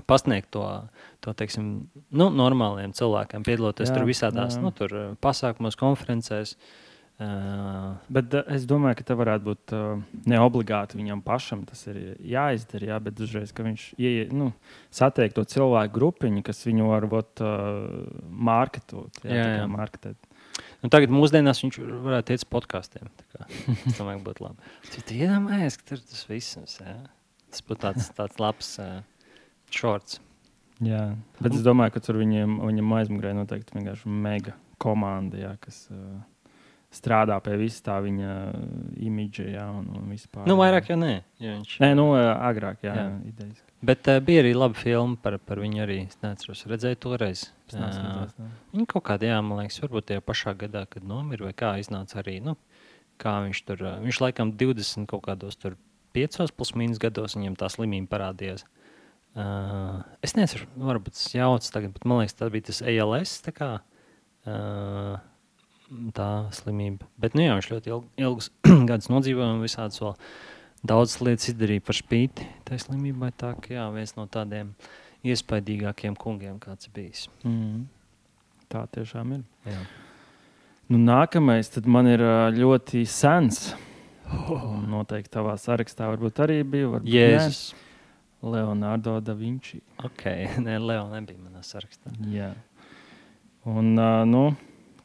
pasniegt 0.05 0.51
to, 0.51 0.89
to 1.20 1.34
teiksim, 1.34 1.89
nu, 2.11 2.30
normāliem 2.30 2.93
cilvēkiem, 2.93 3.43
piedaloties 3.43 3.89
jā, 3.89 3.95
tur 3.95 4.05
visādās 4.05 4.55
jā. 4.55 4.61
nu, 4.61 4.72
tur, 4.72 5.17
pasākumos, 5.22 5.76
konferencēs. 5.76 6.53
Uh, 6.53 6.89
bet 7.20 8.36
uh, 8.38 8.45
es 8.55 8.63
domāju, 8.70 8.95
ka 8.99 9.05
tas 9.09 9.17
varētu 9.20 9.43
būt 9.43 9.74
uh, 9.76 10.22
ne 10.32 10.39
obligāti 10.39 10.95
viņam 10.99 11.20
pašam. 11.26 11.65
Tas 11.67 11.82
ir 11.91 11.99
jāizdara, 12.24 12.93
jā, 12.93 12.99
bet 13.03 13.17
dažreiz 13.20 13.51
viņš 13.55 13.89
ie, 13.99 14.13
nu, 14.32 14.53
satiek 14.95 15.36
to 15.36 15.43
cilvēku 15.43 15.97
grupiņu, 15.97 16.43
kas 16.47 16.63
viņu 16.63 16.88
var 16.93 17.09
būt 17.11 17.43
uh, 17.43 18.07
marketot. 18.32 19.20
Jā, 19.26 19.36
jā, 19.36 19.51
jā. 19.59 19.67
Marketēt. 19.72 20.32
Nu, 20.80 20.88
tagad 20.88 21.11
mūsdienās 21.11 21.59
viņš 21.65 21.82
varētu 22.07 22.36
iet 22.36 22.45
uz 22.45 22.47
podkāstiem. 22.55 23.11
Tas 23.36 23.97
domāju, 23.99 24.24
būtu 24.30 24.47
labi. 24.47 24.74
Cik 24.88 25.13
iedomājies, 25.20 25.80
ka 25.80 25.91
tur 25.91 26.03
tas 26.07 26.24
viss 26.32 26.55
ir. 26.55 27.05
Tas 27.51 27.67
būtu 27.67 27.84
tāds, 27.84 28.09
tāds 28.15 28.39
labs. 28.39 28.74
Uh, 28.80 29.03
Šorts. 29.76 30.22
Jā, 30.80 31.03
bet 31.43 31.51
es 31.51 31.63
domāju, 31.65 31.97
ka 31.97 32.01
tur 32.03 32.17
viņiem, 32.22 32.61
viņam 32.63 32.93
aizmugurē 32.95 33.36
noteikti 33.36 33.76
vienkārši 33.76 34.09
mega 34.24 34.55
komanda, 34.80 35.36
jā, 35.41 35.51
kas 35.59 35.82
uh, 35.91 36.22
strādā 36.94 37.38
pie 37.46 37.56
visa 37.62 37.84
tā 37.86 37.98
viņa 38.04 38.36
imidža. 39.06 39.46
Jā, 39.54 39.66
un, 39.78 39.90
vispār, 40.10 40.48
nu, 40.50 40.58
vairāk 40.60 40.90
jau 40.92 40.98
nē. 41.00 41.14
Viņš... 41.42 41.76
Nē, 41.84 41.92
nu, 41.98 42.08
agrāk, 42.18 42.82
jā, 42.86 42.96
jā. 42.98 43.10
idejas. 43.30 43.62
Bet 43.86 44.10
uh, 44.12 44.18
bija 44.26 44.42
arī 44.44 44.56
laba 44.58 44.76
filma 44.76 45.20
par, 45.24 45.38
par 45.40 45.62
viņu 45.62 45.84
arī. 45.86 46.00
Es 46.10 46.20
neatceros, 46.24 46.66
redzēju 46.68 47.00
toreiz. 47.06 47.46
Uh, 47.72 48.50
viņa 48.74 48.88
kaut 48.90 49.06
kādā, 49.12 49.30
jā, 49.30 49.38
man 49.46 49.62
liekas, 49.62 49.80
varbūt 49.86 50.10
tajā 50.10 50.26
pašā 50.26 50.56
gadā, 50.66 50.84
kad 50.90 51.06
nomira, 51.06 51.48
vai 51.48 51.54
kā 51.56 51.76
iznāca 51.80 52.20
arī. 52.24 52.40
Nu, 52.44 52.58
kā 53.22 53.38
viņš 53.46 53.64
tur, 53.68 53.86
viņš 54.08 54.24
laikam 54.26 54.56
20 54.58 55.08
kaut 55.12 55.28
kādos 55.30 55.60
tur 55.60 55.78
5 56.18 56.56
plus 56.58 56.74
mīnus 56.74 57.00
gados 57.02 57.38
viņam 57.38 57.56
tā 57.60 57.70
slimība 57.72 58.16
parādījās. 58.16 58.66
Uh, 59.38 60.02
es 60.26 60.34
nezinu, 60.34 60.66
varbūt 60.82 61.14
tas 61.14 61.28
jauts 61.36 61.70
tagad, 61.72 61.94
bet 61.96 62.08
man 62.10 62.24
liekas, 62.24 62.34
tas 62.40 62.50
bija 62.52 62.66
tas 62.72 62.82
ALS. 62.82 63.36
Tā, 63.46 63.54
kā, 63.56 63.70
uh, 64.50 65.20
tā 66.16 66.30
slimība. 66.56 67.08
Bet 67.22 67.36
nu, 67.38 67.44
jā, 67.46 67.58
viņš 67.58 67.70
ļoti 67.74 67.94
ilg, 67.94 68.08
ilgus 68.20 68.50
gadus 68.90 69.10
nodzīvoja 69.12 69.54
un 69.56 69.64
visādas 69.64 70.02
vēl 70.04 70.16
daudzas 70.90 71.20
lietas 71.26 71.50
izdarīja 71.52 71.86
par 71.86 71.98
spīti 71.98 72.48
tai 72.68 72.80
slimībai. 72.82 73.32
Tā 73.40 73.54
kā 73.60 73.76
jā, 73.76 73.88
viens 73.96 74.16
no 74.18 74.28
tādiem 74.32 74.74
iespaidīgākiem 75.28 76.16
kungiem, 76.20 76.60
kāds 76.64 76.92
bijis. 76.96 77.28
Mm. 77.44 77.88
Tā 78.70 78.86
tiešām 78.94 79.36
ir. 79.40 79.44
Jā. 79.68 79.82
Nu, 80.90 81.02
nākamais 81.02 81.70
man 81.86 82.10
ir 82.10 82.24
ļoti 82.56 83.04
sens. 83.10 83.70
Oh. 84.30 84.78
Noteikti 84.86 85.34
tavā 85.34 85.56
sarakstā 85.58 86.08
varbūt 86.12 86.42
arī 86.46 86.62
bija. 86.64 86.90
Varbūt 86.96 87.14
Jēzus. 87.14 87.62
Ne. 87.74 87.86
Leonardo 88.42 89.20
da 89.20 89.34
Vinci. 89.36 89.82
Ok, 90.06 90.24
nē, 90.66 90.78
Leo 90.80 91.08
nebija 91.12 91.42
manā 91.42 91.64
sarakstā. 91.66 92.14
Jā. 92.32 92.54
Un, 93.68 93.92
uh, 94.00 94.24
nu, 94.30 94.44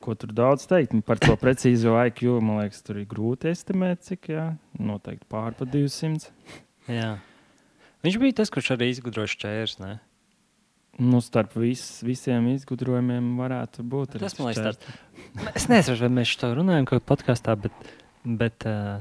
ko 0.05 0.15
tur 0.19 0.33
daudz 0.37 0.67
teikt 0.71 0.97
par 1.09 1.21
to 1.23 1.35
precīzo 1.41 1.95
IQ, 2.07 2.39
man 2.45 2.63
liekas, 2.63 2.83
tur 2.87 3.01
ir 3.01 3.07
grūti 3.11 3.51
estimēt, 3.53 4.05
cik, 4.09 4.33
jā, 4.35 4.49
noteikti 4.81 5.29
pār 5.33 5.57
pa 5.59 5.69
200. 5.69 6.33
jā. 6.93 7.15
Viņš 8.05 8.19
bija 8.21 8.37
tas, 8.43 8.53
kurš 8.53 8.75
arī 8.75 8.91
izgudroja 8.93 9.33
šķērs, 9.33 9.79
ne? 9.81 9.95
Nu, 11.01 11.19
starp 11.25 11.57
vis, 11.59 11.83
visiem 12.07 12.53
izgudrojumiem 12.53 13.33
varētu 13.41 13.83
būt. 13.91 14.19
Tas 14.23 14.37
man 14.39 14.53
liekas, 14.53 14.77
tāds. 14.77 15.49
Es 15.57 15.67
nezinu, 15.73 15.97
vai 16.05 16.11
mēs 16.21 16.37
to 16.39 16.53
runājam 16.55 16.87
kaut 16.87 17.01
kādā 17.01 17.09
podkāstā, 17.09 17.57
bet, 17.65 17.89
bet 18.23 18.69
uh, 18.69 19.01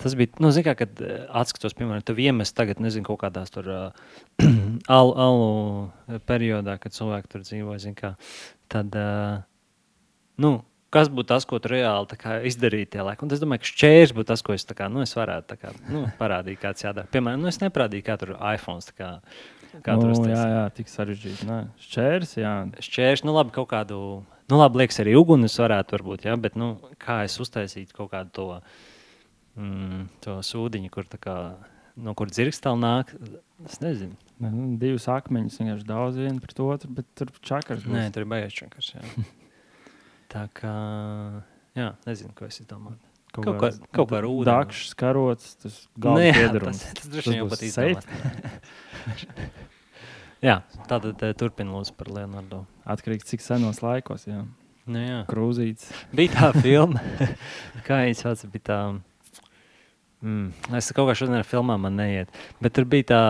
Tas 0.00 0.16
bija, 0.18 0.32
nu, 0.42 0.50
zināmā 0.50 0.72
mērā, 0.72 0.78
kad 0.80 1.02
atskatos, 1.40 1.74
piemēram, 1.78 2.02
tu 2.02 2.16
iemest 2.18 2.56
tagad, 2.58 2.80
nezinu, 2.82 3.06
kaut 3.06 3.20
kādās 3.22 3.52
tur 3.54 3.68
uh, 3.70 4.06
alu, 4.98 5.12
alu 5.24 6.18
periodā, 6.26 6.74
kad 6.82 6.96
cilvēki 6.96 7.30
tur 7.30 7.44
dzīvo, 7.46 7.76
zin, 7.82 7.94
kā, 7.98 8.14
tad, 8.72 8.96
uh, 8.98 9.44
nu, 10.40 10.56
kas 10.94 11.10
būtu 11.10 11.30
tas, 11.32 11.46
ko 11.48 11.58
reāli 11.58 12.18
kā, 12.20 12.38
izdarīji 12.46 12.92
tajā 12.94 13.06
laikā. 13.08 13.26
Un 13.26 13.34
es 13.34 13.42
domāju, 13.42 13.64
ka 13.64 13.70
šķērs 13.72 14.14
būtu 14.16 14.30
tas, 14.30 14.44
ko 14.46 14.54
es, 14.54 14.66
kā, 14.68 14.88
nu, 14.92 15.02
es 15.04 15.14
varētu 15.16 15.58
kā, 15.60 15.74
nu, 15.90 16.04
parādīt, 16.20 16.60
kāds 16.62 16.86
jādara. 16.86 17.10
Piemēram, 17.14 17.42
nu, 17.42 17.50
es 17.50 17.60
neparādīju, 17.62 18.06
kā 18.06 18.16
tur 18.20 18.34
iPhone. 18.38 18.94
Kā, 18.98 19.10
kā 19.82 19.98
nu, 19.98 20.12
tur 20.12 20.30
jā, 20.30 20.44
jā, 20.52 20.64
tik 20.76 20.92
sarežģīti. 20.92 21.50
Nē. 21.50 21.58
Šķērs, 21.88 22.38
jā. 22.38 22.54
Šķērs, 22.86 23.24
nu, 23.26 23.34
labi, 23.34 23.54
kaut 23.56 23.70
kādu, 23.74 24.00
nu, 24.22 24.60
labi, 24.60 24.84
liekas, 24.84 25.02
arī 25.02 25.16
uguns 25.18 25.58
varētu, 25.58 25.98
varbūt, 25.98 26.28
jā, 26.30 26.38
bet, 26.40 26.58
nu, 26.60 26.76
kā 27.02 27.24
es 27.26 27.38
uztaisītu 27.42 27.96
kaut 27.98 28.12
kādu 28.14 28.34
to 28.38 28.48
mm, 29.58 30.08
to 30.24 30.38
sūdiņu, 30.46 30.94
kur 30.94 31.10
kā, 31.18 31.38
no 31.98 32.14
kur 32.18 32.30
dzirkstāli 32.30 32.84
nāk. 32.86 33.16
Es 33.66 33.80
nezinu. 33.82 34.14
Ne, 34.42 34.50
nu, 34.50 34.72
divas 34.78 35.06
akmeņus 35.10 35.60
vienkārši 35.60 35.86
daudz 35.88 36.18
vienu 36.18 36.42
pret 36.42 36.58
otru, 36.62 36.90
bet 36.96 37.06
tur 37.18 37.30
čakars. 37.38 37.86
Būs. 37.86 37.94
Nē, 37.94 38.10
tur 38.14 38.26
ir 38.26 38.30
baigts 38.30 38.62
čakars. 38.62 38.94
Tā 40.34 40.48
kā, 40.50 40.74
jā, 41.78 41.92
nezinu, 42.08 42.32
ko 42.34 42.48
es 42.48 42.58
domāju. 42.66 42.98
Kaut, 43.34 43.46
kaut, 43.46 43.60
kā, 43.60 43.68
kaut 43.94 44.10
kā 44.10 44.18
ar 44.20 44.26
ūdeni. 44.28 44.46
Dakšs, 44.46 44.92
karots, 44.98 45.54
tas 45.62 45.78
galvenais 45.98 46.34
nu, 46.34 46.40
piedarums. 46.40 46.82
Tas, 46.82 46.98
tas 47.00 47.12
droši 47.12 47.30
vien 47.30 47.40
jau 47.40 47.46
pat 47.50 47.62
izdomās. 47.66 48.08
jā, 50.48 50.56
tātad 50.90 51.24
turpina 51.38 51.74
lūdzu 51.74 51.96
par 51.98 52.10
Leonardo. 52.14 52.60
Atkarīgs, 52.94 53.26
cik 53.30 53.42
senos 53.42 53.82
laikos, 53.82 54.28
jā. 54.30 54.44
Nu, 54.84 55.00
jā. 55.00 55.22
Krūzīts. 55.30 55.90
Bija 56.14 56.34
tā 56.34 56.50
filma, 56.62 57.02
kā 57.86 58.04
viņš 58.04 58.22
sauc, 58.22 58.46
bija 58.52 58.66
tā 58.70 58.78
Mm. 60.24 60.76
Es 60.78 60.88
kaut 60.96 61.10
kā 61.10 61.14
šodien 61.18 61.36
ar 61.36 61.44
filmām 61.44 61.82
man 61.84 61.98
neiet. 62.00 62.32
Bet 62.64 62.72
tur 62.76 62.86
bija 62.88 63.10
tā, 63.10 63.22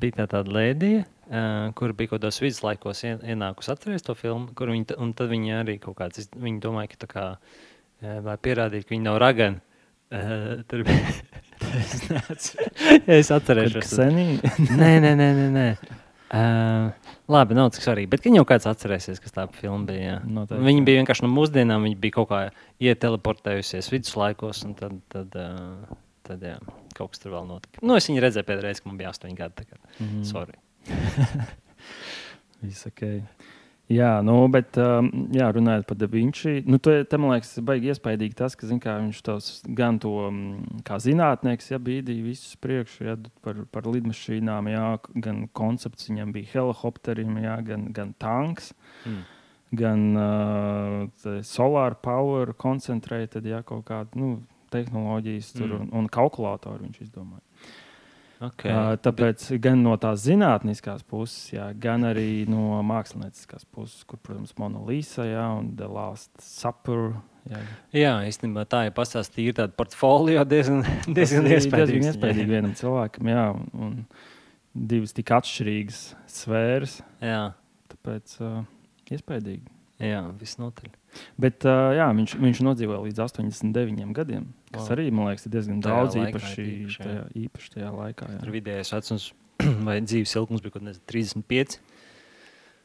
bija 0.00 0.20
tā 0.20 0.26
tāda 0.34 0.52
lēdija, 0.52 1.06
uh, 1.32 1.70
kur 1.78 1.94
bija 1.96 2.12
kaut 2.12 2.20
kādos 2.20 2.42
viduslaikos 2.42 3.00
ienākusi 3.08 3.72
atcerēties 3.72 4.04
to 4.04 4.16
filmu, 4.18 4.50
kur 4.58 4.72
viņi, 4.74 4.90
un 5.00 5.14
tad 5.16 5.32
viņi 5.32 5.56
arī 5.62 5.78
kaut 5.80 5.96
kāds, 6.02 6.28
viņi 6.36 6.60
domāja, 6.64 6.92
ka 6.92 7.00
tā 7.06 7.10
kā, 7.14 7.26
uh, 7.38 8.18
lai 8.28 8.36
pierādītu, 8.44 8.90
ka 8.90 8.96
viņi 8.96 9.08
nav 9.08 9.20
ragani. 9.24 9.62
Uh, 10.12 10.60
tur 10.68 10.84
bija. 10.84 11.16
es 11.80 12.04
neatceros. 12.10 12.52
es 13.16 13.32
atcerēšos. 13.32 13.96
nē, 14.82 14.94
nē, 15.00 15.16
nē, 15.16 15.32
nē. 15.40 15.50
nē. 15.56 15.68
Uh, 16.32 16.92
labi, 17.28 17.56
nav 17.56 17.72
tik 17.72 17.84
svarīgi. 17.84 18.08
Bet, 18.12 18.22
kad 18.24 18.36
jau 18.36 18.44
kāds 18.48 18.68
atcerēsies, 18.68 19.18
kas 19.20 19.34
tā 19.34 19.44
filma 19.52 19.84
bija, 19.88 20.14
Noteikti. 20.24 20.64
viņi 20.64 20.84
bija 20.86 21.00
vienkārši 21.02 21.26
no 21.26 21.28
mūsdienām, 21.32 21.84
viņi 21.84 21.98
bija 22.00 22.16
kaut 22.16 22.30
kā 22.30 22.38
ieteleportējusies 22.80 23.90
viduslaikos, 23.92 24.62
un 24.68 24.72
tad, 24.78 24.94
tad, 25.12 25.36
uh, 25.36 25.98
tad 26.26 26.44
jā, 26.46 26.58
kaut 26.96 27.14
kas 27.14 27.22
tur 27.22 27.34
vēl 27.36 27.48
notika. 27.48 27.82
Nu, 27.82 27.96
es 27.98 28.08
viņu 28.10 28.22
redzēju 28.24 28.48
pēdējais, 28.48 28.82
kad 28.82 28.90
man 28.92 29.00
bija 29.00 29.12
8 29.14 29.34
gadi. 29.38 29.66
Mm 29.98 30.06
-hmm. 30.06 30.24
Sorry. 30.28 30.58
Viss 32.62 32.86
ok. 32.86 33.02
Jā, 33.92 34.12
nu, 34.24 34.36
bet 34.52 34.76
um, 34.80 35.08
jā, 35.34 35.48
runājot 35.52 35.84
par 35.88 35.98
Da 35.98 36.06
Vinci, 36.08 36.62
nu, 36.70 36.78
te, 36.82 37.02
te 37.08 37.18
man 37.20 37.34
liekas, 37.34 37.56
baigi 37.66 37.90
iespaidīgi 37.92 38.36
tas, 38.38 38.54
ka 38.56 38.68
kā, 38.80 38.94
viņš 39.02 39.20
tos 39.26 39.48
gan 39.66 39.98
to 40.00 40.12
mm, 40.30 40.82
kā 40.86 40.96
zinātnieks 41.02 41.72
ja, 41.72 41.80
bīdīja 41.82 42.24
visus 42.24 42.56
priekšu 42.62 43.08
ja, 43.08 43.16
par, 43.44 43.64
par 43.74 43.88
lidmašīnām, 43.90 44.70
jā, 44.72 44.86
gan 45.26 45.44
koncepts 45.52 46.08
viņam 46.08 46.32
bija 46.32 46.52
helikopterim, 46.54 47.36
jā, 47.42 47.58
gan, 47.66 47.90
gan 47.92 48.14
tanks. 48.22 48.72
Mm. 49.04 49.22
Gan 49.72 50.00
uh, 50.20 51.38
solāra 51.48 51.96
power 51.96 52.52
koncentrēta, 52.60 53.40
ja 53.48 53.62
kaut 53.64 53.86
kāda 53.88 54.20
nu, 54.20 54.34
tehnoloģijas 54.72 55.52
tur, 55.54 55.68
mm. 55.68 55.86
un, 55.86 55.94
un 56.02 56.10
kalkulātoru 56.12 56.86
viņš 56.86 57.02
izdomāja. 57.06 57.44
Okay. 58.42 58.72
Uh, 58.74 58.96
tāpēc 58.98 59.44
bet... 59.52 59.58
gan 59.62 59.84
no 59.84 59.94
tās 60.02 60.24
zinātniskās 60.24 61.04
puses, 61.06 61.52
jā, 61.52 61.68
gan 61.78 62.02
arī 62.08 62.42
no 62.50 62.80
mākslinieckās 62.86 63.68
puses, 63.70 64.02
kur, 64.08 64.18
protams, 64.18 64.56
Monolīsa 64.58 65.28
un 65.60 65.70
The 65.78 65.86
Last 65.86 66.32
Supper. 66.42 67.12
Jā, 67.46 67.60
jā 67.94 68.12
īstenībā 68.26 68.64
tā 68.70 68.84
ir 68.88 68.96
pastāstīta 68.96 69.62
tāda 69.62 69.76
portfolio 69.78 70.42
diezgan, 70.46 70.82
diezgan 71.06 71.46
iespaidīga. 71.46 71.86
Diezgan 71.92 72.10
iespaidīga 72.10 72.54
vienam 72.56 72.74
cilvēkam, 72.78 73.30
jā, 73.30 73.46
un 73.78 73.94
divas 74.74 75.14
tik 75.14 75.30
atšķirīgas 75.38 76.02
sfēras. 76.40 76.98
Jā. 77.22 77.44
Tāpēc 77.92 78.34
uh, 78.42 78.64
iespaidīgi. 79.12 79.70
Jā, 80.02 80.24
visnotaļ. 80.40 80.90
Bet 81.38 81.62
uh, 81.68 81.92
jā, 81.94 82.08
viņš, 82.18 82.34
viņš 82.42 82.62
nodzīvoja 82.66 83.04
līdz 83.04 83.22
89 83.28 84.16
gadiem. 84.16 84.50
Kas 84.72 84.86
wow. 84.86 84.94
arī, 84.94 85.06
man 85.12 85.28
liekas, 85.28 85.46
ir 85.46 85.52
diezgan 85.52 85.80
tajā 85.84 85.96
daudz 85.96 86.16
īpaši, 86.16 86.62
īpaši, 86.64 87.00
tajā, 87.04 87.24
īpaši 87.42 87.72
tajā 87.74 87.90
laikā. 87.92 88.28
Jā. 88.32 88.38
Tur 88.40 88.52
vidējais 88.54 88.92
vecums 88.94 89.26
vai 89.88 89.96
dzīves 90.00 90.32
ilgums 90.40 90.64
bija 90.64 90.76
kaut 90.76 90.86
kāds 90.86 91.02
35. 91.12 91.76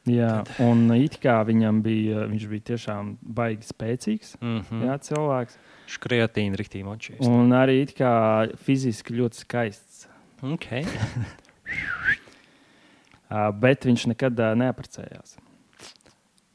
Jā, 0.08 0.28
Tad. 0.46 0.60
un 0.64 0.86
it 0.94 1.18
kā 1.20 1.36
viņam 1.44 1.80
bija, 1.84 2.26
viņš 2.30 2.44
bija 2.52 2.66
tiešām 2.70 3.10
baigi 3.20 3.68
spēcīgs 3.68 4.36
mm 4.40 4.60
-hmm. 4.68 4.84
jā, 4.88 4.94
cilvēks. 5.08 5.58
Škriatīna 5.88 6.60
riktīgi 6.60 6.84
močīs. 6.84 7.20
Un 7.24 7.52
arī 7.56 7.82
it 7.82 7.94
kā 7.96 8.12
fiziski 8.64 9.16
ļoti 9.16 9.42
skaists. 9.42 10.08
Okay. 10.42 10.84
uh, 13.30 13.50
bet 13.64 13.84
viņš 13.88 14.06
nekad 14.12 14.38
uh, 14.38 14.54
neaprecējās. 14.56 15.36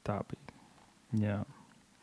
Tā 0.04 0.22
bija. 0.30 0.42
Jā. 1.14 1.40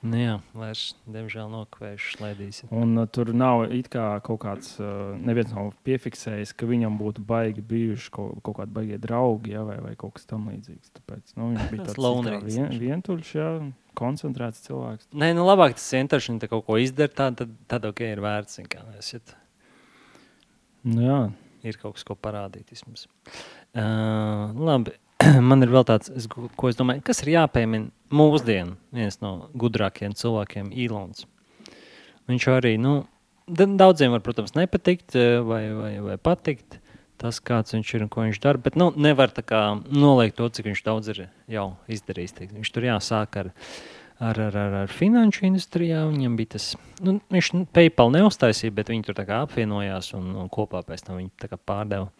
Nu 0.00 0.16
jā, 0.16 0.36
vairs, 0.56 0.94
diemžēl, 1.12 1.50
nokavējuši 1.52 2.14
slēdīs. 2.14 2.60
Un 2.72 3.02
uh, 3.02 3.08
tur 3.12 3.34
nav 3.36 3.66
kā 3.92 4.04
kaut 4.24 4.38
kāds, 4.46 4.70
uh, 4.80 5.10
neviens 5.20 5.52
nav 5.52 5.74
piefiksējis, 5.84 6.54
ka 6.56 6.68
viņam 6.70 6.96
būtu 6.96 7.20
baigi 7.28 7.60
bijuši 7.60 8.08
kaut, 8.14 8.38
kaut 8.46 8.56
kādi 8.62 8.72
baigie 8.78 9.00
draugi, 9.02 9.52
ja, 9.52 9.66
vai, 9.68 9.76
vai 9.84 9.92
kaut 10.00 10.14
kas 10.16 10.24
tamlīdzīgs. 10.30 10.94
Tāpēc 10.96 11.36
nu, 11.36 11.50
viņš 11.52 11.68
bija 11.74 11.84
tāds 11.90 12.00
lonīgs. 12.00 12.48
Vien, 12.48 12.72
vientuļš, 12.80 13.34
ja, 13.36 13.50
koncentrēts 14.00 14.64
cilvēks. 14.70 15.10
Nē, 15.20 15.34
nu 15.36 15.44
labāk 15.44 15.76
tas 15.76 15.90
vienkārši 15.92 16.32
viņa 16.32 16.50
kaut 16.54 16.64
ko 16.70 16.80
izdara, 16.80 17.12
tā, 17.20 17.28
tad, 17.42 17.52
tad 17.68 17.90
ok, 17.92 18.00
ir 18.08 18.24
vērts. 18.24 18.62
Kā, 18.72 18.86
esiet. 19.02 19.36
Nu, 20.88 21.04
jā. 21.04 21.20
Ir 21.60 21.76
kaut 21.76 21.98
kas, 21.98 22.08
ko 22.08 22.16
parādīt 22.16 22.72
vismaz. 22.72 23.04
Uh, 23.76 24.48
labi, 24.56 24.96
man 25.50 25.64
ir 25.64 25.72
vēl 25.72 25.86
tāds, 25.88 26.10
es, 26.16 26.28
ko 26.30 26.70
es 26.70 26.78
domāju, 26.78 27.04
kas 27.06 27.22
ir 27.24 27.34
jāpiemina 27.34 27.90
mūsdienu 28.14 28.76
viens 28.94 29.20
no 29.24 29.50
gudrākajiem 29.58 30.16
cilvēkiem, 30.18 30.70
Ilons. 30.84 31.26
Viņš 32.30 32.46
arī, 32.52 32.76
nu, 32.80 33.02
daudziem 33.50 34.14
var, 34.14 34.22
protams, 34.24 34.54
nepatikt 34.56 35.16
eh, 35.18 35.38
vai, 35.44 35.64
vai, 35.76 35.92
vai 36.04 36.16
patikt 36.20 36.78
tas, 37.20 37.36
kāds 37.44 37.74
viņš 37.74 37.94
ir 37.94 38.04
un 38.06 38.10
ko 38.12 38.24
viņš 38.24 38.40
dara, 38.40 38.60
bet 38.64 38.78
nu, 38.80 38.88
nevar 38.96 39.32
tā 39.36 39.44
kā 39.44 39.60
noliegt 39.92 40.38
to, 40.38 40.48
cik 40.48 40.70
viņš 40.70 40.84
daudz 40.86 41.10
ir 41.12 41.18
jau 41.52 41.66
izdarījis. 41.92 42.38
Viņš 42.54 42.70
tur 42.72 42.86
jāsāk 42.88 43.36
ar, 43.42 43.50
ar, 44.20 44.40
ar, 44.40 44.56
ar, 44.56 44.76
ar 44.84 44.92
finanšu 44.92 45.46
industrijā, 45.48 46.04
viņam 46.10 46.36
bija 46.38 46.54
tas, 46.56 46.70
nu, 47.04 47.16
viņš 47.32 47.50
PayPal 47.74 48.12
neuztaisīja, 48.14 48.74
bet 48.76 48.92
viņi 48.92 49.08
tur 49.08 49.22
apvienojās 49.24 50.12
un, 50.18 50.34
un 50.42 50.50
kopā 50.52 50.82
pēc 50.86 51.06
tam 51.06 51.20
viņi 51.20 51.58
pārdeva. 51.64 52.10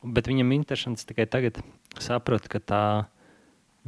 Bet 0.00 0.30
viņam 0.30 0.54
interesants 0.56 1.04
tikai 1.04 1.26
tagad 1.28 1.60
saprat, 2.00 2.48
ka 2.48 2.62
tā 2.64 2.84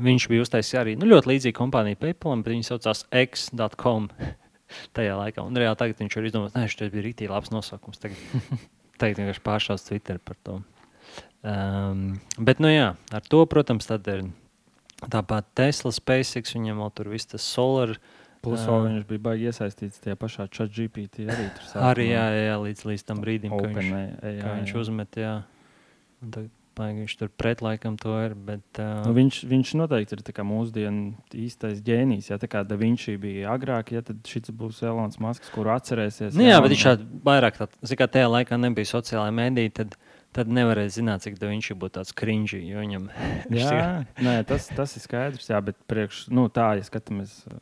viņš 0.03 0.29
bija 0.29 0.45
uztaisījis 0.45 0.81
arī 0.81 0.95
nu, 1.01 1.09
ļoti 1.09 1.33
līdzīgu 1.33 1.57
kompāniju 1.57 2.01
PayPal, 2.01 2.37
bet 2.45 2.53
viņi 2.55 2.69
saucās 2.69 3.07
X.com 3.23 4.11
tajā 4.97 5.17
laikā. 5.19 5.45
Un 5.45 5.57
reāli 5.57 5.81
tagad 5.81 6.05
viņš 6.05 6.19
ir 6.19 6.29
izdomājis, 6.29 6.57
ka 6.57 6.69
šis 6.69 6.93
bija 6.93 7.07
rītīgi 7.09 7.33
labs 7.33 7.53
nosaukums. 7.55 8.01
Tagad, 8.03 8.21
tagad 9.01 9.23
vienkārši 9.23 9.45
pāršās 9.49 9.89
Twitter 9.89 10.21
par 10.21 10.39
to. 10.45 10.61
Um, 11.43 12.21
bet, 12.39 12.61
nu 12.63 12.71
jā, 12.71 12.93
ar 13.11 13.25
to, 13.27 13.43
protams, 13.51 13.89
tad 13.89 14.07
ir 14.13 14.29
tāpat 15.11 15.49
Tesla, 15.59 15.93
SpaceX, 15.95 16.55
viņam 16.57 16.83
vēl 16.85 16.93
tur 16.99 17.13
viss 17.13 17.31
tas 17.31 17.47
solar. 17.47 17.97
Plus, 18.43 18.65
uh, 18.67 18.81
viņš 18.83 19.05
bija 19.07 19.23
baigi 19.23 19.51
iesaistīts 19.51 20.03
tajā 20.03 20.17
pašā 20.19 20.49
chat 20.51 20.73
GPT. 20.75 21.29
Arī, 21.31 21.45
arī 21.93 22.09
jā, 22.09 22.25
jā, 22.35 22.57
līdz, 22.65 22.87
līdz 22.91 23.05
tam 23.07 23.21
brīdim, 23.23 23.55
kad 23.55 23.71
viņš, 23.71 23.93
jā, 23.93 24.03
jā, 24.19 24.33
jā. 24.41 24.57
viņš 24.59 24.75
uzmet. 24.83 25.21
Jā. 25.23 25.37
Un 26.23 26.35
tagad 26.35 26.51
Paigi, 26.73 27.03
viņš 27.03 27.15
tur 27.21 27.29
pretlaikam 27.37 27.97
to 28.01 28.15
ir. 28.25 28.35
Bet, 28.49 28.65
uh... 28.81 29.03
nu, 29.05 29.13
viņš, 29.17 29.43
viņš 29.49 29.73
noteikti 29.81 30.17
ir 30.17 30.45
mūsdienu 30.49 31.37
īstais 31.45 31.83
ģēnijs. 31.85 32.31
Ja 32.33 32.39
tā 32.41 32.49
kā 32.51 32.63
Da 32.67 32.79
Vinci 32.81 33.19
bija 33.21 33.53
agrāk, 33.53 33.93
ja, 33.93 34.03
tad 34.07 34.23
šis 34.29 34.53
būs 34.57 34.81
Elonas 34.87 35.21
Masks, 35.23 35.53
kuru 35.53 35.75
atcerēsies. 35.75 36.33
Nu, 36.37 36.47
jā, 36.47 36.57
jā, 36.57 36.63
bet 36.65 36.75
viņš 36.75 36.87
šādi 36.87 37.09
vairāk, 37.29 37.61
tā 37.61 37.99
kā 38.01 38.09
tajā 38.17 38.31
laikā 38.33 38.59
nebija 38.61 38.93
sociālajā 38.95 39.37
mēdī, 39.37 39.67
tad, 39.77 39.99
tad 40.37 40.53
nevarēja 40.53 40.97
zināt, 40.99 41.25
cik 41.25 41.41
viņš 41.41 41.73
būtu 41.79 41.99
tāds 41.99 42.15
cringy. 42.17 42.63
Viņam... 42.77 43.11
jā, 43.63 44.05
nē, 44.23 44.39
tas, 44.49 44.71
tas 44.73 44.97
ir 44.99 45.05
skaidrs, 45.05 45.51
jā, 45.53 45.61
bet 45.65 45.79
priekš, 45.91 46.27
nu, 46.35 46.49
tā, 46.53 46.75
ja 46.81 46.89
skatāmies. 46.89 47.43
Uh, 47.51 47.61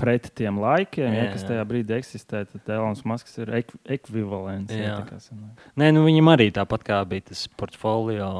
pret 0.00 0.28
tiem 0.36 0.58
laikiem, 0.60 1.12
jā, 1.12 1.24
ja, 1.26 1.32
kas 1.34 1.44
tajā 1.46 1.64
brīdī 1.68 1.96
eksistē, 1.98 2.42
tad 2.48 2.70
Elonas 2.72 3.02
Masks 3.08 3.36
ir 3.42 3.50
ek 3.58 3.72
ekvivalents. 3.96 4.72
Jā. 4.72 4.96
Jā, 5.04 5.40
Nē, 5.78 5.90
nu 5.94 6.04
viņam 6.06 6.30
arī 6.32 6.48
tāpat 6.54 6.86
kā 6.86 7.00
bija 7.08 7.28
tas 7.30 7.44
portfolio, 7.60 8.30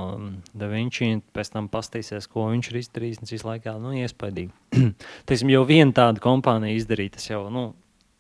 Da 0.57 0.71
Vinci, 0.73 1.11
pēc 1.37 1.53
tam 1.53 1.69
pastīsies, 1.73 2.29
ko 2.33 2.49
viņš 2.53 2.71
ir 2.73 2.81
izdarījis, 2.83 3.21
un 3.23 3.33
visu 3.33 3.51
laikā, 3.51 3.77
nu, 3.83 3.93
iespaidīgi. 4.01 4.87
Teiksim, 5.29 5.53
jau 5.53 5.65
viena 5.69 5.93
tāda 5.97 6.23
kompānija 6.25 6.79
izdarīja, 6.81 7.19
tas 7.19 7.29
jau, 7.29 7.45
nu, 7.53 7.69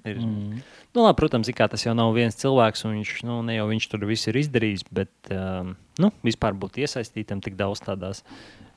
ir. 0.04 0.20
Mm. 0.20 0.60
Nu, 0.96 1.02
labi, 1.04 1.18
protams, 1.20 1.50
kā 1.52 1.66
tas 1.68 1.82
jau 1.84 1.92
nav 1.92 2.14
viens 2.16 2.38
cilvēks, 2.40 2.86
un 2.88 2.94
viņš, 2.96 3.10
nu, 3.28 3.34
ne 3.44 3.58
jau 3.58 3.66
viņš 3.68 3.86
tur 3.92 4.06
viss 4.08 4.30
ir 4.30 4.38
izdarījis, 4.40 4.86
bet, 4.96 5.12
um, 5.28 5.74
nu, 6.00 6.08
vispār 6.24 6.56
būt 6.56 6.78
iesaistītam 6.80 7.42
tik 7.44 7.58
daudz 7.58 7.82
tādās, 7.84 8.22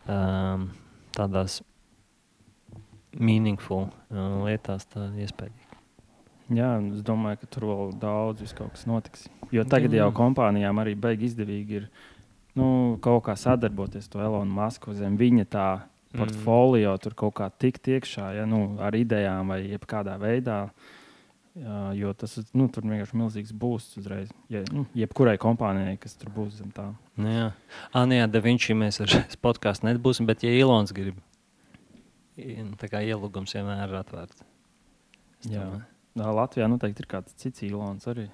um, 0.04 0.66
tādās 1.16 1.62
meaningful 3.16 3.88
uh, 3.88 4.44
lietās, 4.44 4.84
tā 4.92 5.08
iespējams. 5.16 5.70
Jā, 6.60 6.74
es 6.92 7.08
domāju, 7.08 7.40
ka 7.40 7.52
tur 7.56 7.70
vēl 7.70 7.96
daudz 8.04 8.52
kas 8.58 8.84
notiks. 8.90 9.28
Jo 9.56 9.64
tagad 9.70 9.96
jau 9.96 10.12
kompānijām 10.20 10.84
arī 10.84 11.00
beigas 11.00 11.32
izdevīgi 11.32 11.84
ir 11.84 11.90
nu, 12.60 12.98
kaut 13.00 13.30
kā 13.30 13.40
sadarboties 13.40 14.12
ar 14.12 14.28
Elonu 14.28 14.60
Masku 14.60 14.92
zem 14.98 15.16
viņa 15.16 15.48
tā 15.56 15.68
mm. 15.78 16.20
portfolio, 16.20 16.98
mm. 16.98 17.04
tur 17.06 17.16
kaut 17.24 17.40
kā 17.40 17.52
tikt 17.54 17.88
iekšā 17.96 18.34
ja, 18.42 18.50
nu, 18.50 18.74
ar 18.84 18.98
idejām 18.98 19.56
vai 19.56 19.62
jebkādā 19.70 20.20
veidā. 20.20 20.66
Jā, 20.68 20.99
jo 21.98 22.12
tas 22.18 22.38
nu, 22.56 22.68
tur 22.72 22.86
vienkārši 22.88 23.18
milzīgs 23.20 23.56
būs 23.62 23.90
uzreiz. 24.00 24.30
Ja, 24.52 24.62
nu, 24.74 24.86
jebkurai 24.98 25.38
kompānijai, 25.42 25.98
kas 26.02 26.16
tur 26.20 26.32
būs 26.36 26.60
zem 26.60 26.70
tā. 26.76 26.90
Nu, 27.20 27.32
jā, 27.32 27.48
ah, 27.92 28.06
nē, 28.10 28.22
da 28.32 28.42
ir 28.44 28.78
mēs 28.80 29.02
ar 29.04 29.16
podkāstu 29.44 29.90
nebūsim, 29.90 30.30
bet 30.30 30.46
ja 30.46 30.54
Ilons 30.56 30.96
grib 30.96 31.20
tā 32.80 32.90
kā 32.92 33.02
ielūgums 33.04 33.56
vienmēr 33.56 33.90
ir 33.90 33.98
atvērts. 34.00 34.44
Jā. 35.50 35.66
Jā, 36.18 36.32
Latvijā 36.36 36.68
noteikti 36.68 37.04
ir 37.04 37.10
kāds 37.12 37.36
cits 37.40 37.64
īlons 37.64 38.08
arī. 38.12 38.28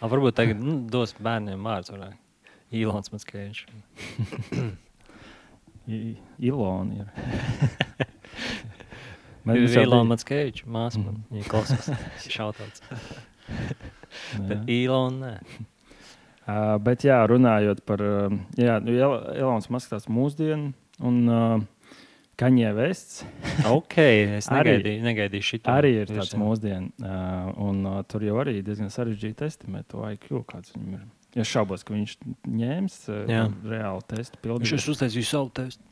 A, 0.00 0.08
varbūt 0.10 0.36
tagad 0.40 0.60
nu, 0.60 0.78
dos 0.90 1.14
bērniem 1.20 1.62
vārds. 1.64 1.92
Īlons 2.72 3.12
mans 3.12 3.26
kēņš. 3.28 3.64
Ilona 6.50 7.02
ir. 7.02 7.08
Man 9.50 9.66
ir 9.66 9.82
Ilona 9.82 10.16
kēņš, 10.30 10.62
māsa 10.70 11.02
man. 11.02 11.20
Viņa 11.34 11.50
klausās. 11.50 11.90
Šautauts. 12.36 12.86
Bet 14.48 14.70
Ilona 14.70 15.34
nē. 15.34 15.66
Uh, 16.50 16.78
bet 16.86 17.04
jā, 17.06 17.18
runājot 17.30 17.82
par, 17.86 18.00
uh, 18.02 18.38
jā, 18.58 18.78
nu, 18.82 18.94
Elonas 19.34 19.68
Maskas 19.70 20.08
mūsdienu 20.10 20.72
un 21.06 21.20
uh, 21.28 21.60
Kaņē 22.40 22.70
vests. 22.72 23.20
ok, 23.68 23.96
es 24.38 24.48
negaidīju, 24.48 25.02
negaidīju 25.04 25.44
šito. 25.44 25.72
Arī 25.74 25.90
ir 26.00 26.08
tāds 26.08 26.32
mūsdienu, 26.40 26.88
uh, 27.04 27.50
un 27.60 27.82
uh, 27.84 27.98
tur 28.08 28.24
jau 28.24 28.38
arī 28.40 28.62
diezgan 28.64 28.88
sarežģīti 28.92 29.44
estimēt 29.44 29.90
to 29.92 30.00
IQ, 30.08 30.40
kāds 30.48 30.72
viņam 30.72 30.96
ir. 30.96 31.04
Es 31.38 31.50
šaubos, 31.52 31.84
ka 31.86 31.94
viņš 31.94 32.16
ņēmis 32.48 32.96
uh, 33.12 33.52
reāli 33.68 34.06
testu 34.10 34.40
pildīt. 34.40 34.72
Viņš 34.72 34.88
uztaisīja 34.94 35.28
savu 35.28 35.52
testu. 35.60 35.84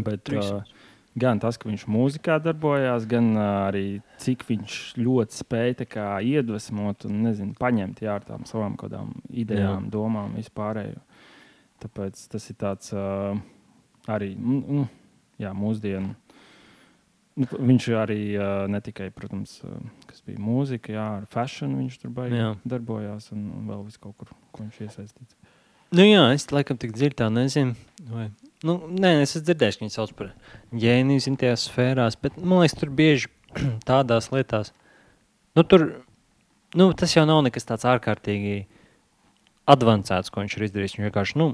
Bet, 0.00 0.32
uh, 0.32 0.64
gan 1.18 1.40
tas, 1.42 1.58
ka 1.58 1.68
viņš 1.70 1.86
mūzikā 1.90 2.38
darbojās, 2.44 3.06
gan 3.10 3.32
arī 3.40 4.00
cik 4.22 4.44
viņš 4.48 4.78
ļoti 5.00 5.40
spēja 5.40 5.86
iedvesmot 6.22 7.06
un 7.08 7.22
nezinu, 7.26 7.56
paņemt 7.58 8.02
jā, 8.04 8.18
ar 8.20 8.26
tām 8.26 8.46
savām 8.46 8.76
idejām, 9.30 9.86
jā. 9.86 9.90
domām, 9.90 10.36
vispārējo. 10.38 11.00
Tāpēc 11.80 12.26
tas 12.28 12.50
ir 12.52 12.56
tāds 12.60 12.92
uh, 12.92 13.38
arī. 14.10 14.34
Mm, 14.36 14.88
jā, 15.40 15.52
mūsdienu. 15.56 16.12
Nu, 17.40 17.46
viņš 17.70 17.86
arī 17.96 18.18
uh, 18.36 18.66
ne 18.68 18.80
tikai, 18.84 19.08
protams, 19.14 19.60
uh, 19.64 19.78
kas 20.10 20.20
bija 20.26 20.42
mūzika, 20.42 20.92
jā, 20.92 21.06
ar 21.22 21.28
fashion 21.30 21.78
viņš 21.78 22.00
tur 22.02 22.12
baigi 22.12 22.36
Jā. 22.36 22.50
darbojās 22.68 23.30
un, 23.32 23.46
un 23.56 23.70
vēl 23.70 23.86
vis 23.86 23.96
kaut 24.02 24.18
kur, 24.18 24.32
ko 24.52 24.66
viņš 24.66 24.80
iesaistīts. 24.84 25.38
Nu, 25.94 26.04
jā, 26.04 26.26
es 26.34 26.50
laikam 26.52 26.78
tik 26.78 26.92
dziļi 26.94 27.16
tā 27.22 27.30
nezinu. 27.32 27.78
Vai... 28.10 28.28
Nu, 28.66 28.76
nē, 28.92 29.14
es 29.22 29.32
esmu 29.32 29.46
dzirdējis, 29.46 29.78
ka 29.78 29.84
viņi 29.86 29.94
sauc 29.94 30.10
par 30.18 30.32
ģēniju 30.82 31.22
zin, 31.24 31.36
tajās 31.40 31.64
sfērās, 31.70 32.18
bet 32.20 32.36
man 32.36 32.60
liekas, 32.60 32.76
tur 32.76 32.90
bieži 32.92 33.30
tādās 33.88 34.28
lietās. 34.34 34.74
Nu, 35.56 35.64
tur, 35.64 35.86
nu, 36.76 36.90
tas 36.92 37.14
jau 37.16 37.24
nav 37.28 37.40
nekas 37.46 37.68
tāds 37.68 37.88
ārkārtīgi 37.88 38.66
avansēts, 39.70 40.32
ko 40.32 40.44
viņš 40.44 40.56
ir 40.58 40.66
izdarījis. 40.68 40.96
Viņš 40.98 41.08
vienkārši 41.08 41.40
nu, 41.40 41.46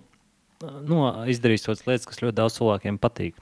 nu, 0.88 1.02
izdarījis 1.30 1.68
tādas 1.68 1.84
lietas, 1.86 2.08
kas 2.10 2.22
ļoti 2.24 2.38
daudz 2.40 2.58
cilvēkiem 2.58 2.98
patīk. 3.02 3.38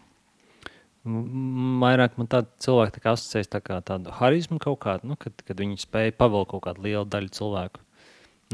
Vairāk 1.04 2.18
man 2.20 2.28
tāda 2.32 2.48
cilvēka 2.64 3.00
tā 3.00 3.12
asociējas 3.12 3.50
tā 3.52 3.60
kā 3.64 3.80
tādu 3.84 4.12
harizmu 4.18 4.60
kaut 4.60 4.78
kādu, 4.84 5.10
nu, 5.10 5.16
kad, 5.20 5.36
kad 5.44 5.60
viņi 5.60 5.80
spēja 5.82 6.16
pavilkt 6.16 6.52
kaut 6.52 6.64
kādu 6.68 6.84
lielu 6.84 7.04
daļu 7.08 7.32
cilvēku. 7.36 7.80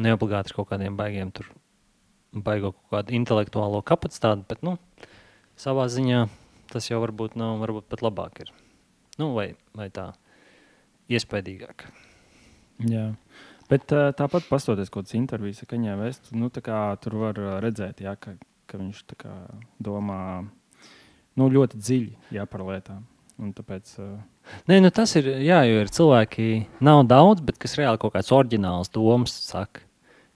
Neobligāti 0.02 0.50
ar 0.50 0.58
kaut 0.58 0.70
kādiem 0.70 0.96
baigiem 0.98 1.30
tur 1.34 1.50
baigo 2.30 2.72
kaut 2.72 2.94
kādu 2.94 3.14
intelektuālo 3.18 3.82
kapacitāti, 3.86 4.46
bet 4.50 4.62
nu, 4.66 4.76
savā 5.60 5.86
ziņā 5.92 6.24
tas 6.70 6.86
jau 6.88 7.00
varbūt 7.02 7.36
nav, 7.38 7.58
varbūt 7.60 7.88
pat 7.90 8.04
labāk 8.06 8.44
ir. 8.44 8.52
Nu, 9.20 9.32
vai, 9.36 9.52
vai 9.76 9.90
tā 9.92 10.12
iespaidīgāk. 11.10 11.84
Jā. 12.88 13.10
Bet 13.70 13.90
tāpat 13.90 14.48
pastoties 14.50 14.90
kaut 14.90 15.04
kādas 15.04 15.18
intervijas, 15.18 15.62
ka 15.66 15.76
viņa 15.76 15.98
vēst, 16.00 16.32
nu, 16.34 16.48
tā 16.50 16.62
kā 16.64 16.78
tur 17.02 17.18
var 17.20 17.38
redzēt, 17.62 18.02
jā, 18.02 18.16
ka, 18.18 18.34
ka 18.70 18.80
viņš 18.80 19.02
kā 19.20 19.34
domā 19.82 20.20
nu, 21.38 21.46
ļoti 21.46 21.78
dziļi 21.78 22.38
jā, 22.38 22.46
par 22.50 22.64
lietām. 22.66 23.04
Un 23.40 23.54
tāpēc, 23.56 23.92
uh, 24.02 24.18
Nē, 24.68 24.80
nu 24.82 24.90
tas 24.92 25.12
ir, 25.16 25.28
jā, 25.44 25.62
jo 25.68 25.84
ir 25.84 25.92
cilvēki, 25.94 26.48
nav 26.84 27.04
daudz, 27.08 27.44
bet 27.46 27.60
kas 27.62 27.78
reāli 27.78 28.00
kaut 28.00 28.12
kāds 28.16 28.32
oriģināls 28.34 28.90
domas 28.92 29.32
saka. 29.46 29.84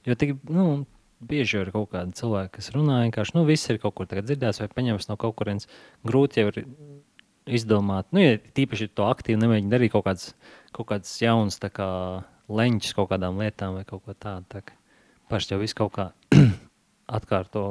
Jo 0.09 0.17
tik, 0.21 0.37
nu, 0.53 0.85
bieži 1.31 1.61
ir 1.63 1.73
kaut 1.75 1.91
kādi 1.95 2.17
cilvēki, 2.19 2.53
kas 2.59 2.71
runā 2.75 3.01
vienkārši, 3.05 3.37
nu, 3.39 3.47
viss 3.49 3.71
ir 3.73 3.81
kaut 3.83 3.97
kur 3.99 4.09
dzirdēts 4.11 4.63
vai 4.63 4.71
paņemts 4.73 5.11
no 5.11 5.17
kaut 5.21 5.37
kurienes. 5.39 5.69
Grūti 6.07 6.43
jau 6.43 6.53
ir 6.53 6.61
izdomāt, 7.45 8.09
nu, 8.15 8.23
ja 8.23 8.39
tīpaši 8.57 8.91
to 8.97 9.09
aktīvi 9.09 9.41
nemēģina 9.43 9.73
darīt 9.75 9.93
kaut 9.93 10.07
kāds, 10.07 10.31
kaut 10.77 10.89
kāds 10.93 11.11
jauns, 11.21 11.59
tā 11.61 11.71
kā 11.73 11.89
leņķis 12.49 12.97
kaut 12.97 13.11
kādām 13.13 13.41
lietām 13.41 13.77
vai 13.79 13.85
kaut 13.89 14.05
ko 14.05 14.17
tādu. 14.17 14.47
Tā 14.53 14.63
paši 15.33 15.55
jau 15.55 15.61
viss 15.61 15.77
kaut 15.77 15.93
kā 15.97 16.09
atkārto 17.19 17.65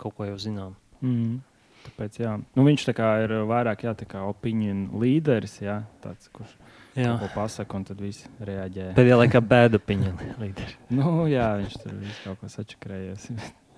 kaut 0.00 0.16
ko 0.16 0.26
jau 0.28 0.38
zinām. 0.40 0.74
mm, 1.02 1.38
tāpēc, 1.86 2.20
jā. 2.24 2.34
Nu, 2.56 2.66
viņš 2.66 2.88
tā 2.90 2.96
kā 2.96 3.12
ir 3.24 3.36
vairāk 3.50 3.86
jā, 3.86 3.94
tā 3.98 4.08
kā 4.10 4.24
opinion 4.28 4.88
līderis, 5.02 5.60
jā, 5.62 5.82
tāds, 6.04 6.30
kurš 6.34 6.56
Jā, 6.98 7.12
kaut 7.14 7.20
ko 7.22 7.28
pasaka, 7.36 7.76
un 7.78 7.84
tad 7.86 8.00
viss 8.02 8.24
reaģē. 8.42 8.88
pēdējā 8.96 9.18
laikā 9.20 9.40
bēda 9.46 9.78
piņa 9.78 10.14
līderi. 10.40 10.74
Nu, 10.96 11.26
jā, 11.30 11.52
viņš 11.60 11.76
tur 11.84 11.92
viss 12.00 12.24
kaut 12.24 12.40
ko 12.40 12.50
sačakrējies. 12.50 13.28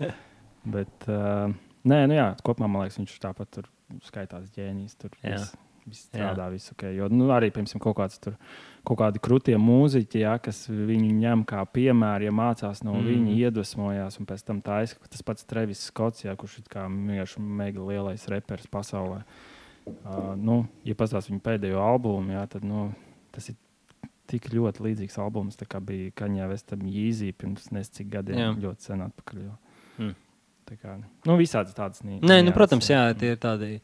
Bet, 0.76 1.08
uh, 1.10 1.50
nē, 1.84 1.98
nu 2.08 2.16
jā, 2.16 2.30
kopumā 2.46 2.70
man 2.70 2.86
liekas, 2.86 2.96
viņš 3.02 3.18
tāpat 3.20 3.50
tur 3.58 3.68
skaitās 4.06 4.48
ģēnijs. 4.54 4.96
Tur 5.02 5.12
Jā. 5.20 5.34
viss, 5.36 5.52
viss 5.90 6.06
strādā, 6.08 6.46
viss 6.54 6.72
ok. 6.72 6.86
Jo 6.96 7.08
nu, 7.12 7.26
arī, 7.34 7.50
piemēram, 7.52 7.82
kaut, 7.82 7.98
kāds, 7.98 8.20
tur, 8.22 8.36
kaut 8.86 9.00
kādi 9.02 9.20
krūtie 9.22 9.58
mūziķi, 9.60 10.22
jā, 10.24 10.36
kas 10.42 10.64
viņu 10.70 11.10
ņem 11.18 11.42
kā 11.50 11.64
piemēru, 11.68 12.30
ja 12.30 12.34
mācās 12.38 12.84
no 12.86 12.94
Mm. 12.96 13.08
viņa, 13.10 13.38
iedvesmojās, 13.48 14.20
un 14.22 14.30
pēc 14.30 14.46
tam 14.46 14.62
taisa 14.64 14.96
tas 15.10 15.26
pats 15.26 15.44
Trevis 15.44 15.82
Skots, 15.90 16.24
jā, 16.24 16.32
kurš 16.38 16.62
ir 16.62 16.70
kā 16.70 16.86
vienkārši 16.88 17.42
mega 17.42 17.82
lielais 17.92 18.28
reperis 18.30 18.70
pasaulē. 18.70 19.24
Uh, 19.26 19.51
nu, 20.38 20.66
ja 20.86 20.94
pastāstīs 20.98 21.32
viņa 21.32 21.42
pēdējo 21.46 21.80
albumu, 21.82 22.32
jā, 22.36 22.46
tad 22.48 22.64
nu, 22.64 22.88
tas 23.34 23.48
ir 23.50 23.56
tik 24.30 24.46
ļoti 24.54 24.84
līdzīgs 24.86 25.18
albums, 25.20 25.58
kā 25.68 25.80
bija 25.84 26.12
Kaņā 26.16 26.46
Vestam 26.48 26.84
Jīzī 26.88 27.32
pirms 27.36 27.70
nezinu 27.74 27.98
cik 27.98 28.08
gadiem, 28.14 28.38
Jā. 28.38 28.52
ļoti 28.62 28.86
sen 28.88 29.02
atpakaļ. 29.04 29.42
Jo. 29.44 29.56
Mm. 29.98 30.14
Tā 30.70 30.76
kā, 30.78 30.94
nu, 31.26 31.36
visādas 31.36 31.74
tādas 31.76 32.00
nī- 32.06 32.20
Nē, 32.22 32.38
nu, 32.46 32.52
protams, 32.56 32.88
jā, 32.88 33.02
tie 33.18 33.34
ir 33.34 33.40
tādi, 33.42 33.80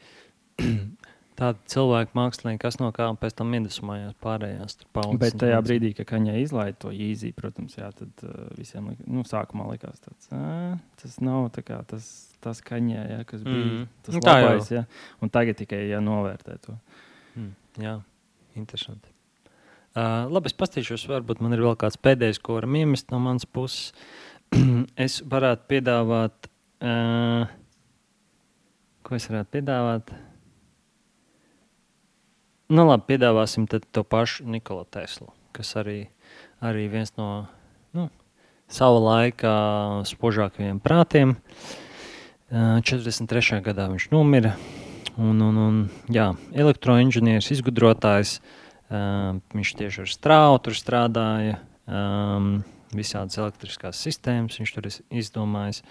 tādi 1.38 1.58
cilvēki, 1.74 2.14
mākslinieki, 2.16 2.62
kas 2.62 2.78
no 2.80 2.88
kā 2.94 3.10
pēc 3.20 3.34
tam 3.38 3.52
iedvesmojās 3.58 4.14
pārējās 4.22 4.78
paudzes. 4.94 5.20
Bet 5.20 5.36
tajā 5.42 5.58
brīdī, 5.66 5.92
kad 5.98 6.08
Kaņā 6.14 6.38
izlaiž 6.42 6.78
to 6.80 6.90
īzī, 6.94 7.34
protams, 7.36 7.76
jā, 7.76 7.90
tad 7.98 8.24
uh, 8.24 8.48
visiem 8.56 8.88
lik, 8.90 9.02
nu, 9.06 9.26
sākumā 9.28 9.68
likās, 9.74 10.00
tāds, 10.00 10.30
"Ā, 10.32 10.78
tas 11.02 11.20
nav 11.20 11.50
tā 11.52 11.62
kā 11.66 11.82
tas, 11.86 12.27
tas 12.44 12.60
Kaņā, 12.64 13.04
jā, 13.10 13.20
kas 13.28 13.42
bija 13.42 13.64
Mm. 13.64 13.86
tas 14.02 14.14
Nu, 14.14 14.20
tā 14.22 14.34
labais. 14.38 14.70
Jā, 14.70 14.84
un 15.22 15.30
tagad 15.30 15.58
tikai 15.58 15.88
jā, 15.88 16.00
novērtē 16.00 16.58
to. 16.62 16.76
Mm, 17.36 17.54
jā, 17.82 17.94
interesanti. 18.56 19.10
Uh, 19.96 20.28
labi, 20.30 20.46
es 20.46 20.54
paskatīšos, 20.54 21.08
varbūt 21.10 21.40
man 21.42 21.56
ir 21.56 21.64
vēl 21.64 21.74
kāds 21.80 21.98
pēdējais, 21.98 22.38
ko 22.38 22.58
varam 22.58 22.76
iemest 22.78 23.10
no 23.10 23.18
manas 23.18 23.44
puses. 23.44 23.92
es 25.06 25.20
varētu 25.22 25.66
piedāvāt, 25.68 26.48
uh, 26.84 27.48
ko 29.02 29.16
es 29.18 29.26
varētu 29.26 29.50
piedāvāt. 29.58 30.12
Nu, 32.68 32.84
labi, 32.84 33.08
piedāvāsim 33.08 33.66
to 33.66 34.04
pašu 34.04 34.44
Nikola 34.44 34.84
Teslu, 34.84 35.32
kas 35.56 35.72
arī, 35.80 36.10
arī 36.60 36.86
viens 36.92 37.14
no 37.16 37.48
nu, 37.96 38.10
sava 38.68 39.00
laika 39.00 39.52
spožākajiem 40.04 40.78
prātiem. 40.84 41.32
Uh, 41.32 41.87
43. 42.48 43.60
gadā 43.64 43.88
viņš 43.92 44.08
nomira. 44.12 44.54
Un, 45.18 45.40
un, 45.42 45.56
un, 45.58 45.78
jā, 46.12 46.30
elektroinženieris, 46.54 47.50
izgudrotājs. 47.56 48.38
Uh, 48.88 49.36
viņš 49.52 49.72
tieši 49.76 50.04
ar 50.04 50.08
strāvu 50.08 50.60
tur 50.64 50.76
strādāja. 50.78 51.58
Um, 51.84 52.62
visādas 52.96 53.36
elektriskās 53.36 54.00
sistēmas 54.00 54.56
viņš 54.60 54.72
tur 54.72 54.88
iz- 54.88 55.02
izdomājis. 55.12 55.82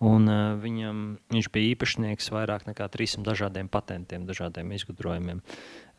Un, 0.00 0.26
uh, 0.26 0.56
viņam, 0.58 1.20
viņš 1.30 1.50
bija 1.54 1.76
īpašnieks 1.76 2.32
vairāk 2.34 2.64
nekā 2.66 2.88
300 2.90 3.22
dažādiem 3.28 3.68
patentiem, 3.70 4.24
dažādiem 4.26 4.72
izgudrojumiem. 4.74 5.44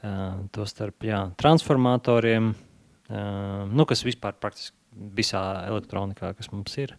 Uh, 0.01 0.41
Tostarp 0.51 1.05
transformatoriem, 1.39 2.51
uh, 2.51 3.64
nu, 3.70 3.86
kas 3.86 4.03
vispār 4.03 4.36
praktiski 4.41 4.76
visā 4.91 5.70
elektronikā, 5.70 6.34
kas 6.36 6.51
mums 6.51 6.76
ir, 6.82 6.97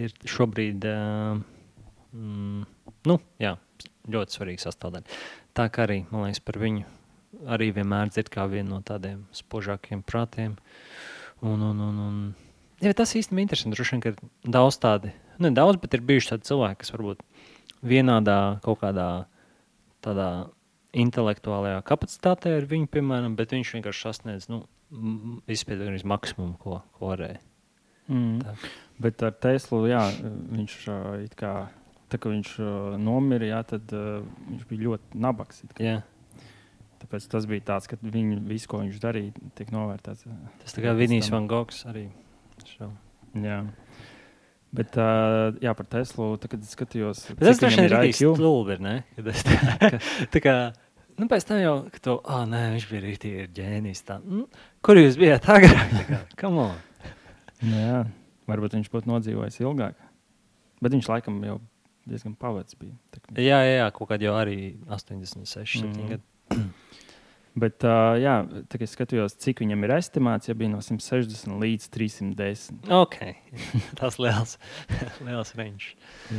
ir 0.00 0.16
šobrīd 0.26 0.88
uh, 0.88 1.44
mm, 2.14 2.64
nu, 3.10 3.18
jā, 3.42 3.56
ļoti 4.08 4.38
svarīga 4.38 4.64
sastāvdaļa. 4.66 5.18
Tā 5.58 5.68
kā 5.74 5.86
arī 5.86 6.02
man 6.10 6.26
liekas, 6.26 6.42
par 6.44 6.60
viņu 6.62 6.86
arī 7.52 7.70
vienmēr 7.76 8.12
dzird 8.12 8.30
kā 8.32 8.46
vienu 8.50 8.76
no 8.76 8.82
tādiem 8.86 9.24
spožākiem 9.36 10.02
prātiem. 10.06 10.56
Un, 11.44 11.62
un, 11.62 11.80
un, 11.84 11.98
un, 12.02 12.20
jā, 12.82 12.94
tas 12.96 13.14
īstenībā 13.18 13.42
ir 13.42 13.48
interesanti. 13.48 13.76
Droši 13.76 13.96
vien, 13.96 14.04
ka 14.04 14.12
ir 14.14 14.52
daudz 14.58 14.80
tādi, 14.82 15.12
ne 15.42 15.52
daudz, 15.54 15.78
bet 15.82 15.94
ir 15.94 16.06
bijuši 16.08 16.32
tādi 16.34 16.48
cilvēki, 16.50 16.80
kas 16.82 16.94
varbūt 16.94 17.22
vienādā 17.86 18.38
kaut 18.64 18.80
kādā 18.82 19.10
tādā 20.04 20.30
intelektuālajā 20.98 21.82
kapacitātē 21.86 22.56
ar 22.58 22.66
viņu, 22.68 22.88
piemēram, 22.90 23.36
bet 23.38 23.52
viņš 23.54 23.74
vienkārši 23.76 24.06
sasniedz 24.06 24.48
nu, 24.50 24.62
izpildījis 25.50 26.06
maksimumu, 26.08 26.56
ko, 26.62 26.80
ko 26.96 27.12
varēja. 27.12 27.40
Mm. 28.08 28.38
Tā. 28.40 28.54
Bet 29.04 29.22
ar 29.26 29.34
Teslu, 29.36 29.82
jā, 29.90 30.00
viņš 30.24 30.76
uh, 30.88 31.10
it 31.26 31.36
kā, 31.38 31.68
tā 32.12 32.20
kā 32.20 32.32
viņš 32.32 32.54
uh, 32.62 32.94
nomira, 33.00 33.48
jā, 33.50 33.58
tad 33.68 33.92
uh, 33.96 34.22
viņš 34.48 34.68
bija 34.70 34.84
ļoti 34.86 35.20
nabaks. 35.24 35.62
Jā. 35.82 36.00
Tāpēc 36.98 37.28
tas 37.30 37.46
bija 37.46 37.64
tāds, 37.74 37.86
ka 37.90 37.98
viņu, 38.02 38.40
visu, 38.48 38.70
ko 38.70 38.80
viņš 38.82 38.98
darīja, 39.02 39.50
tiek 39.58 39.70
novērtēts. 39.74 40.26
Tas 40.64 40.74
tā 40.74 40.82
kā 40.82 40.96
Vinijs. 40.98 41.30
Van 41.30 41.46
Gogs 41.50 41.84
arī. 41.88 42.08
Šo. 42.66 42.90
Jā. 43.38 43.60
Bet 44.74 44.98
uh, 45.00 45.54
jā, 45.64 45.72
par 45.78 45.86
Teslu, 45.88 46.34
tā, 46.40 46.50
kad 46.52 46.64
es 46.64 46.74
skatījos, 46.76 47.22
tas 47.38 47.60
droši 47.62 47.78
vien 47.80 47.86
ir 47.86 47.94
IQ. 48.10 48.34
stulbi, 48.36 48.74
ir, 48.76 48.82
ne? 48.84 48.96
Kad 49.16 49.30
es 49.32 49.46
tā, 49.46 49.92
tā 50.34 50.42
kā, 50.44 50.56
nu, 51.16 51.28
pēc 51.30 51.46
tam 51.48 51.62
jau, 51.62 51.76
ka 51.94 52.02
to, 52.04 52.18
ah, 52.28 52.42
nē, 52.50 52.66
viņš 52.74 52.88
bija 52.90 53.04
rītīgi 53.06 53.46
ģēnijs. 53.56 54.02
Tā, 54.10 54.18
mm, 54.20 54.44
kur 54.84 55.00
jūs 55.00 55.16
bijāt 55.20 55.48
agrāk? 55.54 56.12
Come 56.40 56.66
on. 56.66 56.76
Nu 57.64 57.80
Jā, 57.80 58.02
varbūt 58.50 58.76
viņš 58.76 58.92
būtu 58.92 59.10
nodzīvojis 59.10 59.58
ilgāk. 59.64 59.96
Bet 60.84 60.94
viņš 60.94 61.08
laikam 61.10 61.40
jau 61.46 61.56
diezgan 62.08 62.34
pavecs 62.40 62.74
bija. 62.80 62.96
kā- 63.14 63.36
Jā, 63.38 63.60
jā, 63.66 63.74
jā, 63.82 63.88
kaut 63.96 64.08
kādā 64.10 64.28
jau 64.30 64.36
arī 64.40 64.58
86, 64.88 65.80
7 65.82 65.94
Mhm. 65.94 66.08
gadu. 66.14 66.22
Bet, 67.58 67.82
uh, 67.82 68.14
jā, 68.22 68.34
tā, 68.70 68.76
kad 68.78 68.82
es 68.86 68.92
skatījos, 68.94 69.34
cik 69.42 69.58
viņam 69.64 69.80
ir 69.82 69.90
estimēts, 69.96 70.46
ja 70.46 70.54
bija 70.54 70.70
no 70.70 70.78
160 70.84 71.56
līdz 71.58 71.88
310. 71.90 72.84
Ok, 72.94 73.16
tas 73.98 74.18
liels, 74.22 74.52
liels 75.26 75.50
range. 75.58 75.96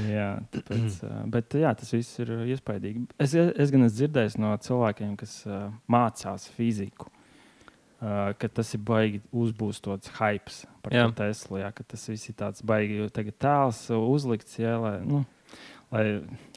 Jā, 0.08 0.30
tāpēc, 0.54 1.02
uh, 1.10 1.26
bet 1.34 1.58
jā, 1.60 1.74
tas 1.76 1.92
viss 1.92 2.14
ir 2.24 2.32
iespaidīgi. 2.54 3.04
Es, 3.20 3.34
es 3.36 3.74
gan 3.74 3.84
esmu 3.84 3.98
dzirdējis 3.98 4.38
no 4.40 4.54
cilvēkiem, 4.64 5.18
kas 5.20 5.34
uh, 5.50 5.66
mācās 5.92 6.48
fiziku, 6.56 7.10
uh, 8.00 8.32
ka 8.40 8.48
tas 8.48 8.72
ir 8.78 8.86
baigi 8.88 9.20
uzbūstots 9.36 10.14
hype 10.22 10.56
par 10.86 10.96
Teslu. 11.20 11.60
Jā, 11.66 11.74
ka 11.76 11.84
tas 11.84 12.08
viss 12.14 12.30
ir 12.32 12.38
tāds 12.40 12.64
baigi, 12.64 13.02
jo 13.02 13.10
tagad 13.12 13.36
tēls 13.44 13.90
uzlikts, 13.92 14.56
jā, 14.62 14.78
lai, 14.80 14.96
nu, 15.04 15.26
Lai, 15.90 16.04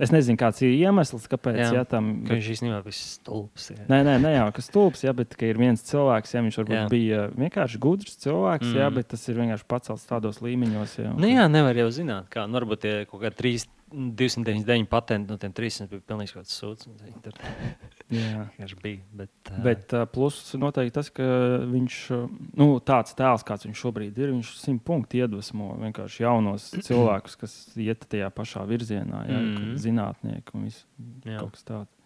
es 0.04 0.10
nezinu, 0.12 0.36
kāds 0.36 0.60
ir 0.60 0.74
iemesls, 0.76 1.24
kāpēc 1.32 1.56
Jā, 1.56 1.68
jā, 1.78 1.82
tam 1.88 2.10
Ka 2.28 2.36
viņš 2.36 2.48
īstenībā 2.52 2.82
viss 2.84 3.14
stulbs. 3.16 3.70
ir. 3.72 3.78
Nē, 3.88 4.02
nē, 4.04 4.18
ne 4.20 4.32
jau 4.34 4.48
kas 4.52 4.68
stulbs, 4.68 5.04
jā, 5.06 5.14
bet 5.16 5.32
ka 5.40 5.48
ir 5.48 5.56
viens 5.56 5.80
cilvēks, 5.88 6.34
ja 6.36 6.42
viņš 6.44 6.58
varbūt 6.60 6.76
Jā. 6.76 6.82
jā. 6.84 6.90
bija 6.92 7.22
vienkārši 7.40 7.80
gudrs 7.80 8.18
cilvēks, 8.20 8.68
mm. 8.68 8.80
jā, 8.82 8.90
bet 8.92 9.08
tas 9.14 9.24
ir 9.32 9.40
vienkārši 9.40 9.68
pacelts 9.72 10.04
tādos 10.10 10.42
līmeņos. 10.44 10.98
Jā, 11.00 11.14
Nu, 11.16 11.30
jā, 11.32 11.46
nevar 11.48 11.80
jau 11.80 11.88
zināt, 11.88 12.28
kā. 12.28 12.44
Nu, 12.44 12.60
varbūt 12.60 12.84
tie 12.84 12.94
kaut 13.08 13.24
kādi 13.24 13.40
3, 13.40 13.64
299 13.92 14.88
patenti 14.90 15.30
no 15.30 15.38
tiem 15.40 15.52
300 15.54 15.88
bija 15.90 16.04
pilnīgi 16.08 16.34
kaut 16.34 16.46
kāds 16.46 16.58
sūds. 16.58 16.88
un 16.88 17.22
Tur 17.24 17.36
vienkārši 18.12 18.78
bija. 18.82 19.00
Bet, 19.22 19.32
ā, 19.48 19.62
Bet 19.64 19.94
uh, 19.96 20.04
pluss 20.10 20.52
noteikti 20.58 20.94
tas, 20.98 21.10
ka 21.14 21.28
viņš 21.70 21.98
uh, 22.16 22.26
nu, 22.60 22.68
tāds 22.84 23.16
tēls, 23.18 23.46
kāds 23.48 23.68
viņš 23.68 23.82
šobrīd 23.86 24.20
ir, 24.20 24.34
viņš 24.34 24.52
simt 24.60 24.84
punktu 24.86 25.22
iedvesmo 25.22 25.72
vienkārši 25.80 26.26
jaunos 26.26 26.68
cilvēkus, 26.88 27.38
kas 27.40 27.56
iet 27.80 28.06
tajā 28.12 28.30
pašā 28.34 28.66
virzienā, 28.68 29.24
jā, 29.30 29.40
mm. 29.40 29.74
zinātnieki 29.82 30.56
un 30.58 30.68
viss 30.68 30.86
kaut 31.26 31.56
kas 31.56 31.68
tāds. 31.68 31.98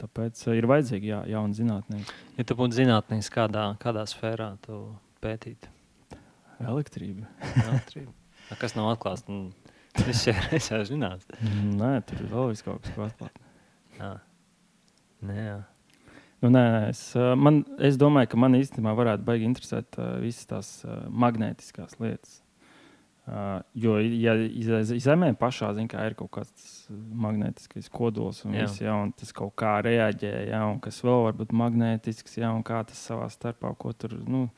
Tāpēc 0.00 0.40
uh, 0.48 0.56
ir 0.58 0.66
vajadzīgi 0.66 1.12
jā, 1.12 1.22
jauni 1.30 1.56
zinātnieki. 1.56 2.18
Ja 2.38 2.48
tu 2.48 2.58
būtu 2.58 2.80
zinātnīs, 2.80 3.30
kādā, 3.32 3.70
kādā 3.82 4.02
sfērā 4.10 4.56
tu 4.64 4.88
pētītu 5.22 5.70
Elektrība. 6.62 7.28
elektrību, 7.64 8.12
A, 8.52 8.56
kas 8.60 8.74
nav 8.76 8.90
atklāts, 8.92 9.24
nu, 9.24 9.48
es 10.10 10.24
jau, 10.26 10.34
es 10.54 10.70
jau 10.70 10.80
zinātu. 10.88 11.38
Nē, 11.78 11.96
tur 12.08 12.24
vēl 12.30 12.50
viss 12.52 12.66
kaut 12.66 12.82
kas, 12.82 12.94
ko 12.96 13.06
atklāt. 13.06 13.42
Jā. 13.98 14.14
Nē, 15.24 15.36
jā. 15.38 15.58
Nu, 16.44 16.50
nē, 16.52 16.62
nē, 16.74 16.80
es, 16.90 17.02
man, 17.40 17.62
es 17.80 17.96
domāju, 18.00 18.34
ka 18.34 18.40
man 18.40 18.56
īstenībā 18.58 18.92
varētu 18.98 19.24
baigi 19.24 19.46
interesēt 19.48 19.96
uh, 19.96 20.16
visas 20.20 20.50
tās 20.50 20.72
uh, 20.84 21.04
magnētiskās 21.08 21.96
lietas. 22.02 22.40
Uh, 23.24 23.62
jo, 23.80 23.94
ja 24.20 24.34
zemē 24.84 25.30
pašā 25.40 25.70
zin, 25.78 25.86
ir 25.88 26.16
kaut 26.18 26.28
kāds 26.34 26.66
magnētiskais 26.92 27.88
kodols, 27.88 28.42
un, 28.44 28.52
Jā. 28.52 28.66
viss, 28.66 28.82
jā, 28.84 28.96
un 29.00 29.14
tas 29.16 29.32
kaut 29.32 29.54
kā 29.56 29.78
reaģē, 29.86 30.32
jā, 30.50 30.60
un 30.68 30.82
kas 30.84 31.00
vēl 31.06 31.24
var 31.30 31.38
būt 31.38 31.54
magnētisks, 31.56 32.36
jā, 32.42 32.50
un 32.52 32.60
kā 32.66 32.82
tas 32.84 33.00
savā 33.08 33.30
starpā, 33.32 33.72
ko 33.80 33.94
tur. 33.96 34.18
Nu, 34.28 34.50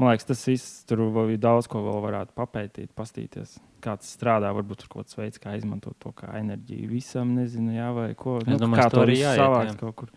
man 0.00 0.10
liekas, 0.10 0.26
tas 0.30 0.42
viss 0.48 0.84
tur 0.88 1.02
ir 1.30 1.40
daudz 1.40 1.68
ko 1.70 1.82
vēl 1.84 2.00
varētu 2.06 2.34
papētīt, 2.38 2.90
pastīties. 2.96 3.58
Kā 3.84 3.94
tas 4.00 4.08
strādā, 4.16 4.50
varbūt 4.56 4.82
tur 4.82 4.90
kaut 4.92 5.06
kāds 5.06 5.16
veids, 5.16 5.40
kā 5.40 5.54
izmantot 5.56 5.96
to 6.00 6.12
kā 6.16 6.32
enerģiju 6.40 6.88
visam, 6.90 7.34
nezinu, 7.36 7.74
jā, 7.76 7.90
vai 7.96 8.08
ko. 8.18 8.38
Es 8.42 8.60
domāju, 8.60 8.82
kā 8.82 8.88
to 8.92 9.04
arī 9.04 9.18
jāiet, 9.20 9.40
savākt 9.40 9.70
jā. 9.72 9.76
kaut 9.80 9.96
kur. 10.00 10.10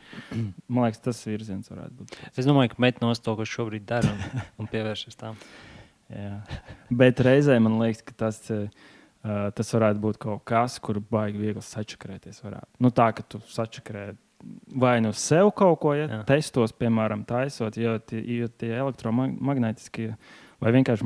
Man 0.68 0.88
liekas, 0.88 1.04
tas 1.04 1.22
virziens 1.28 1.72
varētu 1.72 2.00
būt. 2.00 2.18
Es 2.34 2.50
domāju, 2.50 2.74
ka 2.74 2.84
met 2.84 3.04
no 3.04 3.14
to, 3.14 3.38
ko 3.40 3.48
šobrīd 3.48 3.86
dara, 3.88 4.12
un, 4.12 4.44
un 4.64 4.72
pievēršas 4.72 5.20
tam. 5.20 5.40
Jā. 6.14 6.42
Bet 6.92 7.22
reizē 7.24 7.56
man 7.64 7.80
liekas, 7.80 8.04
ka 8.06 8.16
tas, 8.26 8.42
uh, 8.54 8.92
tas 9.56 9.74
varētu 9.76 10.04
būt 10.04 10.20
kaut 10.22 10.44
kas, 10.50 10.76
kur 10.84 11.00
baigi 11.12 11.40
viegli 11.42 11.64
sačakarēties. 11.64 12.44
Varētu. 12.44 12.84
Nu, 12.84 12.92
tā, 12.96 13.10
ka 13.16 13.26
tu 13.26 13.42
sačakarē 13.50 14.12
vai 14.76 14.98
nu 15.02 15.14
sev 15.18 15.52
kaut 15.58 15.80
ko, 15.84 15.94
ja 15.98 16.08
Jā. 16.08 16.22
testos, 16.30 16.74
piemēram, 16.76 17.26
taisot, 17.30 17.78
jo 17.80 17.98
tie, 18.00 18.24
jo 18.40 18.48
tie 18.48 18.74
elektromagnetiskie 18.80 20.14
vai 20.64 20.72
vienkārši 20.78 21.04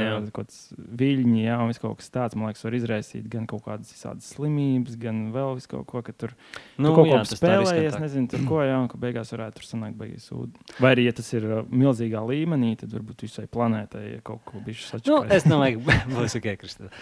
Jā. 0.00 0.32
kāds 0.34 0.58
viļņi, 0.76 1.42
jā, 1.44 1.56
un 1.60 1.72
kaut 1.82 1.98
kas 2.00 2.08
tāds, 2.14 2.36
man 2.38 2.48
liekas, 2.48 2.64
var 2.64 2.76
izraisīt 2.78 3.26
gan 3.30 3.44
kaut 3.50 3.66
kādas 3.66 3.92
visādas 3.92 4.30
slimības, 4.32 4.96
gan 5.00 5.26
vēl 5.34 5.60
kaut 5.68 5.86
ko, 5.90 6.02
ka 6.06 6.14
tur 6.16 6.32
Nu, 6.80 6.94
kaut 6.96 7.10
jā, 7.10 7.18
ko 7.20 7.36
spēlējies, 7.36 7.98
nezinu, 8.00 8.30
tur 8.32 8.44
ko 8.48 8.62
jau, 8.64 8.80
ka 8.90 9.00
beigās 9.00 9.32
varētu 9.34 9.60
tur 9.60 9.68
sanākt 9.68 9.98
beigas 10.00 10.28
sūdi. 10.30 10.64
Vai 10.80 10.94
arī, 10.96 11.08
ja 11.10 11.16
tas 11.18 11.28
ir 11.36 11.44
uh, 11.48 11.60
milzīgā 11.68 12.22
līmenī, 12.30 12.74
tad 12.80 12.94
varbūt 12.96 13.26
visai 13.26 13.44
planētai 13.52 14.04
ja 14.06 14.22
kaut 14.24 14.40
ko 14.48 14.62
bijuši 14.64 14.86
Nu, 14.86 14.92
sačakarēt. 14.94 15.34
es 15.36 15.48
domāju, 15.48 15.82
ka 15.84 15.98
būs 16.16 16.38
ok, 16.40 16.48
Kristē. 16.62 16.92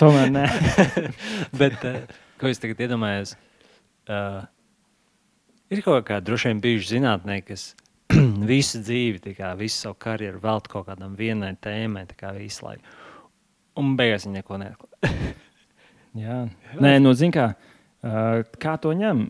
Tomēr 0.00 0.32
nē. 0.32 0.46
Bet, 1.60 1.84
uh, 1.84 2.16
ko 2.40 2.48
es 2.48 2.62
tagad 2.62 2.80
iedomājos, 2.86 3.36
uh, 4.12 4.44
ir 5.72 5.82
kaut 5.86 6.06
kādi 6.08 6.28
droši 6.28 6.52
vien 6.52 6.62
bijuši 6.64 6.92
zinātnieki, 6.96 7.46
kas 7.50 7.66
visu 8.52 8.82
dzīvi, 8.84 9.34
kā, 9.36 9.54
visu 9.58 9.86
savu 9.86 9.98
karjeru 10.06 10.42
veltīja 10.42 10.74
kaut 10.76 10.88
kādam 10.90 11.16
vienai 11.18 11.54
tēmai, 11.60 12.06
tā 12.10 12.18
kā 12.18 12.34
visu 12.36 12.66
laiku. 12.66 12.96
Un 13.76 13.96
beigās 13.98 14.24
viņi 14.24 14.40
neko 14.40 14.60
neatklāja. 14.62 15.24
Jā. 16.26 16.44
Nē, 16.80 16.96
nu, 17.02 17.12
zin 17.16 17.34
kā. 17.34 17.50
Uh, 18.06 18.44
kā 18.62 18.76
to 18.78 18.92
ņem? 18.94 19.22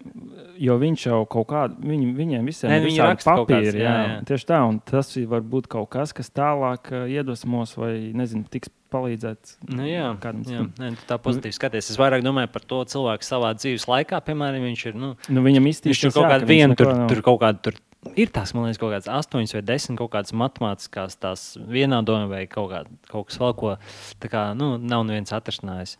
Jo 0.61 0.75
viņš 0.81 1.07
jau 1.07 1.21
kaut 1.31 1.47
kādā, 1.49 1.79
viņ, 1.81 2.03
viņiem 2.19 2.49
visiem 2.51 2.73
Nē, 2.73 2.81
ir 2.85 2.99
kāds, 2.99 3.25
papīri. 3.25 3.79
Jā, 3.81 3.85
jā, 3.87 3.95
jā. 4.11 4.17
Tieši 4.29 4.49
tā, 4.51 4.59
un 4.69 4.81
tas 4.85 5.13
ir 5.17 5.31
varbūt 5.31 5.69
kaut 5.73 5.89
kas, 5.95 6.13
kas 6.17 6.29
tālāk 6.35 6.91
uh, 6.93 7.07
iedvesmos 7.09 7.73
vai, 7.79 7.93
nezinu, 8.17 8.45
tiks 8.53 8.71
palīdzēt 8.93 9.57
Nu, 9.73 9.87
jā, 9.89 10.09
kādam 10.23 10.45
jā. 10.51 10.67
Nē, 10.81 10.93
tā 11.09 11.19
pozitīvi 11.23 11.57
skaties. 11.57 11.91
Es 11.93 12.01
vairāk 12.01 12.25
domāju 12.27 12.53
par 12.55 12.65
to 12.69 12.83
cilvēku 12.93 13.27
savā 13.27 13.53
dzīves 13.59 13.89
laikā. 13.91 14.23
Piemēram, 14.27 14.65
viņš 14.71 14.87
ir. 14.91 15.01
Nu, 15.01 15.15
Nu, 15.33 15.43
viņam 15.45 15.67
Viņš 15.67 15.77
iztīstīs, 15.77 16.15
tur 16.15 16.23
kaut 16.23 16.33
viņš 16.33 16.49
vienā, 16.49 16.73
neko 16.73 16.83
tur, 16.85 16.93
tur 17.11 17.23
kaut 17.27 17.43
kāda, 17.43 17.63
tur 17.69 17.81
ir 18.15 18.31
tās, 18.35 18.53
man 18.55 18.69
liekas, 18.69 18.79
kaut 18.81 18.93
kādas 18.95 19.09
astoņas 19.11 19.57
vai 19.57 19.63
desmit 19.67 19.99
kaut 19.99 20.13
kādas 20.15 20.35
matemātiskās 20.37 21.19
tās 21.23 21.47
vienādojumi 21.59 22.31
vai 22.31 22.45
kaut, 22.51 22.71
kā, 22.71 22.85
kaut 23.11 23.31
kas 23.31 23.41
vēl, 23.43 23.57
ko 23.59 23.75
tā 24.23 24.31
kā, 24.33 24.45
nu, 24.59 24.77
nav 24.79 25.07
neviens 25.09 25.35
atrasinājis. 25.35 25.97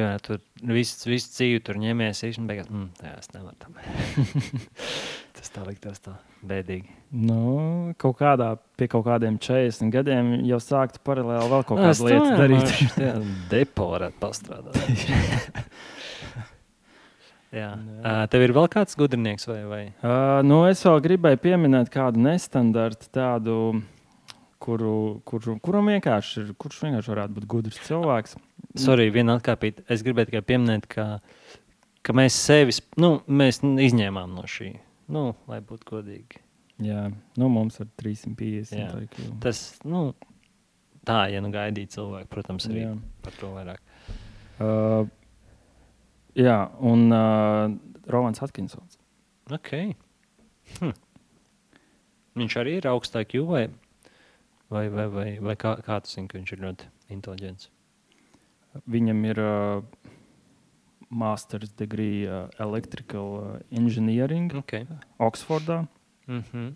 Piemēram, 0.00 0.20
tur 0.24 0.38
viss 0.72 1.04
vis 1.04 1.26
dzīve 1.28 1.60
tur 1.66 1.76
ņemies, 1.76 2.22
un 2.40 2.46
beigās, 2.48 2.68
mm, 2.72 2.86
jā, 3.04 3.10
es 3.20 3.28
nevaru 3.34 3.56
tam. 3.60 3.74
tas 5.36 5.52
tā 5.52 5.64
liktos 5.66 6.00
tā 6.00 6.14
bēdīgi. 6.48 6.88
Nu, 7.28 7.40
kaut 8.00 8.16
kādā, 8.22 8.54
pie 8.80 8.88
kaut 8.88 9.04
kādiem 9.04 9.36
40 9.42 9.92
gadiem 9.92 10.32
jau 10.48 10.60
sāktu 10.64 11.02
paralēli 11.04 11.52
vēl 11.52 11.66
kaut 11.68 11.82
kādas 11.82 12.00
lietas 12.06 12.32
darīt. 12.40 12.96
Depo 13.52 13.90
varētu 13.92 14.16
pastrādāt. 14.22 15.04
jā. 17.60 17.70
Uh, 17.76 18.24
tev 18.32 18.46
ir 18.46 18.56
vēl 18.56 18.72
kāds 18.72 18.96
gudrinieks 18.96 19.50
vai? 19.52 19.60
vai? 19.68 19.82
Uh, 20.00 20.40
nu, 20.48 20.62
es 20.70 20.80
vēl 20.88 21.04
gribēju 21.10 21.44
pieminēt 21.44 21.92
kādu 21.92 22.24
nestandartu, 22.24 23.12
tādu, 23.12 23.58
kuru, 24.60 24.94
kuru, 25.28 25.56
kuram 25.64 25.88
vienkārši 25.90 26.42
ir, 26.42 26.52
kurš 26.60 26.82
vienkārši 26.84 27.12
varētu 27.14 27.36
būt 27.38 27.48
gudrs 27.50 27.80
cilvēks. 27.86 28.36
Sorry, 28.80 29.08
viena 29.14 29.38
atkāpīt. 29.38 29.82
Es 29.90 30.04
gribēju 30.06 30.30
tikai 30.30 30.44
pieminēt, 30.52 30.86
ka, 30.90 31.06
ka 32.06 32.16
mēs 32.16 32.36
sevi 32.36 32.76
nu, 33.00 33.16
mēs 33.26 33.62
izņēmām 33.64 34.36
no 34.36 34.46
šī. 34.50 34.74
Nu, 35.10 35.30
lai 35.50 35.58
būtu 35.66 35.88
godīgi. 35.90 36.42
Jā, 36.80 37.08
nu, 37.36 37.48
mums 37.52 37.80
ir 37.82 37.88
350. 38.00 38.76
Jā. 38.78 38.90
tā. 39.12 39.26
Tas, 39.42 39.62
nu, 39.84 40.10
tā, 41.08 41.24
ja 41.32 41.42
nu 41.44 41.50
gaidītu 41.52 41.98
cilvēku, 41.98 42.30
protams, 42.32 42.68
arī 42.70 42.86
Jā. 42.86 42.94
par 43.24 43.36
to 43.40 43.50
vairāk. 43.52 43.82
Uh, 44.60 45.02
jā, 46.38 46.56
un 46.84 47.06
uh, 47.12 47.74
Rovans 48.12 48.40
Atkinsons. 48.44 48.96
Okay. 49.50 49.94
Hm. 50.78 50.94
Viņš 52.40 52.56
arī 52.62 52.78
ir 52.78 52.88
augstāk 52.88 53.34
jū, 53.36 53.44
vai, 54.70 54.88
vai, 54.88 55.06
vai, 55.08 55.28
vai, 55.42 55.56
kā, 55.58 55.76
kā 55.84 56.00
tu 56.04 56.12
zini, 56.12 56.28
ka 56.30 56.38
viņš 56.38 56.54
ir 56.54 56.64
ļoti 56.64 56.88
inteliģents? 57.16 57.70
Viņam 58.90 59.24
ir 59.26 59.40
uh, 59.42 59.82
master's 61.10 61.72
degree 61.74 62.26
uh, 62.28 62.46
electrical 62.62 63.38
uh, 63.40 63.56
engineering 63.70 64.52
Okay. 64.62 64.86
Oksfordā, 65.18 65.86
Mm 66.26 66.42
-hmm. 66.52 66.74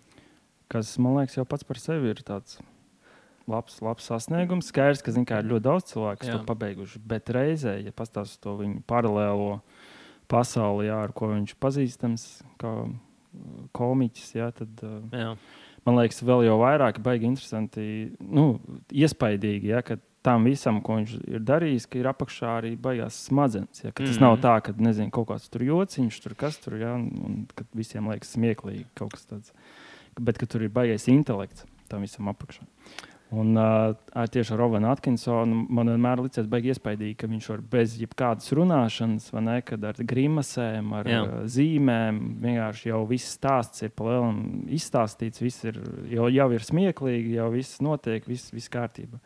kas 0.68 0.98
man 0.98 1.14
liekas 1.14 1.36
jau 1.36 1.44
pats 1.44 1.62
par 1.64 1.78
sevi 1.78 2.08
ir 2.08 2.22
tāds. 2.22 2.60
Labs, 3.46 3.80
labs 3.80 4.04
sasniegums. 4.04 4.66
Skaidrs, 4.66 5.02
ka 5.02 5.12
kā, 5.12 5.38
ir 5.38 5.50
ļoti 5.50 5.60
daudz 5.60 5.84
cilvēku, 5.84 6.18
kas 6.18 6.28
Jā. 6.28 6.38
to 6.38 6.44
pabeiguši. 6.44 6.98
Bet 7.04 7.28
reizē, 7.30 7.84
ja 7.84 7.92
pastāstīs 7.92 8.40
to 8.40 8.56
viņa 8.56 8.80
paralēlo 8.86 9.60
pasauli, 10.28 10.86
jā, 10.86 11.02
ar 11.02 11.12
ko 11.12 11.28
viņš 11.28 11.54
pazīstams, 11.60 12.42
kā 12.58 12.72
uh, 12.84 12.90
komiķis, 13.72 14.34
jā, 14.34 14.50
tad 14.50 14.68
uh, 14.82 15.02
Jā. 15.12 15.36
Man 15.86 15.98
liekas, 16.00 16.22
vēl 16.24 16.46
jau 16.46 16.58
vairāk 16.62 16.98
baigi 17.04 17.28
interesanti, 17.28 17.84
nu, 18.20 18.58
iespaidīgi, 18.92 19.72
ja, 19.74 19.82
ka 19.82 19.98
tam 20.24 20.46
visam, 20.48 20.80
ko 20.80 20.96
viņš 20.96 21.14
ir 21.28 21.42
darījis, 21.44 21.86
ka 21.90 21.98
ir 22.00 22.08
apakšā 22.08 22.52
arī 22.62 22.74
baigās 22.80 23.18
smadzenes. 23.28 23.84
Ja, 23.84 23.90
tas 23.92 24.00
mm 24.00 24.04
Mhm. 24.04 24.14
-hmm. 24.14 24.20
nav 24.20 24.38
tā, 24.40 24.60
ka 24.62 24.72
nezinu, 24.78 25.10
kaut 25.10 25.28
kāds 25.28 25.50
tur 25.50 25.60
jociņš, 25.62 26.22
tur 26.22 26.34
kas 26.34 26.58
tur, 26.58 26.76
ja, 26.80 26.94
un, 26.94 27.10
un 27.24 27.46
kad 27.54 27.66
visiem 27.74 28.08
liekas 28.08 28.32
smieklīgi 28.36 28.86
kaut 28.94 29.12
kas 29.12 29.26
tāds. 29.26 29.52
Bet 30.20 30.38
tur 30.48 30.62
ir 30.62 30.70
baigais 30.70 31.08
intelekts 31.08 31.64
tam 31.88 32.00
visam 32.00 32.28
apakšā. 32.28 32.62
Un 33.32 33.56
uh, 33.56 34.26
tieši 34.30 34.52
ar 34.54 34.60
Rovanu 34.60 34.90
Atkinsonu 34.92 35.64
man 35.72 35.88
vienmēr 35.90 36.20
licies 36.22 36.46
baigi 36.50 36.70
iespaidīgi, 36.74 37.16
ka 37.18 37.28
viņš 37.30 37.48
var 37.50 37.62
bez 37.72 37.96
jebkādas 37.98 38.52
runāšanas, 38.54 39.30
vai 39.34 39.42
ne, 39.46 39.56
kad 39.66 39.86
ar 39.88 39.98
grimasēm, 40.12 40.92
ar 41.00 41.08
Jā. 41.08 41.22
zīmēm, 41.50 42.20
vienkārši 42.44 42.92
jau 42.92 43.00
viss 43.10 43.34
stāsts 43.34 43.82
ir 43.86 43.94
palielam 43.96 44.68
izstāstīts, 44.76 45.42
viss 45.42 45.66
ir, 45.66 45.80
jau, 46.12 46.28
jau 46.30 46.48
ir 46.54 46.68
smieklīgi, 46.68 47.34
jau 47.40 47.48
viss 47.56 47.80
notiek, 47.84 48.28
viss, 48.30 48.52
viss 48.54 48.70
kārtībā. 48.72 49.18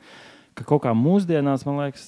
Ka 0.58 0.66
kaut 0.66 0.86
kā 0.86 0.94
mūsdienās, 0.96 1.66
man 1.68 1.82
liekas, 1.82 2.06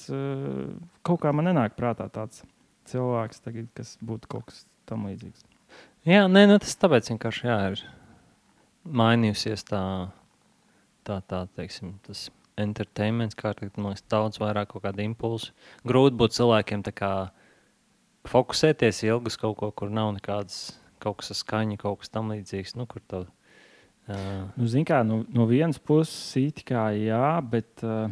kaut 1.06 1.20
kā 1.22 1.34
man 1.36 1.50
nenāk 1.50 1.76
prātā 1.78 2.08
tāds 2.10 2.44
cilvēks, 2.90 3.42
tagad, 3.44 3.68
kas 3.76 3.96
būtu 4.02 4.30
kaut 4.30 4.48
kas 4.48 4.64
tam 4.88 5.04
līdzīgs. 5.10 5.44
Jā, 6.08 6.24
nē, 6.32 6.46
nu, 6.48 6.56
tas 6.62 6.72
tāpēc 6.80 7.12
vienkārši 7.12 7.46
jā, 7.46 7.58
ir 7.74 7.84
mainījusies 8.88 9.66
tā, 9.68 9.82
tā, 11.06 11.20
tā 11.30 11.44
teiksim, 11.56 11.94
tas 12.06 12.28
entertainments, 12.60 13.38
kā 13.38 13.54
tagad 13.56 13.78
man 13.78 13.94
liekas, 13.94 14.04
daudz 14.12 14.40
vairāk 14.42 14.72
kaut 14.74 14.84
kāda 14.84 15.04
impulsa. 15.06 15.54
Grūti 15.88 16.18
būt 16.20 16.36
cilvēkiem 16.36 16.84
tā 16.86 16.92
kā 16.96 17.12
fokusēties 18.28 19.04
ilgi 19.08 19.32
uz 19.32 19.40
kaut 19.40 19.56
ko, 19.60 19.70
kur 19.72 19.92
nav 19.92 20.12
nekādas 20.18 20.76
kaut 21.00 21.22
kas 21.22 21.32
ar 21.32 21.40
skaņu, 21.40 21.80
kaut 21.80 22.02
kas 22.02 22.12
tam 22.12 22.32
līdzīgs. 22.34 22.76
Nu, 22.76 22.84
kur 22.90 23.00
to, 23.08 23.24
uh, 23.24 23.36
Nu, 24.56 24.66
zin 24.70 24.86
kā, 24.88 25.02
no, 25.06 25.22
no 25.30 25.46
vienas 25.50 25.78
puses, 25.78 26.32
it 26.40 26.64
kā 26.66 26.88
jā, 26.96 27.36
bet 27.46 27.84
uh, 27.86 28.10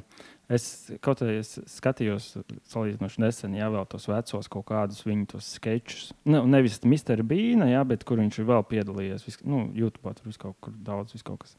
es 0.53 0.91
kaut 1.05 1.23
kā 1.23 1.31
es 1.33 1.57
skatījos, 1.73 2.31
salīdzinoši 2.71 3.23
nesen, 3.25 3.57
jā, 3.59 3.69
vēl 3.73 3.89
tos 3.91 4.07
vecos 4.11 4.51
kaut 4.53 4.67
kādus 4.71 5.03
viņu 5.07 5.29
tos 5.35 5.51
sketčus. 5.59 6.13
Ne, 6.29 6.45
nevis 6.49 6.79
Mr. 6.85 7.25
Beana, 7.27 7.71
jā, 7.73 7.83
bet 7.89 8.07
kur 8.09 8.23
viņš 8.23 8.41
ir 8.41 8.51
vēl 8.53 8.67
piedalījies. 8.71 9.27
Vis, 9.27 9.41
nu, 9.49 9.67
YouTube 9.77 10.15
tur 10.15 10.31
viss 10.31 10.41
kaut 10.41 10.59
kur 10.65 10.77
daudz, 10.87 11.17
viss 11.17 11.27
kaut 11.27 11.43
kas. 11.45 11.59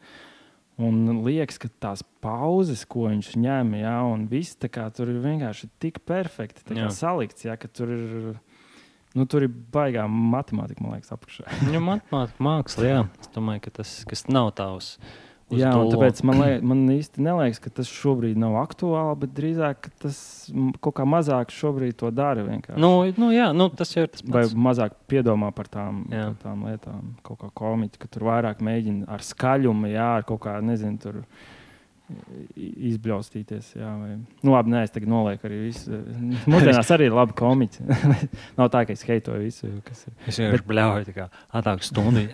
Un 0.80 1.24
liekas, 1.26 1.58
ka 1.60 1.68
tās 1.84 2.04
pauzes, 2.24 2.86
ko 2.88 3.10
viņš 3.10 3.34
ņem, 3.36 3.74
jā, 3.82 3.96
un 4.08 4.28
viss 4.32 4.56
kā 4.72 4.86
tur 4.96 5.12
ir 5.12 5.20
vienkārši 5.24 5.68
tik 5.84 6.00
perfekti 6.08 6.64
kā 6.72 6.88
salikts, 6.96 7.44
jā, 7.48 7.58
ka 7.60 7.68
tur 7.68 7.92
ir. 7.96 8.30
Nu, 9.18 9.26
tur 9.26 9.42
ir 9.42 9.50
baigā 9.74 10.04
matemātika, 10.06 10.84
man 10.86 10.94
liekas, 10.96 11.10
apakšā. 11.16 11.48
nu, 11.66 11.82
matemātika, 11.82 12.44
māksla, 12.46 12.86
jā. 12.86 13.00
Es 13.20 13.32
domāju, 13.34 13.66
ka 13.66 13.80
tas 13.82 13.96
kas 14.08 14.28
nav 14.30 14.54
tavs. 14.60 14.94
uz 15.02 15.29
Jā, 15.58 15.72
un 15.74 15.88
tāpēc 15.90 16.20
man, 16.30 16.40
liek, 16.44 16.66
man 16.70 16.84
īsti 16.94 17.24
neliekas, 17.26 17.58
ka 17.64 17.72
tas 17.80 17.90
šobrīd 17.90 18.38
nav 18.38 18.54
aktuāli, 18.62 19.16
bet 19.24 19.32
drīzāk 19.34 19.80
ka 19.88 19.92
tas 20.06 20.20
kaut 20.84 20.94
kā 21.00 21.06
mazāk 21.10 21.50
šobrīd 21.56 21.98
to 21.98 22.12
dara. 22.14 22.44
vienkārši. 22.46 22.78
Nu, 22.82 22.92
nu, 23.18 23.32
jā, 23.34 23.48
nu, 23.58 23.70
tas 23.74 23.96
jau 23.96 24.04
ir 24.06 24.12
tas 24.14 24.22
Vai 24.28 24.44
pats. 24.46 24.54
mazāk 24.54 24.98
piedomā 25.10 25.50
par 25.58 25.66
tām, 25.72 26.04
Jā. 26.14 26.28
par 26.36 26.42
tām 26.44 26.68
lietām, 26.70 27.16
kaut 27.26 27.42
kā 27.42 27.50
komiķi, 27.64 27.98
ka 28.04 28.12
tur 28.14 28.28
vairāk 28.30 28.62
mēģina 28.62 29.10
ar 29.10 29.26
skaļumu, 29.26 29.90
jā, 29.90 30.10
ar 30.20 30.28
kaut 30.30 30.44
kā, 30.46 30.60
nezinu, 30.62 31.02
tur 31.02 31.24
izbļaustīties. 32.58 33.74
Jā, 33.78 33.90
vai... 34.00 34.16
Nu, 34.42 34.54
labi, 34.56 34.74
nē, 34.74 34.84
es 34.88 34.94
tagad 34.94 35.12
nolieku 35.12 35.50
arī 35.50 35.60
visu. 35.68 36.00
Mūsdienās 36.52 36.90
arī 36.96 37.10
ir 37.10 37.18
labi 37.18 37.36
komiķi. 37.38 37.86
Nav 38.60 38.72
tā, 38.74 38.86
ka 38.90 38.96
es 38.96 39.06
heitoju 39.08 39.44
visu, 39.46 39.70
kas 39.86 40.06
ir. 40.08 40.16
Es 40.30 40.40
vienkārši 40.42 40.68
bļauju, 40.72 41.10
tā 41.10 41.16
kā 41.18 41.28
atāk 41.62 41.86
stundu. 41.86 42.26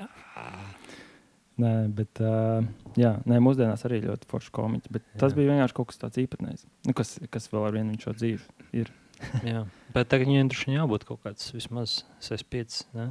Nē, 1.62 1.72
bet 1.96 2.20
uh, 2.20 2.66
jā, 3.00 3.14
nē, 3.24 3.38
mūsdienās 3.40 3.86
arī 3.88 4.02
ļoti 4.04 4.28
forši 4.28 4.52
komiķi. 4.58 4.90
Bet 4.92 5.06
tas 5.16 5.32
Jā. 5.32 5.38
bija 5.38 5.54
vienkārši 5.54 5.76
kaut 5.78 5.88
kas 5.92 6.02
tāds 6.02 6.20
īpatnējs, 6.20 6.66
nu, 6.90 6.96
kas, 6.98 7.14
kas 7.32 7.48
vēl 7.54 7.70
ar 7.70 7.78
vienu 7.78 7.94
viņš 7.94 8.04
šo 8.04 8.14
dzīvi 8.18 8.82
ir. 8.82 8.92
jā, 9.48 9.62
bet 9.96 10.10
tagad 10.12 10.28
viņiem 10.28 10.50
droši 10.52 10.68
vien 10.68 10.82
jābūt 10.82 11.06
kaut 11.08 11.22
kāds 11.24 11.54
vismaz 11.56 12.02
65, 12.28 12.82
ne? 12.98 13.06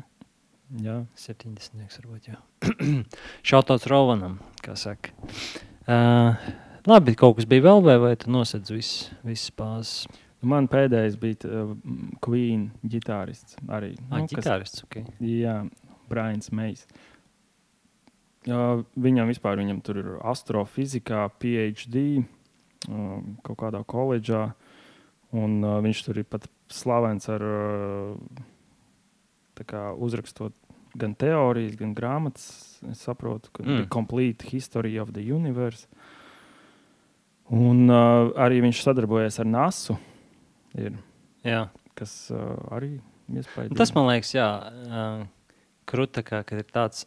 Jā. 0.84 0.98
70, 1.20 1.96
varbūt. 2.02 2.28
Šautauts 3.46 3.88
Rovanam, 3.92 4.36
kā 4.64 4.76
saka. 4.80 5.14
Uh, 5.88 6.36
labi, 6.88 7.16
kaut 7.16 7.38
kas 7.38 7.48
bija 7.48 7.64
vēl, 7.70 7.80
vai, 7.84 7.96
vai 8.02 8.12
tu 8.20 8.32
nosedz 8.32 8.72
visas 8.72 9.48
bāzes? 9.56 10.04
Nu, 10.42 10.50
Man 10.52 10.68
pēdējais 10.68 11.16
bija 11.20 11.48
uh, 11.48 11.72
Queen 12.24 12.68
ģitārists 12.84 13.56
arī. 13.72 13.94
Ah, 14.10 14.20
nu, 14.20 14.28
kas- 14.28 14.44
ģitārists, 14.44 14.84
ok. 14.84 15.00
Jā, 15.24 15.62
Brians 16.12 16.52
Meijs. 16.52 16.84
Jā, 16.84 17.13
viņam 18.44 19.30
vispār 19.30 19.60
viņam 19.60 19.80
tur 19.84 20.00
ir 20.02 20.10
astrofizikā, 20.20 21.26
PhD 21.40 22.24
um, 22.88 23.36
kaut 23.46 23.58
kādā 23.62 23.84
koledžā. 23.88 24.50
Un, 25.34 25.62
uh, 25.64 25.78
viņš 25.82 26.02
tur 26.06 26.20
ir 26.20 26.28
pat 26.30 26.46
slavens 26.70 27.26
ar 27.32 27.42
uh, 27.42 28.42
kā 29.66 29.88
uzrakstot 29.94 30.54
gan 30.98 31.14
teorijas, 31.18 31.74
gan 31.78 31.94
grāmatas. 31.94 32.78
Es 32.90 33.02
saprotu, 33.06 33.50
ka 33.52 33.64
Mm. 33.64 33.88
Complete 33.88 34.46
History 34.50 34.98
of 34.98 35.12
the 35.12 35.22
Universe. 35.22 35.86
Un 37.50 37.90
uh, 37.90 38.32
arī 38.40 38.62
viņš 38.64 38.82
sadarbojas 38.82 39.38
ar 39.40 39.46
NASU, 39.46 39.98
ir, 40.80 40.94
Jā. 41.44 41.68
kas 41.94 42.30
uh, 42.32 42.56
arī 42.72 43.00
iespējams. 43.28 43.76
Tas 43.76 43.92
man 43.94 44.08
liekas, 44.08 44.32
jā, 44.32 44.48
uh, 44.64 45.26
krūta, 45.84 46.24
kad 46.24 46.54
ir 46.56 46.64
tāds, 46.72 47.04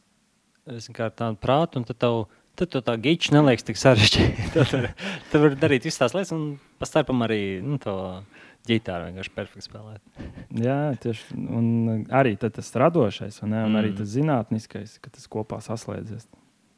kā 0.95 1.09
tādu 1.13 1.39
prātu, 1.41 1.81
un 1.81 1.87
tad 1.87 2.01
tev. 2.03 2.25
Tad 2.57 2.71
to 2.73 2.79
tā 2.81 2.95
gīča 2.97 3.35
neliekas 3.35 3.67
tik 3.67 3.77
sarežģīti. 3.77 4.47
Tad 4.55 4.71
var, 4.73 4.85
tad 5.29 5.43
var 5.43 5.55
darīt 5.61 5.83
visas 5.85 5.99
tās 6.01 6.15
lietas, 6.15 6.31
un 6.33 6.55
pa 6.81 6.87
starpam 6.89 7.19
arī 7.21 7.59
nu, 7.61 7.77
to 7.77 7.93
ģitāru 8.65 9.11
vienkārši 9.11 9.33
perfekti 9.35 9.67
spēlēt. 9.67 10.23
Jā, 10.57 10.77
tieši 11.03 11.37
un 11.37 11.67
arī 12.09 12.33
tas 12.41 12.71
radošais, 12.81 13.37
un, 13.43 13.53
ne, 13.53 13.61
un 13.61 13.75
mm. 13.75 13.79
arī 13.81 13.91
tas 13.99 14.09
zinātniskais, 14.09 14.97
ka 15.03 15.13
tas 15.13 15.29
kopā 15.29 15.59
saslēdzies. 15.61 16.25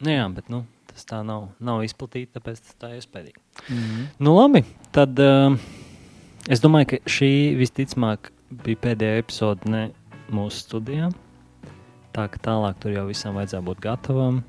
Nu, 0.03 0.11
jā, 0.11 0.25
bet 0.35 0.51
nu, 0.51 0.61
tas 0.91 1.07
tā 1.07 1.21
nav, 1.27 1.49
nav 1.63 1.83
izplatīts, 1.87 2.33
tāpēc 2.35 2.59
tas 2.59 2.77
tā 2.79 2.91
ir 2.93 3.01
iespējams. 3.01 3.39
Mm 3.69 3.79
-hmm. 3.79 4.05
Nu, 4.19 4.35
labi, 4.35 4.63
tad 4.91 5.19
uh, 5.19 5.55
es 6.47 6.59
domāju, 6.59 6.91
ka 6.91 6.97
šī 7.05 7.31
visticamāk 7.59 8.31
bija 8.49 8.83
pēdējā 8.83 9.23
epizode 9.23 9.69
ne 9.69 9.89
mūsu 10.31 10.63
studijā 10.67 11.11
tā 12.15 12.27
ka 12.31 12.41
tālāk 12.49 12.79
tur 12.83 12.95
jau 12.95 13.05
visam 13.09 13.37
vajadzēja 13.39 13.65
būt 13.65 13.83
gatavam. 13.83 14.41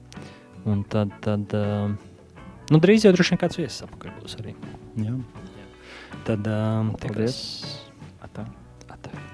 Un 0.68 0.84
tad, 0.92 1.12
tad 1.24 1.56
uh, 1.56 1.88
nu, 2.70 2.80
drīz 2.82 3.06
jau 3.06 3.14
droši 3.16 3.34
vien 3.34 3.42
kāds 3.42 3.60
viesis 3.60 3.84
apakaļ 3.86 4.16
būs 4.20 4.38
arī. 4.42 4.56
Jā. 5.00 5.16
Jā. 5.16 5.68
Tad 6.28 6.46
eh, 6.46 6.62
um, 6.82 6.94
tikai. 7.00 7.28
Atā. 8.26 8.48
Atā. 8.90 9.29